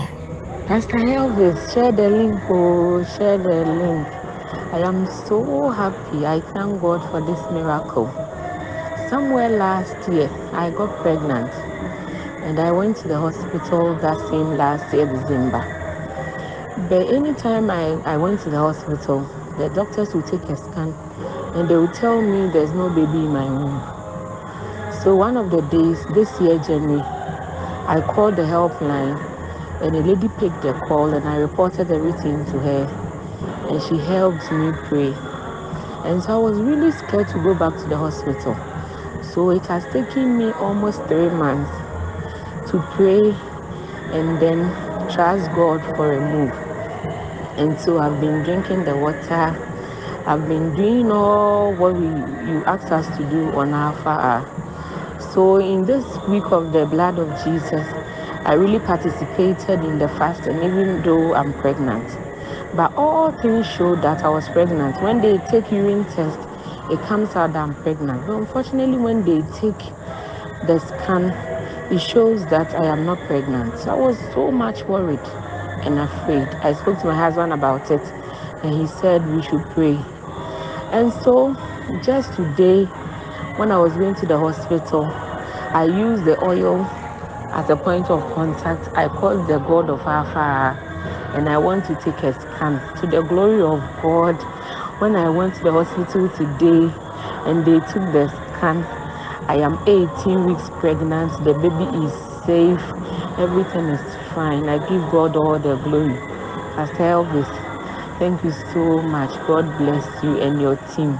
Pastor 0.68 0.98
Elvis, 0.98 1.74
share 1.74 1.92
the 1.92 2.10
link, 2.10 2.40
oh, 2.50 3.04
share 3.18 3.38
the 3.38 3.66
link. 3.66 4.08
I 4.74 4.80
am 4.80 5.06
so 5.28 5.70
happy. 5.70 6.26
I 6.26 6.40
thank 6.40 6.82
God 6.82 7.02
for 7.12 7.22
this 7.22 7.52
miracle. 7.52 8.08
Somewhere 9.10 9.50
last 9.50 10.10
year, 10.10 10.30
I 10.54 10.70
got 10.72 11.02
pregnant 11.02 11.52
and 12.44 12.60
I 12.60 12.72
went 12.72 12.98
to 12.98 13.08
the 13.08 13.20
hospital 13.20 13.96
that 13.96 14.20
same 14.30 14.58
last 14.58 14.94
year, 14.94 15.06
December. 15.06 15.62
But 16.90 17.08
anytime 17.08 17.70
I, 17.70 18.00
I 18.06 18.18
went 18.18 18.42
to 18.42 18.50
the 18.50 18.58
hospital, 18.58 19.22
the 19.58 19.70
doctors 19.70 20.14
would 20.16 20.26
take 20.28 20.50
a 20.50 20.58
scan 20.58 20.96
and 21.56 21.70
they 21.70 21.78
would 21.78 21.94
tell 21.94 22.22
me 22.22 22.50
there's 22.52 22.72
no 22.74 22.90
baby 22.90 23.26
in 23.26 23.34
my 23.34 23.46
womb. 23.46 23.82
So 25.04 25.16
one 25.16 25.38
of 25.38 25.52
the 25.52 25.62
days 25.62 26.06
this 26.08 26.40
year, 26.42 26.58
January, 26.60 27.04
I 27.88 28.02
called 28.02 28.36
the 28.36 28.44
helpline 28.44 29.20
and 29.82 29.96
a 29.96 30.00
lady 30.02 30.28
picked 30.30 30.62
the 30.62 30.74
call 30.74 31.14
and 31.14 31.28
I 31.28 31.38
reported 31.38 31.92
everything 31.92 32.46
to 32.46 32.60
her 32.60 32.88
and 33.70 33.82
she 33.84 33.98
helped 33.98 34.52
me 34.52 34.74
pray. 34.86 35.14
And 36.06 36.22
so 36.24 36.36
I 36.36 36.38
was 36.38 36.62
really 36.62 36.92
scared 36.92 37.28
to 37.30 37.40
go 37.44 37.54
back 37.54 37.78
to 37.84 37.88
the 37.90 37.98
hospital. 37.98 38.58
So 39.34 39.52
it 39.52 39.66
has 39.68 39.86
taken 39.88 40.38
me 40.38 40.52
almost 40.54 41.08
three 41.08 41.30
months 41.30 41.72
to 42.70 42.80
pray 42.96 43.36
and 44.14 44.40
then 44.42 44.60
trust 45.10 45.52
God 45.54 45.84
for 45.96 46.14
a 46.14 46.20
move. 46.20 46.54
And 47.58 47.80
so 47.80 48.00
I've 48.00 48.20
been 48.22 48.44
drinking 48.44 48.86
the 48.86 48.96
water. 48.98 49.56
I've 50.26 50.48
been 50.48 50.76
doing 50.76 51.12
all 51.12 51.74
what 51.74 51.96
we 51.96 52.08
you 52.08 52.64
asked 52.66 52.92
us 52.92 53.08
to 53.18 53.24
do 53.30 53.52
on 53.54 53.74
our 53.74 53.94
Alpha. 53.94 54.10
Uh, 54.10 54.44
so 55.34 55.58
in 55.58 55.86
this 55.86 56.06
week 56.28 56.46
of 56.52 56.74
the 56.74 56.86
blood 56.86 57.20
of 57.20 57.30
Jesus, 57.44 57.86
I 58.46 58.54
really 58.54 58.80
participated 58.80 59.82
in 59.84 60.00
the 60.00 60.08
fast, 60.08 60.48
and 60.48 60.64
even 60.64 61.02
though 61.04 61.36
I'm 61.36 61.54
pregnant. 61.54 62.10
But 62.76 62.94
all 62.98 63.32
things 63.32 63.68
show 63.68 63.96
that 63.98 64.24
I 64.26 64.30
was 64.30 64.50
pregnant. 64.50 65.02
When 65.02 65.22
they 65.22 65.38
take 65.40 65.72
urine 65.72 66.06
test, 66.06 66.40
it 66.90 67.02
comes 67.04 67.36
out 67.36 67.54
that 67.54 67.60
I'm 67.60 67.76
pregnant. 67.76 68.26
But 68.28 68.34
unfortunately, 68.38 68.98
when 68.98 69.24
they 69.26 69.42
take 69.60 69.80
the 70.68 70.80
scan, 70.80 71.32
it 71.92 72.00
shows 72.00 72.48
that 72.48 72.74
I 72.74 72.86
am 72.86 73.06
not 73.06 73.20
pregnant. 73.28 73.78
So 73.80 73.92
I 73.92 73.96
was 73.96 74.18
so 74.34 74.50
much 74.50 74.88
worried 74.88 75.20
and 75.84 76.00
afraid. 76.00 76.48
I 76.62 76.74
spoke 76.74 77.00
to 77.02 77.08
my 77.08 77.16
husband 77.16 77.52
about 77.52 77.92
it 77.92 78.02
and 78.64 78.74
he 78.74 78.88
said 78.88 79.28
we 79.28 79.42
should 79.42 79.64
pray. 79.72 80.00
And 80.94 81.12
so 81.12 81.54
just 82.02 82.34
today, 82.34 82.86
when 83.58 83.72
I 83.74 83.78
was 83.78 83.98
going 83.98 84.16
to 84.16 84.26
the 84.26 84.38
hospital, 84.38 85.06
I 85.74 85.84
used 85.84 86.24
the 86.24 86.42
oil 86.42 86.86
as 87.52 87.70
a 87.70 87.76
point 87.76 88.10
of 88.10 88.24
contact. 88.34 88.88
I 88.98 89.10
called 89.10 89.48
the 89.48 89.60
God 89.60 89.90
of 89.90 90.00
Alpha 90.08 90.80
and 91.36 91.50
I 91.50 91.58
want 91.58 91.86
to 91.86 91.96
take 91.96 92.24
a 92.24 92.34
scan. 92.34 92.80
To 93.02 93.08
the 93.08 93.22
glory 93.22 93.62
of 93.62 93.82
God, 94.02 94.42
when 95.02 95.18
I 95.18 95.28
went 95.28 95.56
to 95.56 95.64
the 95.64 95.72
hospital 95.74 96.30
today 96.30 96.94
and 97.46 97.66
they 97.66 97.80
took 97.92 98.06
the 98.14 98.30
scan, 98.56 98.86
I 99.50 99.58
am 99.58 99.80
18 99.88 100.46
weeks 100.46 100.70
pregnant. 100.80 101.34
The 101.46 101.54
baby 101.54 101.86
is 102.06 102.14
safe. 102.46 102.82
Everything 103.40 103.90
is 103.90 104.02
fine. 104.34 104.70
I 104.70 104.80
give 104.90 105.10
God 105.12 105.36
all 105.38 105.60
the 105.60 105.76
glory. 105.78 106.16
Pastor 106.76 107.04
Elvis, 107.04 107.50
thank 108.20 108.44
you 108.44 108.52
so 108.74 109.02
much. 109.02 109.32
God 109.48 109.78
bless 109.78 110.06
you 110.24 110.40
and 110.42 110.62
your 110.62 110.78
team. 110.96 111.14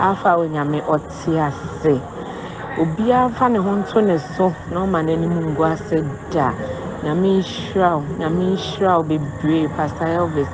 Alpha 0.00 0.30
Onyame 0.36 0.82
Otiase. 0.84 2.02
obiara 2.78 3.30
fa 3.30 3.48
ne 3.48 3.58
ho 3.58 3.72
nto 3.76 4.00
ne 4.02 4.18
so 4.18 4.46
na 4.70 4.80
ɔma 4.84 5.00
n'anim 5.06 5.34
ngu 5.52 5.62
ase 5.72 5.98
da 6.32 6.54
nyame 7.04 7.28
nhyira 7.40 7.90
wo 7.96 8.02
nyame 8.20 8.44
nhyira 8.54 8.92
wo 8.98 9.02
bebree 9.10 9.68
pastor 9.76 10.08
elvis 10.08 10.50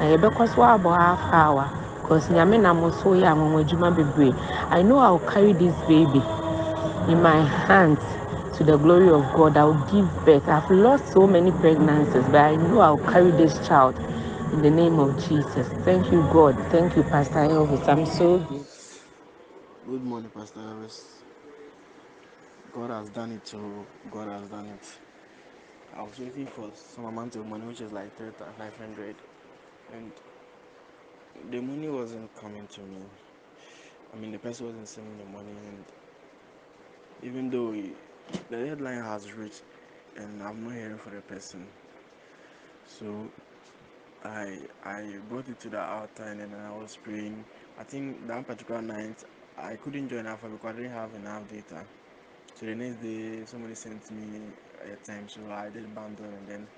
na 0.00 0.06
yɛbɛkɔ 0.12 0.42
so 0.52 0.62
abɔ 0.62 0.90
half 0.98 1.22
hour 1.32 1.66
because 2.02 2.28
nyame 2.30 2.58
nam 2.60 2.80
so 2.92 3.10
yɛ 3.14 3.28
anwanwa 3.32 3.60
adwuma 3.64 3.90
bebree 3.96 4.34
i 4.70 4.82
know 4.82 4.98
i 4.98 5.10
will 5.10 5.20
carry 5.32 5.52
this 5.54 5.74
baby 5.88 6.22
in 7.08 7.22
my 7.22 7.42
hands 7.68 8.00
to 8.58 8.64
the 8.64 8.76
glory 8.78 9.08
of 9.10 9.22
god 9.34 9.56
i 9.56 9.64
will 9.64 9.84
give 9.92 10.08
birth 10.26 10.48
i've 10.48 10.70
lost 10.70 11.12
so 11.12 11.26
many 11.26 11.52
pregnancies 11.52 12.24
but 12.26 12.36
i 12.36 12.56
know 12.56 12.80
i 12.80 12.90
will 12.90 13.12
carry 13.12 13.30
this 13.32 13.58
child 13.68 13.96
in 14.54 14.62
the 14.62 14.70
name 14.70 14.98
of 15.00 15.16
jesus 15.28 15.68
thank 15.84 16.12
you 16.12 16.22
god 16.32 16.54
thank 16.70 16.96
you 16.96 17.02
pastor 17.04 17.40
elvis 17.40 17.88
i'm 17.88 18.06
so 18.06 18.46
Good 19.88 20.04
morning, 20.04 20.30
Pastor 20.30 20.60
Elvis. 20.60 21.02
God 22.72 22.90
has 22.90 23.10
done 23.10 23.32
it, 23.32 23.46
so 23.48 23.86
God 24.10 24.28
has 24.28 24.48
done 24.48 24.66
it. 24.66 24.98
I 25.96 26.02
was 26.02 26.18
waiting 26.18 26.46
for 26.46 26.70
some 26.74 27.06
amount 27.06 27.36
of 27.36 27.46
money, 27.46 27.66
which 27.66 27.80
is 27.82 27.92
like 27.92 28.16
3,500, 28.16 29.16
and 29.94 30.12
the 31.50 31.60
money 31.62 31.88
wasn't 31.88 32.34
coming 32.36 32.66
to 32.68 32.82
me. 32.82 32.98
I 34.14 34.16
mean, 34.16 34.32
the 34.32 34.38
person 34.38 34.66
wasn't 34.66 34.88
sending 34.88 35.18
the 35.18 35.24
money, 35.26 35.52
and 35.68 35.84
even 37.22 37.50
though 37.50 37.72
the 37.72 37.94
deadline 38.50 39.02
has 39.02 39.32
reached, 39.32 39.62
and 40.16 40.42
I'm 40.42 40.64
not 40.64 40.74
hearing 40.74 40.98
for 40.98 41.10
the 41.10 41.22
person, 41.22 41.68
so 42.86 43.30
I 44.24 44.60
I 44.84 45.18
brought 45.28 45.48
it 45.48 45.60
to 45.60 45.70
the 45.70 45.82
altar, 45.82 46.24
and 46.24 46.40
then 46.40 46.54
I 46.54 46.72
was 46.72 46.96
praying. 46.96 47.44
I 47.78 47.84
think 47.84 48.26
that 48.28 48.46
particular 48.46 48.82
night 48.82 49.22
I 49.56 49.76
couldn't 49.76 50.08
join 50.08 50.26
Alpha 50.26 50.48
because 50.48 50.70
I 50.74 50.76
didn't 50.76 50.92
have 50.92 51.14
enough 51.14 51.48
data. 51.48 51.86
So 52.54 52.66
the 52.66 52.74
next 52.74 53.02
day, 53.02 53.44
somebody 53.46 53.74
sent 53.74 54.10
me 54.10 54.40
a 54.82 54.96
time, 54.96 55.28
so 55.28 55.50
I 55.50 55.70
did 55.70 55.94
bundle 55.94 56.26
and 56.26 56.48
then 56.48 56.68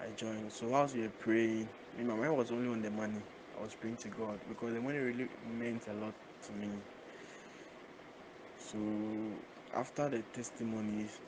I 0.00 0.10
joined. 0.10 0.52
So 0.52 0.68
whilst 0.68 0.94
we 0.94 1.02
were 1.02 1.12
praying, 1.20 1.68
my 1.98 2.14
mind 2.14 2.36
was 2.36 2.50
only 2.52 2.68
on 2.68 2.82
the 2.82 2.90
money. 2.90 3.22
I 3.58 3.62
was 3.62 3.74
praying 3.74 3.98
to 3.98 4.08
God 4.08 4.40
because 4.48 4.74
the 4.74 4.80
money 4.80 4.98
really 4.98 5.28
meant 5.46 5.86
a 5.88 5.94
lot 5.94 6.14
to 6.46 6.52
me. 6.52 6.70
So 8.56 8.78
after 9.74 10.08
the 10.08 10.22
testimonies, 10.32 11.20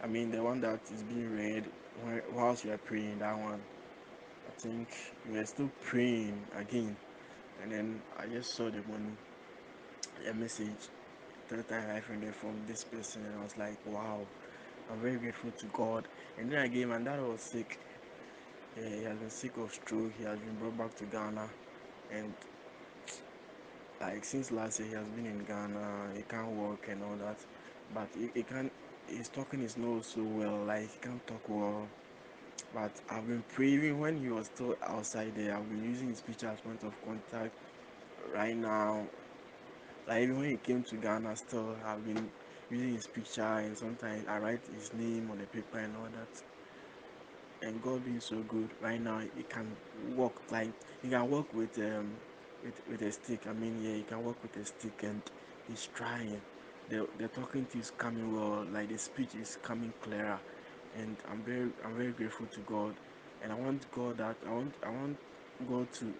I 0.00 0.06
mean, 0.06 0.30
the 0.30 0.42
one 0.42 0.60
that 0.62 0.80
is 0.90 1.02
being 1.02 1.30
read 1.30 1.66
whi- 1.94 2.22
whilst 2.32 2.64
we 2.64 2.70
are 2.70 2.78
praying, 2.78 3.18
that 3.20 3.38
one, 3.38 3.62
I 4.48 4.52
think 4.60 4.88
we 5.28 5.38
are 5.38 5.46
still 5.46 5.70
praying 5.80 6.46
again, 6.52 6.96
and 7.62 7.72
then 7.72 8.02
I 8.16 8.26
just 8.26 8.54
saw 8.56 8.70
the 8.70 8.82
money, 8.88 9.16
a 10.28 10.34
message, 10.34 10.88
third 11.48 11.68
time 11.68 11.90
I 11.96 12.00
friended 12.00 12.34
from 12.36 12.66
this 12.66 12.84
person, 12.84 13.24
and 13.26 13.40
I 13.40 13.42
was 13.42 13.56
like, 13.56 13.78
wow, 13.84 14.26
I'm 14.88 15.00
very 15.00 15.18
grateful 15.18 15.52
to 15.52 15.66
God. 15.68 16.08
And 16.36 16.50
then 16.50 16.64
again, 16.64 16.88
my 16.88 16.98
dad 16.98 17.20
was 17.20 17.42
sick. 17.42 17.78
Yeah, 18.76 18.88
he 18.88 19.04
has 19.04 19.18
been 19.18 19.30
sick 19.30 19.56
of 19.58 19.72
stroke. 19.72 20.12
He 20.16 20.24
has 20.24 20.38
been 20.40 20.56
brought 20.56 20.76
back 20.76 20.94
to 20.96 21.06
Ghana, 21.06 21.50
and 22.10 22.34
like 24.00 24.24
since 24.24 24.50
last 24.52 24.78
year, 24.80 24.88
he 24.88 24.94
has 24.94 25.08
been 25.10 25.26
in 25.26 25.38
Ghana. 25.38 26.12
He 26.16 26.22
can't 26.24 26.48
walk 26.50 26.88
and 26.88 27.02
all 27.02 27.16
that, 27.18 27.38
but 27.94 28.08
he, 28.14 28.30
he 28.34 28.42
can't. 28.42 28.72
He's 29.08 29.28
talking 29.28 29.60
his 29.60 29.76
nose 29.76 30.06
so 30.06 30.22
well, 30.22 30.64
like 30.66 30.82
he 30.82 30.98
can't 31.00 31.26
talk 31.26 31.48
well. 31.48 31.88
But 32.74 32.92
I've 33.10 33.26
been 33.26 33.42
praying 33.54 33.98
when 33.98 34.18
he 34.18 34.28
was 34.30 34.46
still 34.46 34.76
outside 34.86 35.34
there. 35.34 35.56
I've 35.56 35.68
been 35.68 35.84
using 35.84 36.08
his 36.08 36.20
picture 36.20 36.48
as 36.48 36.60
point 36.60 36.82
of 36.84 36.94
contact. 37.04 37.52
Right 38.34 38.56
now, 38.56 39.06
like 40.06 40.22
even 40.22 40.38
when 40.38 40.50
he 40.50 40.56
came 40.56 40.82
to 40.84 40.96
Ghana, 40.96 41.36
still 41.36 41.76
I've 41.84 42.04
been 42.04 42.30
using 42.70 42.94
his 42.94 43.06
picture, 43.06 43.42
and 43.42 43.76
sometimes 43.76 44.26
I 44.28 44.38
write 44.38 44.60
his 44.74 44.92
name 44.94 45.30
on 45.30 45.38
the 45.38 45.46
paper 45.46 45.78
and 45.78 45.96
all 45.96 46.08
that 46.12 46.42
and 47.62 47.82
God 47.82 48.04
being 48.04 48.20
so 48.20 48.36
good 48.42 48.70
right 48.80 49.00
now 49.00 49.20
he 49.36 49.42
can 49.44 49.66
walk 50.16 50.40
like 50.50 50.70
he 51.02 51.08
can 51.08 51.28
walk 51.30 51.52
with 51.54 51.76
um 51.78 52.12
with, 52.64 52.80
with 52.90 53.02
a 53.02 53.12
stick 53.12 53.46
I 53.48 53.52
mean 53.52 53.82
yeah 53.82 53.94
he 53.96 54.02
can 54.02 54.24
walk 54.24 54.36
with 54.42 54.56
a 54.56 54.64
stick 54.64 55.02
and 55.02 55.22
he's 55.68 55.88
trying 55.94 56.40
the 56.90 57.06
the 57.18 57.28
talking 57.28 57.66
to 57.66 57.78
is 57.78 57.90
coming 57.90 58.32
well 58.34 58.66
like 58.72 58.88
the 58.88 58.98
speech 58.98 59.34
is 59.34 59.56
coming 59.62 59.92
clearer 60.02 60.40
and 60.94 61.16
I'm 61.30 61.42
very 61.42 61.70
I'm 61.84 61.96
very 61.96 62.12
grateful 62.12 62.46
to 62.48 62.60
God 62.62 62.94
and 63.42 63.52
I 63.52 63.56
want 63.56 63.90
God 63.92 64.18
that 64.18 64.36
I 64.46 64.50
want 64.52 64.74
I 64.82 64.90
want 64.90 65.18
God 65.68 65.92
to 65.94 66.14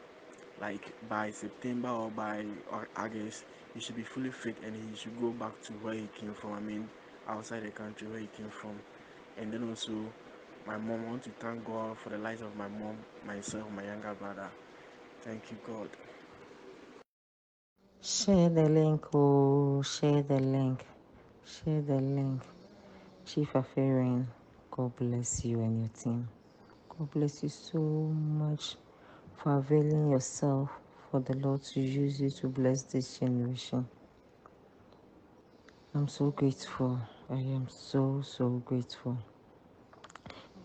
like 0.61 0.95
by 1.09 1.31
September 1.31 1.89
or 1.89 2.11
by 2.11 2.45
Au- 2.73 2.87
August 2.97 3.45
he 3.75 3.81
should 3.81 3.97
be 3.97 4.05
fully 4.05 4.31
fit 4.31 4.57
and 4.65 4.77
he 4.77 4.97
should 4.97 5.19
go 5.21 5.33
back 5.33 5.61
to 5.63 5.73
where 5.75 5.95
he 5.95 6.09
came 6.19 6.35
from 6.35 6.53
I 6.55 6.61
mean 6.61 6.91
outside 7.29 7.65
the 7.65 7.71
country 7.71 8.09
where 8.09 8.21
he 8.21 8.29
came 8.29 8.51
from 8.51 8.83
and 9.37 9.53
then 9.53 9.69
also 9.69 10.15
my 10.67 10.77
mom. 10.79 11.05
I 11.07 11.11
want 11.11 11.25
to 11.25 11.31
thank 11.41 11.65
God 11.65 11.99
for 11.99 12.11
the 12.11 12.19
lives 12.19 12.43
of 12.43 12.55
my 12.57 12.69
mom, 12.69 12.99
myself, 13.27 13.71
my 13.71 13.85
younger 13.85 14.15
brother. 14.15 14.51
Thank 15.23 15.51
you, 15.51 15.59
God. 15.67 15.89
Share 18.03 18.49
the 18.49 18.69
link, 18.69 19.07
oh, 19.13 19.83
share 19.83 20.23
the 20.23 20.39
link, 20.39 20.85
share 21.45 21.83
the 21.83 21.97
link. 21.97 22.41
Chief 23.27 23.53
Afarian, 23.55 24.27
God 24.71 24.95
bless 24.97 25.45
you 25.45 25.61
and 25.61 25.81
your 25.81 25.89
team. 25.91 26.29
God 26.89 27.11
bless 27.11 27.43
you 27.43 27.49
so 27.49 27.79
much 27.79 28.77
for 29.37 29.59
availing 29.59 30.11
yourself 30.13 30.71
for 31.11 31.19
the 31.21 31.35
Lord 31.39 31.63
to 31.65 31.81
use 31.81 32.21
you 32.21 32.31
to 32.31 32.47
bless 32.49 32.83
this 32.85 33.19
generation. 33.19 33.89
I'm 35.95 36.09
so 36.09 36.31
grateful. 36.31 36.99
I 37.29 37.35
am 37.35 37.67
so, 37.69 38.23
so 38.25 38.49
grateful. 38.65 39.19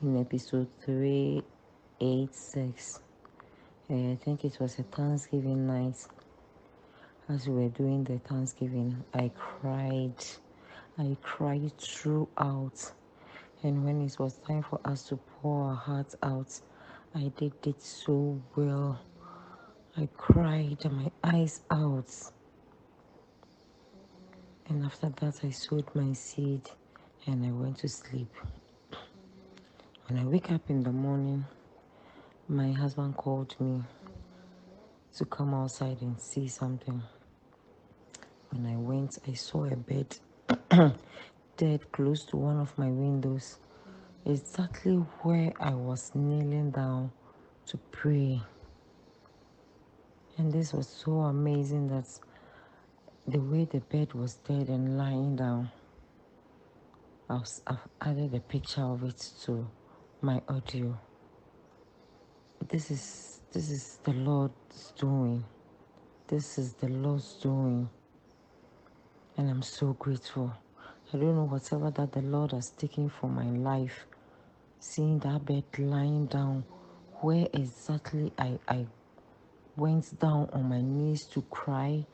In 0.04 0.18
episode 0.22 0.70
386, 0.86 3.02
eh, 3.90 4.12
I 4.12 4.16
think 4.24 4.46
it 4.46 4.58
was 4.60 4.78
a 4.80 4.84
Thanksgiving 4.84 5.66
night. 5.68 5.98
As 7.30 7.48
we 7.48 7.56
were 7.64 7.70
doing 7.70 8.04
the 8.04 8.20
Thanksgiving, 8.20 9.02
I 9.14 9.32
cried. 9.38 10.14
I 10.98 11.16
cried 11.22 11.72
throughout. 11.78 12.92
And 13.64 13.86
when 13.86 14.02
it 14.02 14.20
was 14.20 14.40
time 14.40 14.62
for 14.62 14.82
us 14.84 15.04
to 15.08 15.16
pour 15.16 15.70
our 15.70 15.76
hearts 15.76 16.18
out, 16.22 16.60
I 17.16 17.32
did 17.38 17.54
it 17.66 17.82
so 17.82 18.42
well. 18.58 19.00
I 19.96 20.10
cried 20.18 20.84
my 20.92 21.12
eyes 21.24 21.62
out. 21.72 22.14
And 24.68 24.84
after 24.84 25.10
that, 25.22 25.40
I 25.46 25.52
sowed 25.52 25.86
my 25.96 26.12
seed 26.12 26.70
and 27.26 27.46
I 27.46 27.52
went 27.52 27.78
to 27.80 27.88
sleep. 27.88 28.34
When 30.08 30.20
I 30.20 30.26
wake 30.26 30.52
up 30.52 30.70
in 30.70 30.84
the 30.84 30.92
morning, 30.92 31.46
my 32.50 32.74
husband 32.74 33.16
called 33.16 33.56
me 33.62 33.82
to 35.18 35.26
come 35.26 35.54
outside 35.54 36.02
and 36.02 36.20
see 36.20 36.48
something. 36.48 37.02
When 38.50 38.66
I 38.66 38.76
went, 38.78 39.20
I 39.28 39.34
saw 39.34 39.66
a 39.66 39.76
bed 39.76 40.18
dead 41.58 41.92
close 41.92 42.24
to 42.26 42.38
one 42.38 42.60
of 42.60 42.76
my 42.78 42.90
windows, 42.90 43.60
exactly 44.26 44.96
where 45.22 45.54
I 45.60 45.74
was 45.74 46.12
kneeling 46.16 46.72
down 46.72 47.12
to 47.68 47.78
pray. 47.92 48.42
And 50.38 50.52
this 50.52 50.74
was 50.74 50.88
so 50.88 51.22
amazing 51.22 51.88
that 51.90 52.08
the 53.28 53.40
way 53.40 53.66
the 53.66 53.80
bed 53.80 54.14
was 54.14 54.36
dead 54.36 54.68
and 54.70 54.98
lying 54.98 55.36
down, 55.36 55.70
I 57.30 57.36
was, 57.36 57.62
I've 57.68 57.88
added 58.02 58.34
a 58.34 58.40
picture 58.40 58.82
of 58.82 59.04
it 59.04 59.30
to 59.44 59.68
my 60.22 60.42
audio. 60.48 60.98
This 62.68 62.92
is 62.92 63.33
this 63.54 63.72
is 63.72 64.00
the 64.04 64.14
Lord's 64.14 64.94
doing. 65.00 65.46
This 66.28 66.58
is 66.58 66.74
the 66.76 66.90
Lord's 66.90 67.34
doing. 67.36 67.90
And 69.38 69.50
I'm 69.50 69.64
so 69.64 69.94
grateful. 69.94 70.54
I 71.14 71.18
don't 71.18 71.36
know 71.36 71.46
whatever 71.46 71.92
that 71.92 72.14
the 72.14 72.22
Lord 72.22 72.52
has 72.54 72.72
taken 72.72 73.10
for 73.10 73.30
my 73.30 73.46
life. 73.46 74.06
Seeing 74.80 75.20
that 75.20 75.46
bed 75.46 75.66
lying 75.78 76.28
down, 76.28 76.66
where 77.22 77.48
exactly 77.54 78.34
I, 78.38 78.60
I 78.68 78.88
went 79.78 80.20
down 80.20 80.50
on 80.54 80.70
my 80.70 80.82
knees 80.82 81.26
to 81.28 81.42
cry 81.44 82.06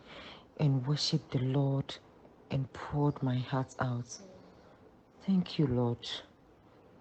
and 0.59 0.85
worship 0.87 1.29
the 1.31 1.39
Lord 1.39 1.95
and 2.51 2.71
poured 2.73 3.23
my 3.23 3.37
heart 3.37 3.75
out. 3.79 4.07
Thank 5.25 5.59
you, 5.59 5.67
Lord. 5.67 6.09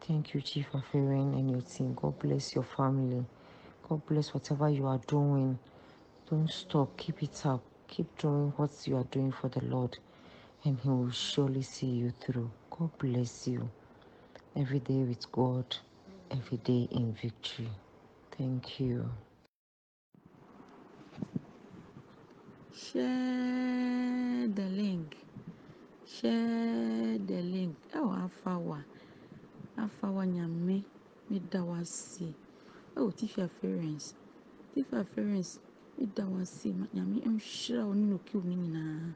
Thank 0.02 0.34
you, 0.34 0.42
Chief 0.42 0.66
Afering 0.74 1.34
and 1.34 1.50
your 1.50 1.62
team. 1.62 1.94
God 1.94 2.18
bless 2.20 2.54
your 2.54 2.64
family. 2.64 3.24
God 3.88 4.06
bless 4.06 4.34
whatever 4.34 4.70
you 4.70 4.86
are 4.86 5.00
doing. 5.06 5.58
Don't 6.30 6.50
stop. 6.50 6.96
Keep 6.98 7.22
it 7.24 7.46
up. 7.46 7.62
Keep 7.88 8.18
doing 8.18 8.52
what 8.56 8.70
you 8.86 8.96
are 8.96 9.04
doing 9.04 9.32
for 9.32 9.48
the 9.48 9.64
Lord, 9.64 9.98
and 10.64 10.78
He 10.80 10.88
will 10.88 11.10
surely 11.12 11.62
see 11.62 11.86
you 11.88 12.12
through. 12.20 12.50
God 12.70 12.90
bless 12.98 13.48
you. 13.48 13.70
Every 14.56 14.80
day 14.80 15.04
with 15.04 15.30
God, 15.32 15.76
every 16.30 16.58
day 16.58 16.88
in 16.92 17.14
victory. 17.14 17.70
Thank 18.38 18.80
you. 18.80 19.10
Share 22.72 24.48
the 24.48 24.68
link. 24.70 25.16
Share 26.06 27.18
the 27.18 27.42
link. 27.42 27.76
Oh, 27.94 28.10
afawa. 28.10 28.84
Afawa 29.78 30.26
nyame. 30.26 30.84
Meda 32.98 33.06
wase. 33.06 33.06
Oh, 33.06 33.10
Tifa 33.12 33.48
Ference. 33.48 34.14
Tifa 34.74 35.04
Ference. 35.06 35.58
Meda 35.98 36.24
wase. 36.26 36.74
Nyame 36.94 37.20
nhyira 37.20 37.86
wo 37.86 37.94
ne 37.94 38.06
no 38.06 38.18
kiw 38.18 38.42
ne 38.44 38.56
nyinaa. 38.56 39.14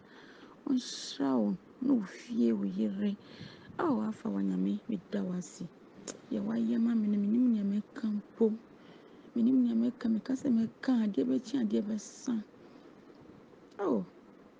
Ɔnhyira 0.68 1.36
wo 1.38 1.56
na 1.82 1.94
ofie 1.94 2.52
wo 2.52 2.64
yere. 2.64 3.16
Oh, 3.78 4.00
afawa 4.02 4.42
nyame. 4.42 4.80
Meda 4.88 5.22
wase. 5.22 5.66
Deɛ 6.30 6.40
wayɛ 6.40 6.80
ma 6.80 6.94
me 6.94 7.08
no 7.08 7.18
menim 7.18 7.52
nea 7.52 7.64
mɛka 7.64 8.06
mpo. 8.08 8.52
Menim 9.34 9.64
nea 9.64 9.74
mɛka. 9.74 10.06
Meka 10.14 10.32
sɛ 10.34 10.48
mɛka 10.50 11.04
adeɛ 11.04 11.24
bɛkye 11.26 11.60
adeɛ 11.62 11.82
bɛsa. 11.82 12.44
Oh, 13.80 14.04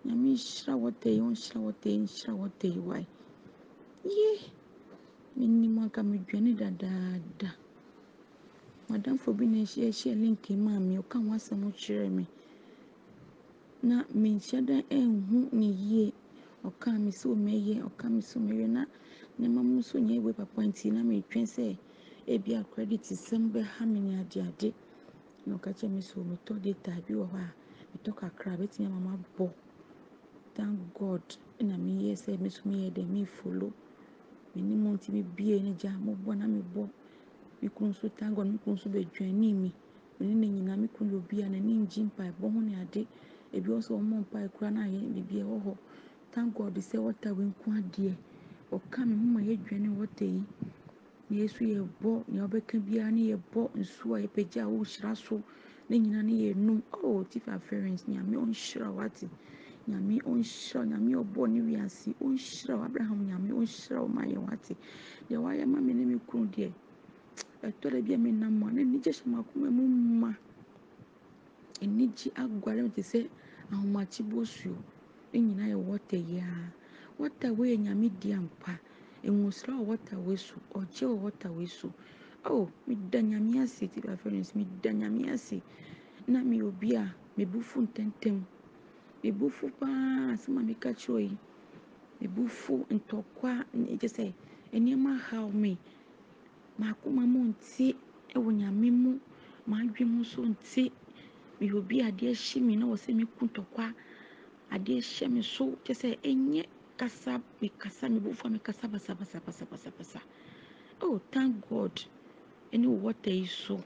nyame 0.04 0.34
nhyira 0.34 0.74
wɔtɛ 0.74 1.08
yi, 1.14 1.20
ɔnhyira 1.20 1.58
wɔtɛ 1.62 1.88
yi, 1.90 1.98
nhyira 1.98 2.32
wɔtɛ 2.34 2.66
yi 2.74 2.78
wae. 2.80 3.06
Ye, 4.04 4.40
menim 5.38 5.78
anka 5.78 6.02
medwane 6.02 6.56
dadaada. 6.56 7.54
Madamfo 8.91 9.28
bi 9.39 9.47
na 9.47 9.59
ɛhyɛ 9.64 9.89
ɛhyɛ 9.91 10.12
link 10.22 10.51
yi 10.51 10.57
maa 10.57 10.78
me, 10.80 10.95
ɔka 11.03 11.18
ho 11.24 11.30
asɛm 11.37 11.62
kyerɛɛ 11.80 12.11
me. 12.16 12.24
Na 13.83 14.05
menhyɛ 14.14 14.64
da 14.66 14.83
ɛnhu 14.91 15.53
ne 15.53 15.66
yie. 15.66 16.12
Ɔkaa 16.64 16.99
me 17.01 17.11
sɛ 17.11 17.26
ɔmmɛyɛ, 17.35 17.83
ɔkaa 17.89 18.11
me 18.11 18.20
sɛ 18.20 18.37
ɔmmɛyɛ 18.41 18.68
na 18.70 18.87
nneɛma 19.39 19.62
mu 19.64 19.78
nso 19.80 19.99
nyɛ 19.99 20.22
yie 20.22 20.33
papa 20.33 20.62
nti 20.62 20.91
na 20.93 21.03
metwɛn 21.03 21.47
sɛ 21.47 21.76
ebia 22.26 22.64
credit 22.70 23.03
sɛm 23.05 23.51
bɛha 23.53 23.87
me 23.87 24.01
ne 24.01 24.20
adeade. 24.22 24.74
Na 25.47 25.57
ɔka 25.57 25.72
kyerɛɛ 25.74 25.91
me 25.95 26.01
sɛ 26.01 26.16
metɔ 26.24 26.61
data 26.62 26.93
bi 27.07 27.14
wɔ 27.14 27.26
hɔ 27.33 27.39
a 27.39 27.55
metɔ 27.97 28.14
kakra 28.16 28.53
a 28.53 28.57
ɛbɛtumi 28.57 28.87
ama 28.87 29.01
mabɔ. 29.18 29.51
Thank 30.55 30.78
God 30.99 31.22
ɛna 31.61 31.76
meyɛɛ 31.78 32.14
sɛ 32.16 32.39
me 32.41 32.49
nso 32.49 32.62
meyɛɛ 32.68 32.93
dɛ 32.95 33.03
mefollow. 33.09 33.72
M'anim 34.55 34.85
nti 34.95 35.11
mebuee 35.12 35.62
na 35.62 35.72
gya 35.74 35.93
mobɔ 35.99 36.37
na 36.39 36.47
mebɔ. 36.47 36.87
Me 36.87 37.01
kunu 37.70 37.90
nso 37.90 38.08
thank 38.16 38.34
God 38.36 38.46
me 38.48 38.58
kunu 38.58 38.76
nso 38.76 38.88
bɛdwanii 38.90 39.54
me. 39.54 39.72
Me 40.18 40.34
ne 40.34 40.46
nyinaa 40.48 40.76
me 40.78 40.88
kunu 40.88 41.10
yɛ 41.12 41.16
obi 41.18 41.42
a 41.42 41.48
n'ani 41.48 41.72
ngye 41.82 42.04
mpaebɔ 42.04 42.52
ho 42.52 42.60
ne 42.60 42.74
ade. 42.80 43.06
Ebi 43.52 43.68
wɔ 43.70 43.80
sɛ 43.80 43.92
ɔmmɔ 44.00 44.16
mpae 44.24 44.48
koraa 44.54 44.70
na 44.72 44.82
ayɛ 44.86 45.00
biribi 45.14 45.42
ɛwɔ 45.42 45.62
hɔ. 45.64 45.76
Thank 46.32 46.54
God 46.56 46.74
sɛ 46.76 46.98
wɔta 46.98 47.34
wei 47.36 47.46
nko 47.46 47.70
adeɛ. 47.78 48.14
Ɔka 48.72 49.06
me 49.06 49.14
ho 49.16 49.24
ma 49.34 49.40
yɛdwane 49.40 49.88
wɔta 49.96 50.24
yi. 50.24 50.44
Na 51.28 51.36
yɛn 51.36 51.44
nso 51.44 51.64
yɛbɔ 51.64 52.24
nea 52.28 52.44
ɔbɛka 52.48 52.78
biara 52.86 53.10
ne 53.12 53.22
yɛbɔ 53.34 53.70
nsuo 53.76 54.14
a 54.16 54.20
yɛpagya 54.26 54.62
a 54.64 54.68
wohyira 54.68 55.16
so 55.16 55.42
ne 55.88 55.98
nyinaa 55.98 56.22
ne 56.24 56.32
yɛnum. 56.52 56.82
Oh, 57.02 57.24
Tifa 57.24 57.58
Ference, 57.60 58.04
nyame 58.08 58.36
ɔnhyira 58.36 58.92
wo 58.94 59.00
ate. 59.02 59.28
Nyame 59.88 60.20
ɔnhyira 60.22 60.76
wo, 60.80 60.84
nyame 60.84 61.12
a 61.14 61.22
ɔbɔɔ 61.24 61.48
ne 61.50 61.60
wiase 61.60 62.14
ɔnhyira 62.20 62.76
wo. 62.78 62.84
Abraham 62.84 63.26
nyame 63.26 63.50
ɔnhyira 63.50 64.00
wo 64.00 64.08
ma 64.08 64.22
yɛn 64.22 64.46
wate. 64.48 64.76
Deɛ 65.28 65.38
wayɛ 65.42 65.66
ma 65.66 65.80
me 65.80 65.92
ne 65.94 66.04
me 66.04 66.18
kunu 66.26 66.46
deɛ, 66.48 66.72
ɛtɔ 67.62 67.91
da 67.93 68.01
bi 68.03 68.14
a 68.14 68.18
menam 68.18 68.62
a 68.64 68.70
na 68.72 68.80
anigye 68.83 69.12
hyɛ 69.12 69.26
m'akoma 69.30 69.68
mu 69.70 69.85
ma. 70.20 70.30
Anigye 71.83 72.33
aguare 72.35 72.83
me 72.83 72.91
te 72.91 73.03
sɛ 73.03 73.28
ahomakye 73.72 74.22
bosuo. 74.30 74.76
Ne 75.33 75.39
nyinaa 75.41 75.68
yɛ 75.72 75.78
wɔta 75.89 76.16
yi 76.16 76.39
ara. 76.41 76.72
Wɔta 77.18 77.57
wei 77.57 77.76
yɛ 77.76 77.80
nyame 77.85 78.09
di 78.20 78.33
ampa. 78.33 78.78
Nwosira 79.24 79.74
wɔ 79.78 79.87
wɔta 79.87 80.16
wei 80.24 80.37
so, 80.37 80.55
ɔgye 80.74 81.07
wɔ 81.07 81.16
wɔta 81.22 81.49
wei 81.57 81.66
so. 81.66 81.93
Oh, 82.45 82.68
meda 82.87 83.22
nyame 83.22 83.62
ase 83.62 83.87
Tifa 83.89 84.16
Ference, 84.18 84.55
meda 84.55 84.91
nyame 84.93 85.30
ase. 85.33 85.62
Na 86.26 86.41
meyɛ 86.43 86.62
obi 86.68 86.95
a 86.97 87.14
me 87.37 87.45
bo 87.45 87.61
fu 87.61 87.83
ntɛmntɛm. 87.83 88.43
Me 89.22 89.30
bo 89.30 89.49
fu 89.49 89.68
paa 89.78 90.33
asɛm 90.35 90.59
a 90.59 90.62
meka 90.62 90.91
kyerɛ 90.95 91.20
yi. 91.30 91.39
Me 92.20 92.26
bo 92.26 92.47
fu 92.47 92.85
ntɔkwa 92.91 93.64
gye 93.99 94.09
sɛ 94.09 94.33
nneɛma 94.72 95.18
haw 95.30 95.49
me. 95.51 95.78
M'akoma 96.80 97.22
mu 97.32 97.40
nte 97.50 97.86
ɛwɔ 98.36 98.50
nyame 98.60 98.88
mu. 99.02 99.12
M'adwene 99.68 100.10
mu 100.12 100.20
nso 100.24 100.40
nte. 100.52 100.82
Meyɛ 101.58 101.74
obi 101.78 101.96
adeɛ 102.08 102.32
hye 102.44 102.58
me 102.66 102.74
na 102.76 102.84
ɛwɔ 102.86 102.96
sɛ 103.04 103.10
meku 103.18 103.42
ntɔkwa. 103.48 103.86
Adeɛ 104.74 104.98
hyɛ 105.12 105.26
me 105.34 105.42
so 105.42 105.64
kyerɛ 105.84 105.94
sɛ 106.00 106.08
ɛnyɛ 106.30 106.62
kasa 106.98 107.32
mekasa 107.60 108.08
me 108.12 108.18
bo 108.20 108.32
fu 108.32 108.46
a 108.46 108.50
mekasa 108.50 108.88
basabasabasabasa. 108.88 110.20
Oh, 111.02 111.20
thank 111.32 111.68
God 111.68 111.92
ɛne 112.72 112.86
wo 112.86 112.96
wɔta 113.12 113.30
yi 113.30 113.46
so. 113.46 113.82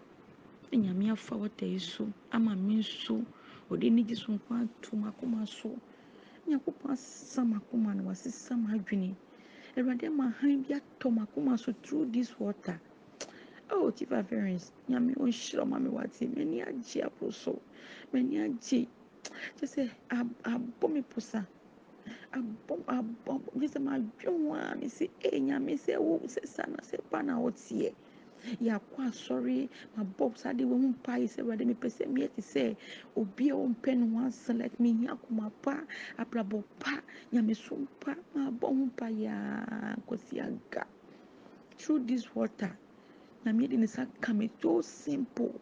Na 0.73 0.79
nyame 0.79 1.11
afa 1.13 1.35
wɔta 1.37 1.67
yi 1.69 1.79
so 1.79 2.07
ama 2.33 2.55
me 2.57 2.77
nso 2.79 3.25
ɔde 3.71 3.85
anigye 3.91 4.17
so 4.17 4.33
nko 4.33 4.51
ato 4.63 4.97
m'akoma 4.97 5.47
so. 5.49 5.77
Nyankopɔn 6.49 6.93
asesa 6.93 7.43
m'akoma 7.45 7.95
na 7.97 8.03
wasesa 8.05 8.55
m'adwene. 8.57 9.15
Awurade 9.77 10.07
ama 10.09 10.31
hann 10.41 10.63
bi 10.63 10.75
atɔ 10.75 11.11
m'akoma 11.11 11.59
so 11.59 11.73
through 11.83 12.07
this 12.13 12.39
water. 12.41 12.81
Oh, 13.71 13.91
Tifa 13.93 14.23
Ference, 14.25 14.71
nyame 14.89 15.15
ɔnhyira 15.17 15.67
ma 15.69 15.79
me 15.79 15.91
wate. 15.91 16.23
M'ani 16.29 16.63
agye 16.65 17.03
aboro 17.05 17.33
so. 17.33 17.61
M'ani 18.13 18.37
agye. 18.45 18.87
Kyerɛ 19.57 19.67
sɛ 19.75 19.91
ab 20.11 20.29
abɔ 20.45 20.93
me 20.93 21.03
posa. 21.03 21.47
Abɔ 22.33 22.85
abɔ 22.87 23.43
gye 23.61 23.69
sɛ 23.69 23.81
madwene 23.83 24.49
ho 24.49 24.55
a 24.55 24.77
mese 24.77 25.09
ee 25.25 25.41
nyame 25.41 25.75
sɛ 25.79 25.99
wo 26.01 26.21
sɛ 26.27 26.47
saa 26.47 26.67
na 26.69 26.79
sɛ 26.83 26.99
ba 27.11 27.23
na 27.23 27.39
woteɛ. 27.39 27.95
Yɛakɔ 28.67 28.99
asɔre, 29.09 29.69
mabɔ 29.97 30.25
saa 30.39 30.51
adeɛ 30.53 30.65
wei 30.71 30.81
ho 30.83 30.89
mpaeɛ 30.95 31.27
sɛ 31.35 31.41
Awurade 31.43 31.65
mepɛ 31.71 31.89
sɛ 31.97 32.05
meyɛ 32.15 32.29
te 32.35 32.43
sɛ 32.43 32.77
obi 33.17 33.51
a 33.51 33.55
ɔmpɛ 33.55 33.91
ne 33.99 34.05
ho 34.13 34.19
asɛm 34.29 34.59
like 34.61 34.79
mehia 34.81 35.13
akoma 35.17 35.53
pa, 35.63 35.85
abrabɔ 36.19 36.65
pa, 36.81 37.03
nyamesom 37.33 37.89
pa. 38.01 38.15
Mabɔ 38.35 38.67
ho 38.69 38.75
mpaeɛ 38.91 39.29
a 39.29 39.97
nkɔsi 40.01 40.37
aga. 40.47 40.87
Through 41.79 42.01
this 42.07 42.35
water, 42.35 42.79
nyame 43.45 43.69
de 43.71 43.77
ne 43.79 43.87
nsa 43.87 44.09
ka 44.21 44.33
me 44.33 44.51
so 44.63 44.81
simple. 44.83 45.61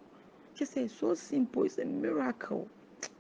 Kyerɛ 0.56 0.68
sɛ 0.86 0.90
so 0.90 1.14
simple 1.14 1.64
it's 1.64 1.78
a 1.78 1.84
miracle. 1.86 2.68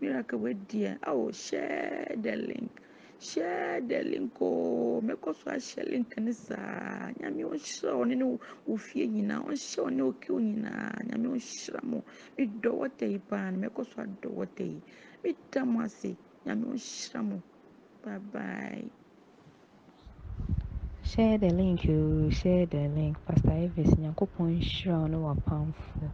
Miracle 0.00 0.40
wei 0.40 0.54
deɛ, 0.54 0.98
oh 1.08 1.32
share 1.32 2.14
the 2.16 2.36
link. 2.36 2.83
Share 3.20 3.80
the 3.80 4.02
link 4.04 4.40
oo. 4.40 5.00
Mɛkɔ 5.02 5.34
so 5.34 5.50
ahyɛ 5.50 5.90
link 5.90 6.16
ne 6.18 6.32
saa. 6.32 7.10
Nyame 7.20 7.42
ɔnhyira 7.44 7.96
wo 7.98 8.04
ne 8.04 8.14
ne 8.14 8.24
wo 8.66 8.76
fie 8.76 9.06
nyinaa. 9.08 9.42
Ɔnhyira 9.48 9.82
wo 9.84 9.88
ne 9.90 10.02
wo 10.02 10.12
kiw 10.12 10.38
nyinaa. 10.40 11.02
Nyame 11.08 11.26
ɔnhyira 11.34 11.82
mo. 11.84 12.04
Medɔ 12.38 12.70
wɔta 12.80 13.06
yi 13.10 13.18
paa 13.18 13.50
na 13.50 13.68
mɛkɔ 13.68 13.86
so 13.86 14.02
adɔ 14.02 14.28
wɔta 14.30 14.64
yi. 14.64 14.82
Meda 15.22 15.64
mo 15.64 15.80
ase. 15.82 16.16
Nyame 16.46 16.64
ɔnhyira 16.74 17.24
mo. 17.28 17.42
Bye 18.02 18.18
bye. 18.18 18.90
Share 21.02 21.38
the 21.38 21.50
link, 21.50 21.84
you 21.84 22.30
share 22.30 22.66
the 22.66 22.88
link. 22.88 23.16
Pastor 23.24 23.50
Elvis, 23.50 23.94
Nyankopɔn 23.96 24.58
nhyira 24.60 25.00
wo 25.00 25.06
ne 25.06 25.16
w'apamfo. 25.16 26.12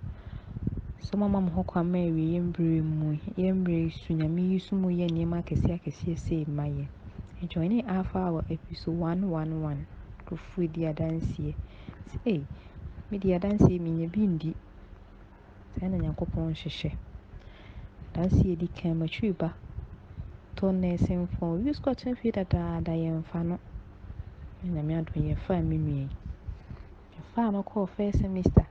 sɛ 1.06 1.12
ɔmama 1.16 1.38
mo 1.44 1.50
ho 1.56 1.62
kwan 1.70 1.86
ma 1.92 1.98
yɛwie 1.98 2.28
yɛn 2.34 2.84
mu. 2.98 3.08
Yɛn 3.40 3.66
yi 3.68 3.90
so 3.90 4.12
nyame 4.14 4.42
yi 4.50 4.58
so 4.58 4.76
mu 4.76 4.88
yɛ 4.88 5.06
nneɛma 5.08 5.36
akɛseɛ 5.42 5.74
akɛseɛ 5.78 6.16
sei 6.18 6.44
ma 6.44 6.64
yɛn. 6.64 6.88
Nti 7.42 7.56
ɔne 7.58 7.78
alpha 7.88 8.18
hour 8.18 8.44
episode 8.50 8.96
111 8.98 9.86
nkurɔfoɔ 10.20 10.72
di 10.72 10.80
adanseɛ. 10.90 11.54
Sɛ 12.10 12.18
ei 12.26 12.46
medi 13.10 13.28
adanseɛ 13.32 13.80
menya 13.80 14.06
bi 14.12 14.20
ndi 14.26 14.54
saa 15.78 15.88
na 15.88 15.96
nyankopɔn 15.96 16.52
hyehyɛ 16.52 16.92
adanseɛ 18.12 18.52
a 18.52 18.56
ɛdi 18.56 18.68
kan 18.74 18.98
matwiri 19.00 19.32
ba 19.38 19.54
tɔ 20.56 20.74
nursing 20.74 21.26
form 21.26 21.66
use 21.66 21.80
kɔtena 21.80 22.14
fie 22.18 22.30
dadaada 22.30 22.92
yɛmfa 22.92 23.42
no. 23.46 23.58
Na 24.62 24.68
nyame 24.82 24.92
adom 25.00 25.16
yɛfaa 25.32 25.64
me 25.64 25.78
nua 25.78 25.96
yi 26.04 26.08
yɛfaa 27.16 27.52
no 27.52 27.62
kɔɔ 27.62 27.88
first 27.88 28.18
semester. 28.20 28.66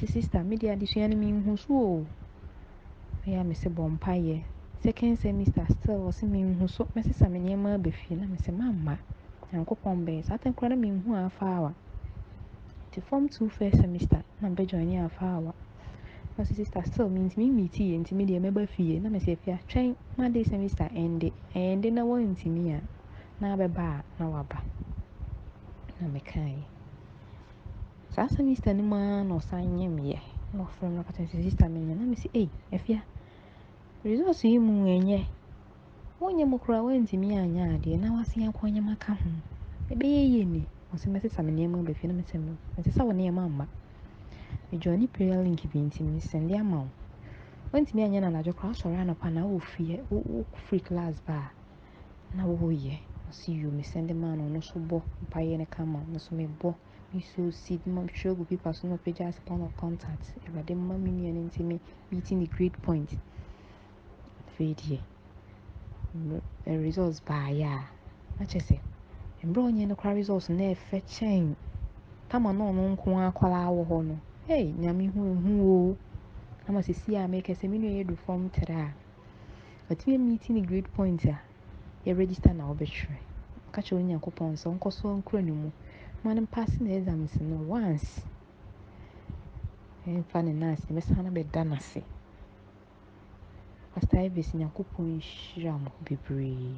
Sɛ 0.00 0.08
sister 0.08 0.42
mede 0.44 0.66
adesua 0.72 1.08
no 1.08 1.16
menhu 1.16 1.58
so 1.58 1.74
o. 1.74 2.06
Ɛyɛ 3.26 3.40
a 3.40 3.44
mese 3.44 3.68
bɔ 3.68 3.84
mpaeɛ. 3.98 4.44
Second 4.82 5.18
semester 5.18 5.66
still 5.68 6.08
ɔse 6.08 6.22
menhu 6.24 6.66
so. 6.70 6.88
Mɛsesa 6.96 7.30
me 7.30 7.38
nneɛma 7.38 7.74
aba 7.74 7.90
fie 7.92 8.14
na 8.16 8.26
mese 8.26 8.48
mamma. 8.50 8.98
nyankopɔn 9.52 10.04
bɛyɛ 10.06 10.24
saa 10.24 10.38
time 10.38 10.54
koraa 10.54 10.70
na 10.70 10.76
menhu 10.76 11.14
afa 11.26 11.44
awa 11.56 11.74
nti 12.88 13.02
form 13.02 13.28
two 13.28 13.48
first 13.50 13.76
semester 13.76 14.22
na 14.40 14.48
mbɛjoine 14.48 15.04
afa 15.04 15.26
awa 15.36 15.52
na 16.38 16.44
ɔse 16.44 16.54
sister 16.56 16.82
still 16.86 17.10
mentumi 17.10 17.50
meeti 17.52 17.90
yɛ 17.92 17.98
nti 18.00 18.12
me 18.14 18.24
deɛ 18.24 18.40
mɛba 18.40 18.66
fie 18.68 18.98
na 19.00 19.08
mesɛ 19.10 19.36
fia 19.38 19.58
twɛn 19.68 19.96
ma 20.16 20.28
de 20.30 20.44
semester 20.44 20.88
ɛnde 20.94 21.32
ɛnde 21.54 21.92
na 21.92 22.02
woantumi 22.04 22.72
a 22.72 22.80
na 23.40 23.54
abɛba 23.56 23.86
a 24.00 24.04
na 24.18 24.24
waba 24.30 24.62
na 26.00 26.06
mekaeɛ 26.08 26.64
saa 28.20 28.28
semester 28.36 28.76
no 28.76 28.82
mu 28.84 28.96
ara 29.00 29.24
na 29.24 29.34
ɔsan 29.40 29.64
nyɛ 29.76 29.88
meyɛ 29.96 30.20
na 30.52 30.60
ɔfrɛ 30.68 30.88
me 30.92 30.94
na 30.96 31.00
ɔka 31.00 31.12
kyerɛ 31.16 31.24
me 31.24 31.40
sɛ 31.40 31.42
sista 31.48 31.66
menyɛ 31.72 31.94
na 31.96 32.04
mesɛ 32.04 32.28
ei 32.34 32.50
afia 32.70 33.00
results 34.04 34.44
yi 34.44 34.58
mu 34.58 34.84
ɛnyɛ 34.84 35.24
wonyɛ 36.20 36.44
mu 36.44 36.58
koraa 36.58 36.84
woantumi 36.84 37.32
anyɛ 37.32 37.80
adeɛ 37.80 37.96
na 37.98 38.12
wasen 38.12 38.44
akɔ 38.44 38.68
nyɛma 38.76 38.98
ka 39.00 39.14
ho 39.16 39.30
ɛbɛyɛ 39.88 40.20
yie 40.32 40.44
ni 40.44 40.66
ɔsɛ 40.92 41.08
mɛsesa 41.08 41.40
me 41.42 41.50
nneɛma 41.52 41.80
bɛfie 41.80 41.94
fie 41.96 42.08
na 42.08 42.14
mesɛ 42.20 42.36
me 42.38 42.52
mesesa 42.76 43.04
wo 43.06 43.12
nneɛma 43.12 43.48
mma 43.48 43.66
mejoine 44.70 45.08
prayer 45.08 45.40
link 45.42 45.64
bi 45.72 45.80
nti 45.80 46.04
mesɛnde 46.04 46.60
ama 46.60 46.76
wo 46.84 46.88
woantumi 47.72 48.04
anyɛ 48.04 48.20
no 48.20 48.52
koraa 48.52 48.74
wosɔre 48.76 49.00
anɔpa 49.00 49.32
na 49.32 49.48
wowɔ 49.48 49.60
fie 49.62 49.96
wo 50.10 50.20
wo 50.28 50.44
free 50.68 50.80
class 50.80 51.16
ba 51.24 51.48
a 51.48 52.36
na 52.36 52.44
woyɛ 52.44 53.00
ɔse 53.30 53.48
yo 53.48 53.70
mesɛnde 53.70 54.12
maa 54.14 54.36
no 54.36 54.44
ɔno 54.44 54.60
so 54.62 54.78
bɔ 54.78 55.00
mpayɛ 55.24 55.56
no 55.56 55.64
ka 55.64 55.86
ma 55.86 56.00
nso 56.12 56.36
mebɔ 56.36 56.74
mesow 57.12 57.50
seed 57.52 57.80
metwerɛ 57.86 58.36
gu 58.36 58.44
paper 58.44 58.72
so 58.72 58.86
na 58.88 58.94
ɔpagya 58.96 59.34
point 59.44 59.62
of 59.62 59.76
contact 59.76 60.24
awurade 60.46 60.74
mma 60.76 60.96
me 60.96 61.10
nua 61.10 61.32
no 61.34 61.40
ntimi 61.48 61.80
meeti 62.12 62.36
ne 62.36 62.46
grade 62.46 62.78
point. 62.82 63.10
Afei 64.46 64.74
deɛ 64.74 65.00
results 66.80 67.20
baeɛ 67.20 67.64
a 67.66 67.88
na 68.38 68.46
kyerɛ 68.46 68.62
sɛ 68.62 68.78
mmerɛ 69.42 69.60
ɔnyɛ 69.68 69.86
no 69.88 69.94
koraa 69.96 70.14
results 70.14 70.48
na 70.50 70.64
ɛfɛ 70.74 71.02
kyɛn 71.02 71.56
tama 72.28 72.52
na 72.52 72.64
ɔno 72.70 72.92
nko 72.94 73.16
ara 73.18 73.32
akwaraa 73.32 73.70
wɔ 73.74 74.04
no. 74.04 74.16
Hey 74.46 74.72
nyame 74.72 75.10
hu 75.12 75.20
ehu 75.34 75.52
o. 75.66 75.96
Ama 76.68 76.80
sisi 76.82 77.16
a 77.16 77.26
meka 77.26 77.54
sɛ 77.58 77.68
me 77.68 77.78
nua 77.78 77.90
yɛdu 78.04 78.16
fam 78.18 78.48
tere 78.50 78.74
a 78.76 78.94
ɔtumi 79.92 80.16
meeti 80.18 80.50
ne 80.50 80.60
grade 80.60 80.92
point 80.94 81.24
a 81.24 81.40
yɛ 82.06 82.16
register 82.16 82.54
na 82.54 82.64
wɔbɛtwerɛ 82.70 83.18
ka 83.72 83.82
kyerɛ 83.82 83.98
onyankopɔn 83.98 84.54
sɛ 84.54 84.70
ɔnkɔ 84.78 84.92
so 84.92 85.08
nkura 85.16 85.42
ne 85.42 85.72
ma 86.24 86.34
no 86.34 86.42
pass 86.46 86.70
ne 86.80 86.90
exams 86.98 87.32
no 87.40 87.56
once 87.68 88.20
ɛmfa 90.06 90.38
ne 90.44 90.52
nase 90.52 90.88
mɛsan 90.96 91.24
no 91.24 91.30
bɛda 91.30 91.62
n'ase 91.64 92.00
pastor 93.94 94.20
ivis 94.26 94.52
nyankopɔn 94.54 95.06
nhyira 95.16 95.72
mo 95.82 95.90
bebree 96.04 96.76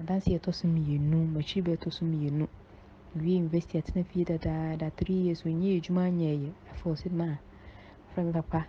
adanse 0.00 0.28
yɛtɔ 0.34 0.50
so 0.54 0.64
mmienu 0.68 1.18
makyiri 1.34 1.62
bɛ 1.66 1.70
ɛtɔ 1.76 1.90
so 1.92 2.04
mmienu 2.04 2.46
wie 3.14 3.36
university 3.36 3.78
atena 3.78 4.04
fie 4.04 4.24
dadaada 4.24 4.90
three 4.96 5.20
years 5.26 5.42
ɔnyɛ 5.44 5.76
adwuma 5.78 6.02
anyɛɛyɛ 6.08 6.50
afei 6.70 6.92
ɔsɛ 6.92 7.10
ma 7.12 7.28
frɛ 8.14 8.24
me 8.26 8.32
papa. 8.32 8.66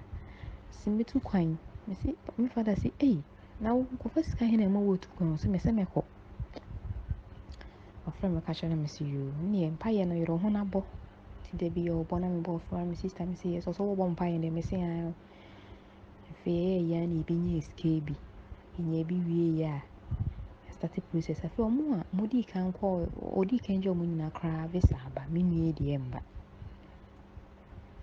Sɛ 0.72 0.88
metu 0.95 1.19
kwan 1.23 1.57
me 1.88 2.47
fada 2.49 2.73
sɛ 2.76 2.91
ei 2.99 3.23
na 3.59 3.73
wo 3.73 3.88
nkɔfa 3.95 4.23
sika 4.23 4.45
he 4.45 4.57
na 4.57 4.65
ɛma 4.65 4.80
wɔtu 4.80 5.07
kwan 5.15 5.34
ɔsɛ 5.35 5.47
mesɛ 5.49 5.72
mɛkɔ 5.72 6.03
ɔfrɛ 8.08 8.28
me 8.34 8.40
ka 8.42 8.54
kyerɛ 8.54 8.70
no 8.70 8.76
me. 8.82 8.88
Sɛ 8.88 9.04
yoo 9.14 9.32
neɛ 9.52 9.72
mpayɛ 9.76 10.08
no 10.08 10.16
yerɛ 10.16 10.34
ho 10.42 10.50
no 10.50 10.60
abɔ 10.64 10.82
nti 11.44 11.58
da 11.60 11.68
bi 11.70 11.82
yɛ 11.88 11.94
ɔbɔ 12.02 12.16
na 12.22 12.28
mebɔ 12.28 12.52
ɔfrɛ 12.60 12.88
me 12.88 12.96
sister 12.96 13.26
me 13.26 13.36
sɛ 13.36 13.48
yɛ 13.54 13.60
sɛ 13.64 13.70
ɔsɛ 13.72 13.82
wobɔ 13.84 14.04
mpayɛ 14.16 14.38
deɛ 14.44 14.52
mese 14.54 14.74
aa 14.76 15.12
afei 16.32 16.56
ɛyɛ 16.56 16.80
yia 16.88 17.00
na 17.08 17.14
yɛbɛnya 17.20 17.62
sika 17.68 17.90
bi 18.06 18.16
yɛnya 18.80 19.04
bi 19.08 19.16
wieɛ 19.28 19.82
a 20.70 20.72
start 20.72 20.96
process. 21.12 21.40
Afei 21.44 21.64
ɔmo 21.68 21.84
a 22.00 22.06
modii 22.16 22.46
kan 22.48 22.72
kɔ 22.72 22.88
ɔdii 23.36 23.60
kan 23.62 23.82
gye 23.82 23.90
ɔmo 23.92 24.04
nyinaa 24.08 24.32
koraa 24.32 24.68
visa 24.72 24.96
aba 25.06 25.26
me 25.30 25.44
nua 25.44 25.74
deɛ 25.74 25.98
mba 26.00 26.22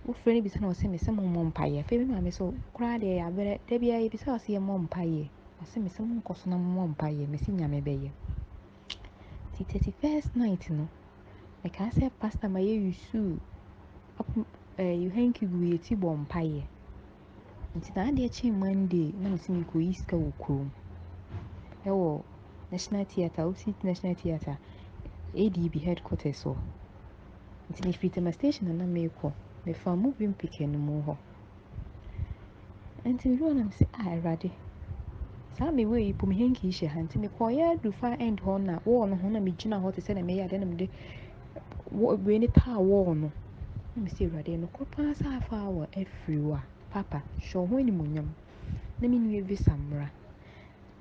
wofrɛ 0.06 0.34
no 0.36 0.40
bisa 0.42 0.60
na 0.60 0.68
ɔsɛ 0.68 0.86
mesɛ 0.92 1.10
mommɔ 1.16 1.40
mpayɛ 1.52 1.80
afei 1.80 1.98
me 1.98 2.04
maame 2.12 2.30
sɛ 2.30 2.52
koraa 2.74 2.98
deɛ 3.00 3.16
yɛabrɛ 3.24 3.58
da 3.68 3.78
biara 3.78 4.02
yɛbisa 4.04 4.36
wɔ 4.36 4.38
sɛ 4.44 4.50
yɛmmɔ 4.60 4.78
mpayɛ 4.86 5.28
ɔsɛ 5.62 5.76
mesɛ 5.80 6.00
monkɔ 6.04 6.34
nti 9.54 9.64
31st 9.64 10.34
night 10.34 10.70
no. 10.70 10.88
Mekaa 11.62 11.90
sɛ 11.96 12.10
pastor 12.20 12.48
ma 12.50 12.58
yɛ 12.58 12.74
yusu 12.84 13.38
yohanki 14.78 15.46
gu 15.46 15.58
yɛti 15.72 15.94
bɔ 16.02 16.08
mpayɛ 16.22 16.62
nti 17.76 17.88
na 17.94 18.02
adeɛ 18.10 18.28
kyee 18.34 18.50
monday 18.50 19.12
na 19.20 19.28
mese 19.30 19.48
mekɔyi 19.48 19.94
sika 19.94 20.16
wɔ 20.16 20.30
kurom. 20.42 20.70
Ɛwɔ 21.86 22.22
national 22.72 23.04
theatre 23.04 23.46
wosit 23.46 23.78
national 23.84 24.14
theatre 24.14 24.58
adb 25.34 25.74
headquarters 25.86 26.42
hɔ 26.44 26.56
nti 27.70 27.80
mefiri 27.86 28.10
Tema 28.12 28.32
station 28.32 28.66
na 28.68 28.74
na 28.74 28.86
meekɔ 28.86 29.32
mefa 29.66 29.94
Mövenpick 29.94 30.60
no 30.66 30.78
mu 30.78 31.02
hɔ 31.06 31.16
nti 33.04 33.24
medu 33.30 33.44
hɔ 33.46 33.54
na 33.54 33.62
mesɛ 33.70 33.84
a 33.86 34.02
ah, 34.02 34.10
awurade 34.16 34.50
saa 35.56 35.70
mewɔ 35.76 35.96
yi 36.06 36.12
po 36.18 36.26
mehanki 36.26 36.66
hyɛ 36.76 36.88
ha. 36.92 36.98
Nti 37.04 37.16
mekɔɔyɛ 37.22 37.62
adu 37.72 37.92
fa 38.00 38.08
end 38.18 38.38
hɔ 38.44 38.54
na 38.68 38.74
wɔɔ 38.86 39.08
no 39.10 39.16
ho 39.16 39.28
na 39.30 39.40
megyina 39.40 39.76
hɔ 39.82 39.94
te 39.94 40.00
sɛ 40.06 40.14
na 40.14 40.22
mɛyɛ 40.22 40.42
adeɛ 40.46 40.58
na 40.60 40.66
mede 40.66 40.86
wɔ- 41.98 42.18
wei 42.24 42.38
ne 42.38 42.48
taa 42.48 42.78
wɔɔ 42.78 43.14
no. 43.22 43.32
Na 43.94 44.02
mesɛ 44.02 44.20
awurade 44.26 44.52
nokorɛ 44.58 44.86
paa 44.90 45.12
sɛ 45.14 45.26
afa 45.38 45.56
wɔ 45.76 45.84
afiri 46.00 46.40
wo 46.42 46.54
a 46.54 46.62
papa. 46.90 47.24
Hyɛ 47.38 47.56
wo 47.60 47.66
ho 47.66 47.76
animuonyam 47.78 48.28
na 49.00 49.08
me 49.08 49.18
nua 49.18 49.42
visa 49.46 49.72
mmra. 49.76 50.10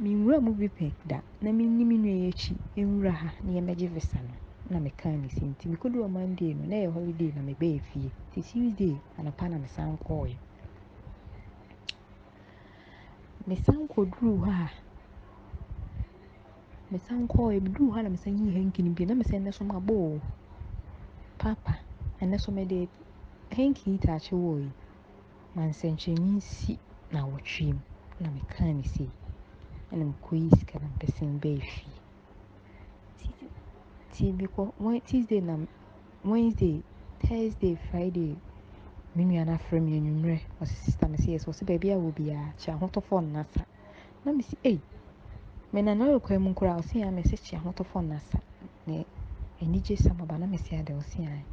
Menwura 0.02 0.42
mu 0.42 0.54
bi 0.54 0.68
pɛ 0.68 0.94
da. 1.06 1.22
Na 1.42 1.52
menni 1.52 1.86
me 1.86 1.98
nua 1.98 2.14
yi 2.14 2.30
akyi 2.32 2.60
nwura 2.78 3.12
ha. 3.12 3.34
Na 3.44 3.52
yɛmmɛgye 3.54 3.90
visa 3.90 4.22
no. 4.22 4.36
Na 4.70 4.80
mekaa 4.80 5.18
ne 5.20 5.30
si 5.30 5.46
nti 5.46 5.68
mekɔduu 5.70 6.10
monday 6.10 6.54
no 6.54 6.66
na 6.66 6.76
ɛyɛ 6.76 6.92
holiday 6.94 7.32
na 7.34 7.42
mebɛɛ 7.42 7.82
fie. 7.82 8.12
Nti 8.32 8.42
tuesday 8.44 9.02
anɔpa 9.18 9.50
na 9.50 9.58
mesan 9.58 9.98
kɔɔeɛ. 9.98 10.38
Mesan 13.48 13.88
kɔduruu 13.92 14.38
hɔ 14.46 14.52
a 14.66 14.70
mesan 16.92 17.22
kɔɔeɛ 17.32 17.60
meduruu 17.64 17.92
hɔ 17.94 18.00
a 18.00 18.04
na 18.04 18.10
mesan 18.10 18.38
yii 18.40 18.54
hanki 18.56 18.82
no 18.84 18.92
na 19.08 19.14
mesɛ 19.22 19.36
nnɛ 19.40 19.52
so 19.54 19.64
mabɔ 19.66 19.94
o 19.94 20.22
papa 21.38 21.74
ɛnnɛ 22.22 22.40
so 22.40 22.52
mede 22.52 22.88
hanki 23.52 23.92
yi 23.92 23.98
taakye 23.98 24.36
wɔ 24.44 24.54
yi 24.64 24.70
ma 25.56 25.62
nsɛnkyerɛnne 25.70 26.30
nsi 26.38 26.74
na 27.12 27.20
awɔtwe 27.26 27.68
mu 27.74 27.82
na 28.20 28.30
mekaa 28.36 28.72
ne 28.74 28.84
sei 28.84 29.10
ɛna 29.92 30.04
mekɔyii 30.14 30.50
sika 30.60 30.80
na 30.80 30.88
mpɛsɛn 30.96 31.40
bɛɛ 31.42 31.62
fie 31.62 31.92
Nti- 34.10 34.38
bi 34.38 34.46
kɔ 34.46 34.64
tuesday 35.08 35.42
na 35.42 35.58
wednesday 36.24 36.84
thursday 37.20 37.76
friday 37.76 38.38
me 39.16 39.26
nua 39.26 39.46
no 39.46 39.54
afrɛ 39.54 39.80
me 39.82 39.98
anwummerɛ. 39.98 40.40
Ɔse 40.62 40.74
sister 40.86 41.08
me 41.08 41.18
sɛ 41.18 41.30
yɛ 41.34 41.40
sɛ 41.40 41.48
ɔsɛ 41.52 41.64
baabi 41.66 41.92
a 41.92 41.98
wɔ 41.98 42.14
biara 42.16 42.54
kyɛ 42.58 42.74
ahotɔfoɔ 42.74 43.22
nnasa. 43.22 43.66
Na 44.26 44.32
mese 44.34 44.56
ei 44.64 44.82
menana 45.72 46.06
ɔrekwan 46.06 46.40
mu 46.42 46.54
koraa 46.54 46.80
ɔse 46.80 47.04
a 47.08 47.12
mese 47.12 47.36
kyɛ 47.38 47.58
ahotɔfoɔ 47.62 48.02
nnasa. 48.04 48.40
Na 48.88 49.04
anigye 49.62 49.98
sam 49.98 50.20
aba 50.22 50.38
na 50.40 50.48
mese 50.48 50.74
ade 50.74 50.94
ɔse 50.94 51.20
a 51.22 51.44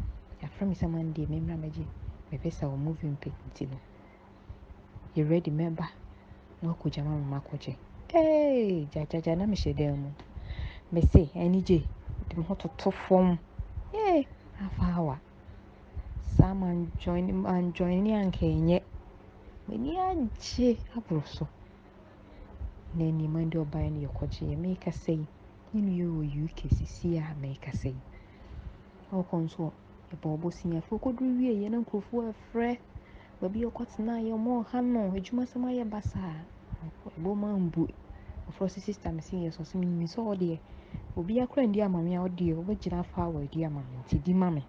yɛafrɛ 0.43 0.69
me 0.69 0.74
sɛ 0.74 0.89
monday 0.91 1.27
memmra 1.27 1.57
mɛgye 1.57 1.85
me 2.31 2.39
visa 2.39 2.65
wɔ 2.66 2.77
Mövenpick 2.78 3.35
nti 3.51 3.69
no 3.69 3.77
yɛ 5.16 5.28
ready 5.28 5.51
mɛba 5.51 5.87
na 6.62 6.73
wakɔgya 6.73 7.05
ma 7.05 7.11
me 7.16 7.24
makɔgye. 7.41 7.77
Ee 8.15 8.87
gyagyagya 8.91 9.37
na 9.37 9.45
mehyɛ 9.47 9.77
dan 9.77 9.97
mu. 10.03 10.11
Mese 10.93 11.28
anigye 11.35 11.85
de 12.28 12.37
me 12.37 12.43
ho 12.45 12.55
toto 12.55 12.91
fam. 12.91 13.39
Ee 13.95 14.27
afa 14.61 15.30
saa 16.41 16.55
manjoine 16.55 17.33
manjoine 17.45 18.11
anka 18.17 18.47
ɛnyɛ 18.57 18.79
m'ani 19.69 19.91
agye 20.09 20.69
aboro 20.97 21.23
so 21.37 21.45
na 22.97 23.05
nneɛma 23.05 23.45
de 23.51 23.59
ɔbaeɛ 23.59 23.89
no 23.93 23.99
yɛkɔgyeeɛ 24.09 24.57
merekasa 24.62 25.12
yi 25.12 25.27
ne 25.75 25.81
nua 25.83 26.09
wɔ 26.17 26.45
uk 26.45 26.59
sisi 26.77 27.19
a 27.19 27.35
merekasa 27.43 27.89
yi 27.93 28.01
ɔkɔ 29.12 29.37
nso 29.45 29.73
yɛbɔ 30.11 30.29
ɔbɔsiafo 30.37 30.93
kɔduru 31.03 31.37
wieɛ 31.39 31.69
na 31.71 31.79
nkurɔfoɔ 31.85 32.33
afrɛ 32.33 32.79
baabi 33.41 33.65
a 33.65 33.69
ɔkɔtenaeɛ 33.69 34.33
ɔma 34.33 34.51
ɔha 34.65 34.79
no 34.81 35.01
adwumasɛm 35.12 35.65
ayɛ 35.69 35.85
basaa 35.93 36.41
ɛbɔm 37.21 37.45
ambu 37.45 37.85
ɔfrɛ 38.49 38.67
sɛ 38.73 38.81
sister 38.81 39.12
me 39.12 39.21
sɛ 39.21 39.37
yɛ 39.45 39.51
sɛ 39.53 39.61
ɔsɛ 39.61 39.75
menim 39.79 40.07
sɛ 40.09 40.25
wo 40.25 40.35
deɛ 40.35 40.59
obi 41.17 41.37
akora 41.41 41.67
ndi 41.69 41.83
ama 41.85 42.01
me 42.01 42.17
a 42.17 42.23
wo 42.23 42.29
deɛ 42.29 42.55
wobɛgyina 42.57 43.01
afa 43.01 43.23
awa 43.29 43.43
adi 43.45 43.65
ama 43.65 43.81
me 43.85 43.97
nti 44.01 44.19
di 44.25 44.33
ma 44.33 44.49
me 44.51 44.65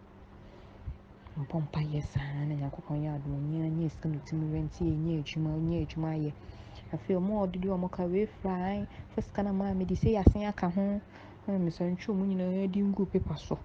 mbɔ 1.37 1.57
mpayɛ 1.65 2.01
saa 2.03 2.45
na 2.47 2.53
nyankopɔn 2.55 3.03
yɛ 3.03 3.09
adom. 3.15 3.33
Ɔnyɛ 3.39 3.69
nyɛ 3.77 3.89
sika 3.91 4.07
no 4.09 4.19
tumi 4.25 4.45
rɛ 4.53 4.59
nti 4.67 4.83
ɛnyɛ 4.95 5.19
adwuma 5.21 5.49
ɔnyɛ 5.57 5.77
adwuma 5.85 6.09
ayɛ 6.15 6.31
afei 6.93 7.15
ɔmo 7.15 7.31
a 7.37 7.41
ɔde 7.47 7.57
deɛ 7.61 7.71
ɔmo 7.77 7.89
ka 7.91 8.03
wei 8.05 8.25
fra 8.25 8.53
ae 8.71 8.87
fa 9.15 9.21
sika 9.21 9.43
no 9.43 9.53
maa 9.53 9.73
mede 9.73 9.95
sei 9.97 10.15
asen 10.17 10.43
aka 10.45 10.69
ho. 10.69 11.01
Na 11.47 11.57
mesane 11.57 11.95
twe 11.97 12.13
ɔmo 12.13 12.25
nyinaa 12.27 12.67
di 12.71 12.81
ngu 12.81 13.05
paper 13.11 13.37
so. 13.37 13.57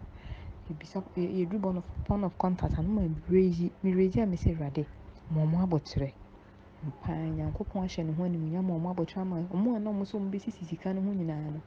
Yɛbisa 0.70 1.02
yɛ- 1.16 1.32
yɛduru 1.46 1.60
point 1.62 1.78
of 1.78 1.84
point 2.04 2.24
of 2.24 2.38
contact 2.38 2.78
a 2.78 2.82
no 2.82 2.88
ma 2.88 3.02
meraise 3.02 3.70
meraise 3.82 4.16
a 4.16 4.26
mesɛ 4.26 4.54
awurade 4.56 4.86
ma 5.30 5.42
ɔmo 5.44 5.62
abɔkyerɛ 5.66 6.12
paa 7.02 7.14
nyankopɔn 7.14 7.82
ahyɛ 7.84 8.04
ne 8.06 8.12
ho 8.12 8.22
animuonyam 8.24 8.70
a 8.70 8.74
ɔmo 8.78 8.94
abɔtɔ 8.94 9.16
ama 9.20 9.36
ɔmo 9.52 9.76
a 9.76 9.78
na 9.80 9.90
ɔmo 9.90 10.02
nso 10.02 10.18
ɔmo 10.18 10.30
bɛsisi 10.30 10.64
sika 10.66 10.94
no 10.94 11.00
ho 11.02 11.12
nyinaa 11.14 11.50
no 11.52 11.60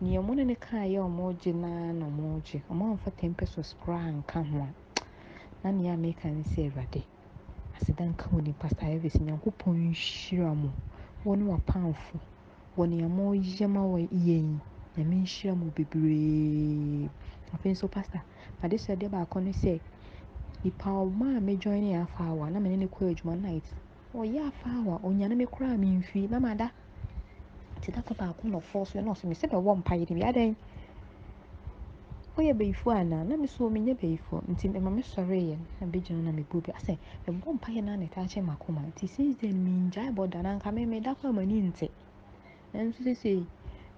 nea 0.00 0.20
ɔmo 0.20 0.34
ne 0.36 0.44
ne 0.44 0.54
kaeɛ 0.54 0.96
a 0.96 1.02
ɔmo 1.08 1.36
gye 1.38 1.52
naa 1.52 1.92
na 1.92 2.06
ɔmo 2.06 2.42
gye. 2.44 2.62
Ɔmo 2.70 2.92
amfa 2.92 3.10
ten 3.16 3.34
pesos 3.34 3.74
koraa 3.80 4.08
anka 4.08 4.42
ho 4.42 4.58
a 4.62 4.74
na 5.64 5.72
nea 5.72 5.96
meka 5.96 6.28
ne 6.30 6.42
sɛ 6.42 6.60
awurade 6.68 7.02
aseda 7.76 8.04
nka 8.04 8.28
wo 8.32 8.40
ni 8.40 8.52
pastor 8.52 8.88
elvis 8.88 9.16
nyankopɔn 9.20 9.76
nhyira 9.92 10.54
mo 10.54 10.70
wo 11.24 11.34
ne 11.36 11.44
w'apamfo 11.44 12.16
wɔ 12.76 12.84
nea 12.88 13.08
moyɛ 13.08 13.66
ma 13.68 13.82
wɔ 13.84 13.98
yɛn 14.08 14.58
nyame 14.96 15.16
nhyira 15.22 15.54
mo 15.56 15.66
bebree 15.76 17.08
afei 17.54 17.72
nso 17.72 17.88
pastor 17.88 18.22
made 18.62 18.76
hyɛdeɛ 18.76 19.08
baako 19.10 19.40
ne 19.40 19.52
sɛ 19.52 19.80
nipa 20.64 20.88
ɔma 20.90 21.36
a 21.36 21.40
mejoin 21.40 21.80
ne 21.82 21.96
afa 21.96 22.24
awa 22.24 22.50
na 22.50 22.60
mene 22.60 22.76
ne 22.76 22.86
kɔ 22.86 23.10
adwuma 23.12 23.36
night. 23.40 23.64
Ɔyɛ 24.14 24.48
afa 24.48 24.68
awa 24.70 24.98
onyane 25.04 25.36
me 25.36 25.46
koraa 25.46 25.76
memfiri 25.76 26.28
na 26.30 26.38
mada 26.40 26.72
nti 27.78 27.92
da 27.92 28.02
ko 28.02 28.14
baako 28.14 28.48
na 28.48 28.58
ɔfɔɔ 28.58 28.86
so 28.86 29.00
na 29.00 29.12
ɔsɛ 29.12 29.24
me 29.28 29.34
sɛ 29.34 29.48
bɛwɔ 29.48 29.76
mpaeɛ 29.82 30.10
no 30.10 30.16
bi 30.16 30.22
adɛn 30.22 30.54
woyɛ 32.40 32.54
bɛyifoɔ 32.56 32.92
anaa 33.00 33.24
na 33.28 33.36
me 33.36 33.46
so 33.46 33.68
menyɛ 33.68 33.92
bɛyifoɔ 34.00 34.40
nti 34.48 34.68
ɛma 34.72 34.90
me 34.96 35.02
sɔreeɛ 35.02 35.56
na 35.80 35.86
bɛgyina 35.86 36.22
na 36.24 36.32
mebuo 36.32 36.60
bi. 36.64 36.72
Asɛ 36.72 36.96
mebɔ 37.28 37.52
mpaeɛ 37.60 37.84
no 37.84 37.92
a 37.92 37.96
na 37.96 38.06
ɛtaa 38.06 38.24
kyɛ 38.32 38.40
makoma. 38.42 38.80
Nti 38.88 39.06
since 39.08 39.36
then 39.40 39.56
mengyae 39.60 40.10
bɔ 40.14 40.30
da 40.30 40.40
na 40.40 40.56
anka 40.56 40.72
me 40.72 41.00
kɔ 41.00 41.24
ama 41.28 41.42
nte. 41.44 41.90
Nanso 42.72 43.02
sesei 43.04 43.44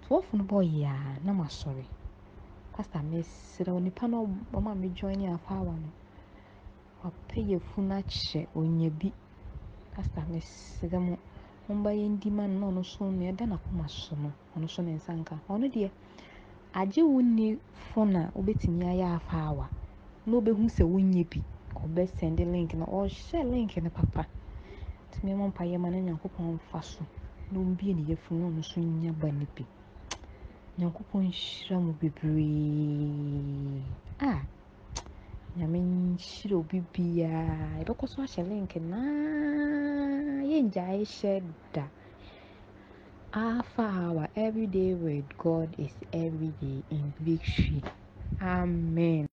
toɔfo 0.08 0.34
no 0.34 0.44
bɔɔyɛ 0.44 0.86
a 0.90 1.20
na 1.24 1.32
masɔre. 1.32 1.84
Pastor 2.72 3.02
mesrɛ 3.02 3.80
nipa 3.80 4.08
no 4.08 4.26
ɔma 4.52 4.76
me 4.76 4.88
join 4.88 5.18
ne 5.20 5.28
afa 5.28 5.54
awa 5.54 5.74
no. 5.78 5.90
Wapɛ 7.04 7.38
yɛfunu 7.46 7.94
akyɛ 8.02 8.48
ɔnya 8.56 8.90
bi. 8.90 9.12
Pastor 9.94 10.24
mesrɛ 10.26 10.98
mo 10.98 11.16
momba 11.68 11.90
yɛndi 11.94 12.30
no 12.32 12.46
na 12.48 12.66
ɔno 12.66 12.84
so 12.84 13.08
nea 13.08 13.32
ɛda 13.32 13.46
n'akoma 13.46 13.88
so 13.88 14.16
no 14.16 14.32
ɔno 14.56 14.68
so 14.68 14.82
ne 14.82 14.94
nsa 14.94 15.14
nka. 15.14 15.38
Ɔno 15.48 15.70
deɛ 15.70 15.90
agye 16.74 17.02
wo 17.02 17.20
nni 17.22 17.58
phone 17.92 18.16
a 18.16 18.30
wobɛtumi 18.34 18.84
ayɛ 18.92 19.06
afa 19.16 19.36
awa 19.50 19.66
na 20.26 20.32
wobɛhu 20.36 20.64
sɛ 20.76 20.84
wonyɛ 20.84 21.24
bi 21.30 21.40
ɔbɛsɛnde 21.84 22.44
link 22.52 22.74
no 22.74 22.84
ɔhyɛ 22.86 23.44
link 23.50 23.76
no 23.76 23.90
papa. 23.90 24.26
Nti 25.08 25.18
memmɔ 25.26 25.44
mpayɛ 25.52 25.78
ma 25.78 25.88
no 25.90 25.98
nyankopɔn 26.00 26.54
mfa 26.56 26.82
so 26.82 27.04
na 27.50 27.58
ɔmbie 27.60 27.94
ne 27.94 28.02
yɛfunu 28.14 28.40
na 28.40 28.46
ɔno 28.48 28.62
so 28.64 28.80
nya 28.80 29.12
ba 29.12 29.30
no 29.30 29.46
bi. 29.54 29.64
Nyankopɔn 30.78 31.28
nhyira 31.28 31.76
mo 31.84 31.92
bebree. 31.92 33.82
A 34.20 34.40
nyame 35.58 35.78
nhyira 35.80 36.56
obi 36.56 36.80
biara 36.92 37.84
yɛbɛkɔ 37.84 38.08
so 38.08 38.22
ahyɛ 38.22 38.48
link 38.48 38.76
naa. 38.76 40.40
Yɛngyae 40.48 41.04
hyɛ 41.04 41.42
da 41.74 41.84
Alpha 43.34 43.82
hour 43.82 44.28
every 44.36 44.66
day 44.66 44.94
with 44.94 45.26
God 45.38 45.76
is 45.78 45.92
every 46.12 46.50
day 46.60 46.84
in 46.90 47.14
victory. 47.20 47.84
Amen. 48.42 49.28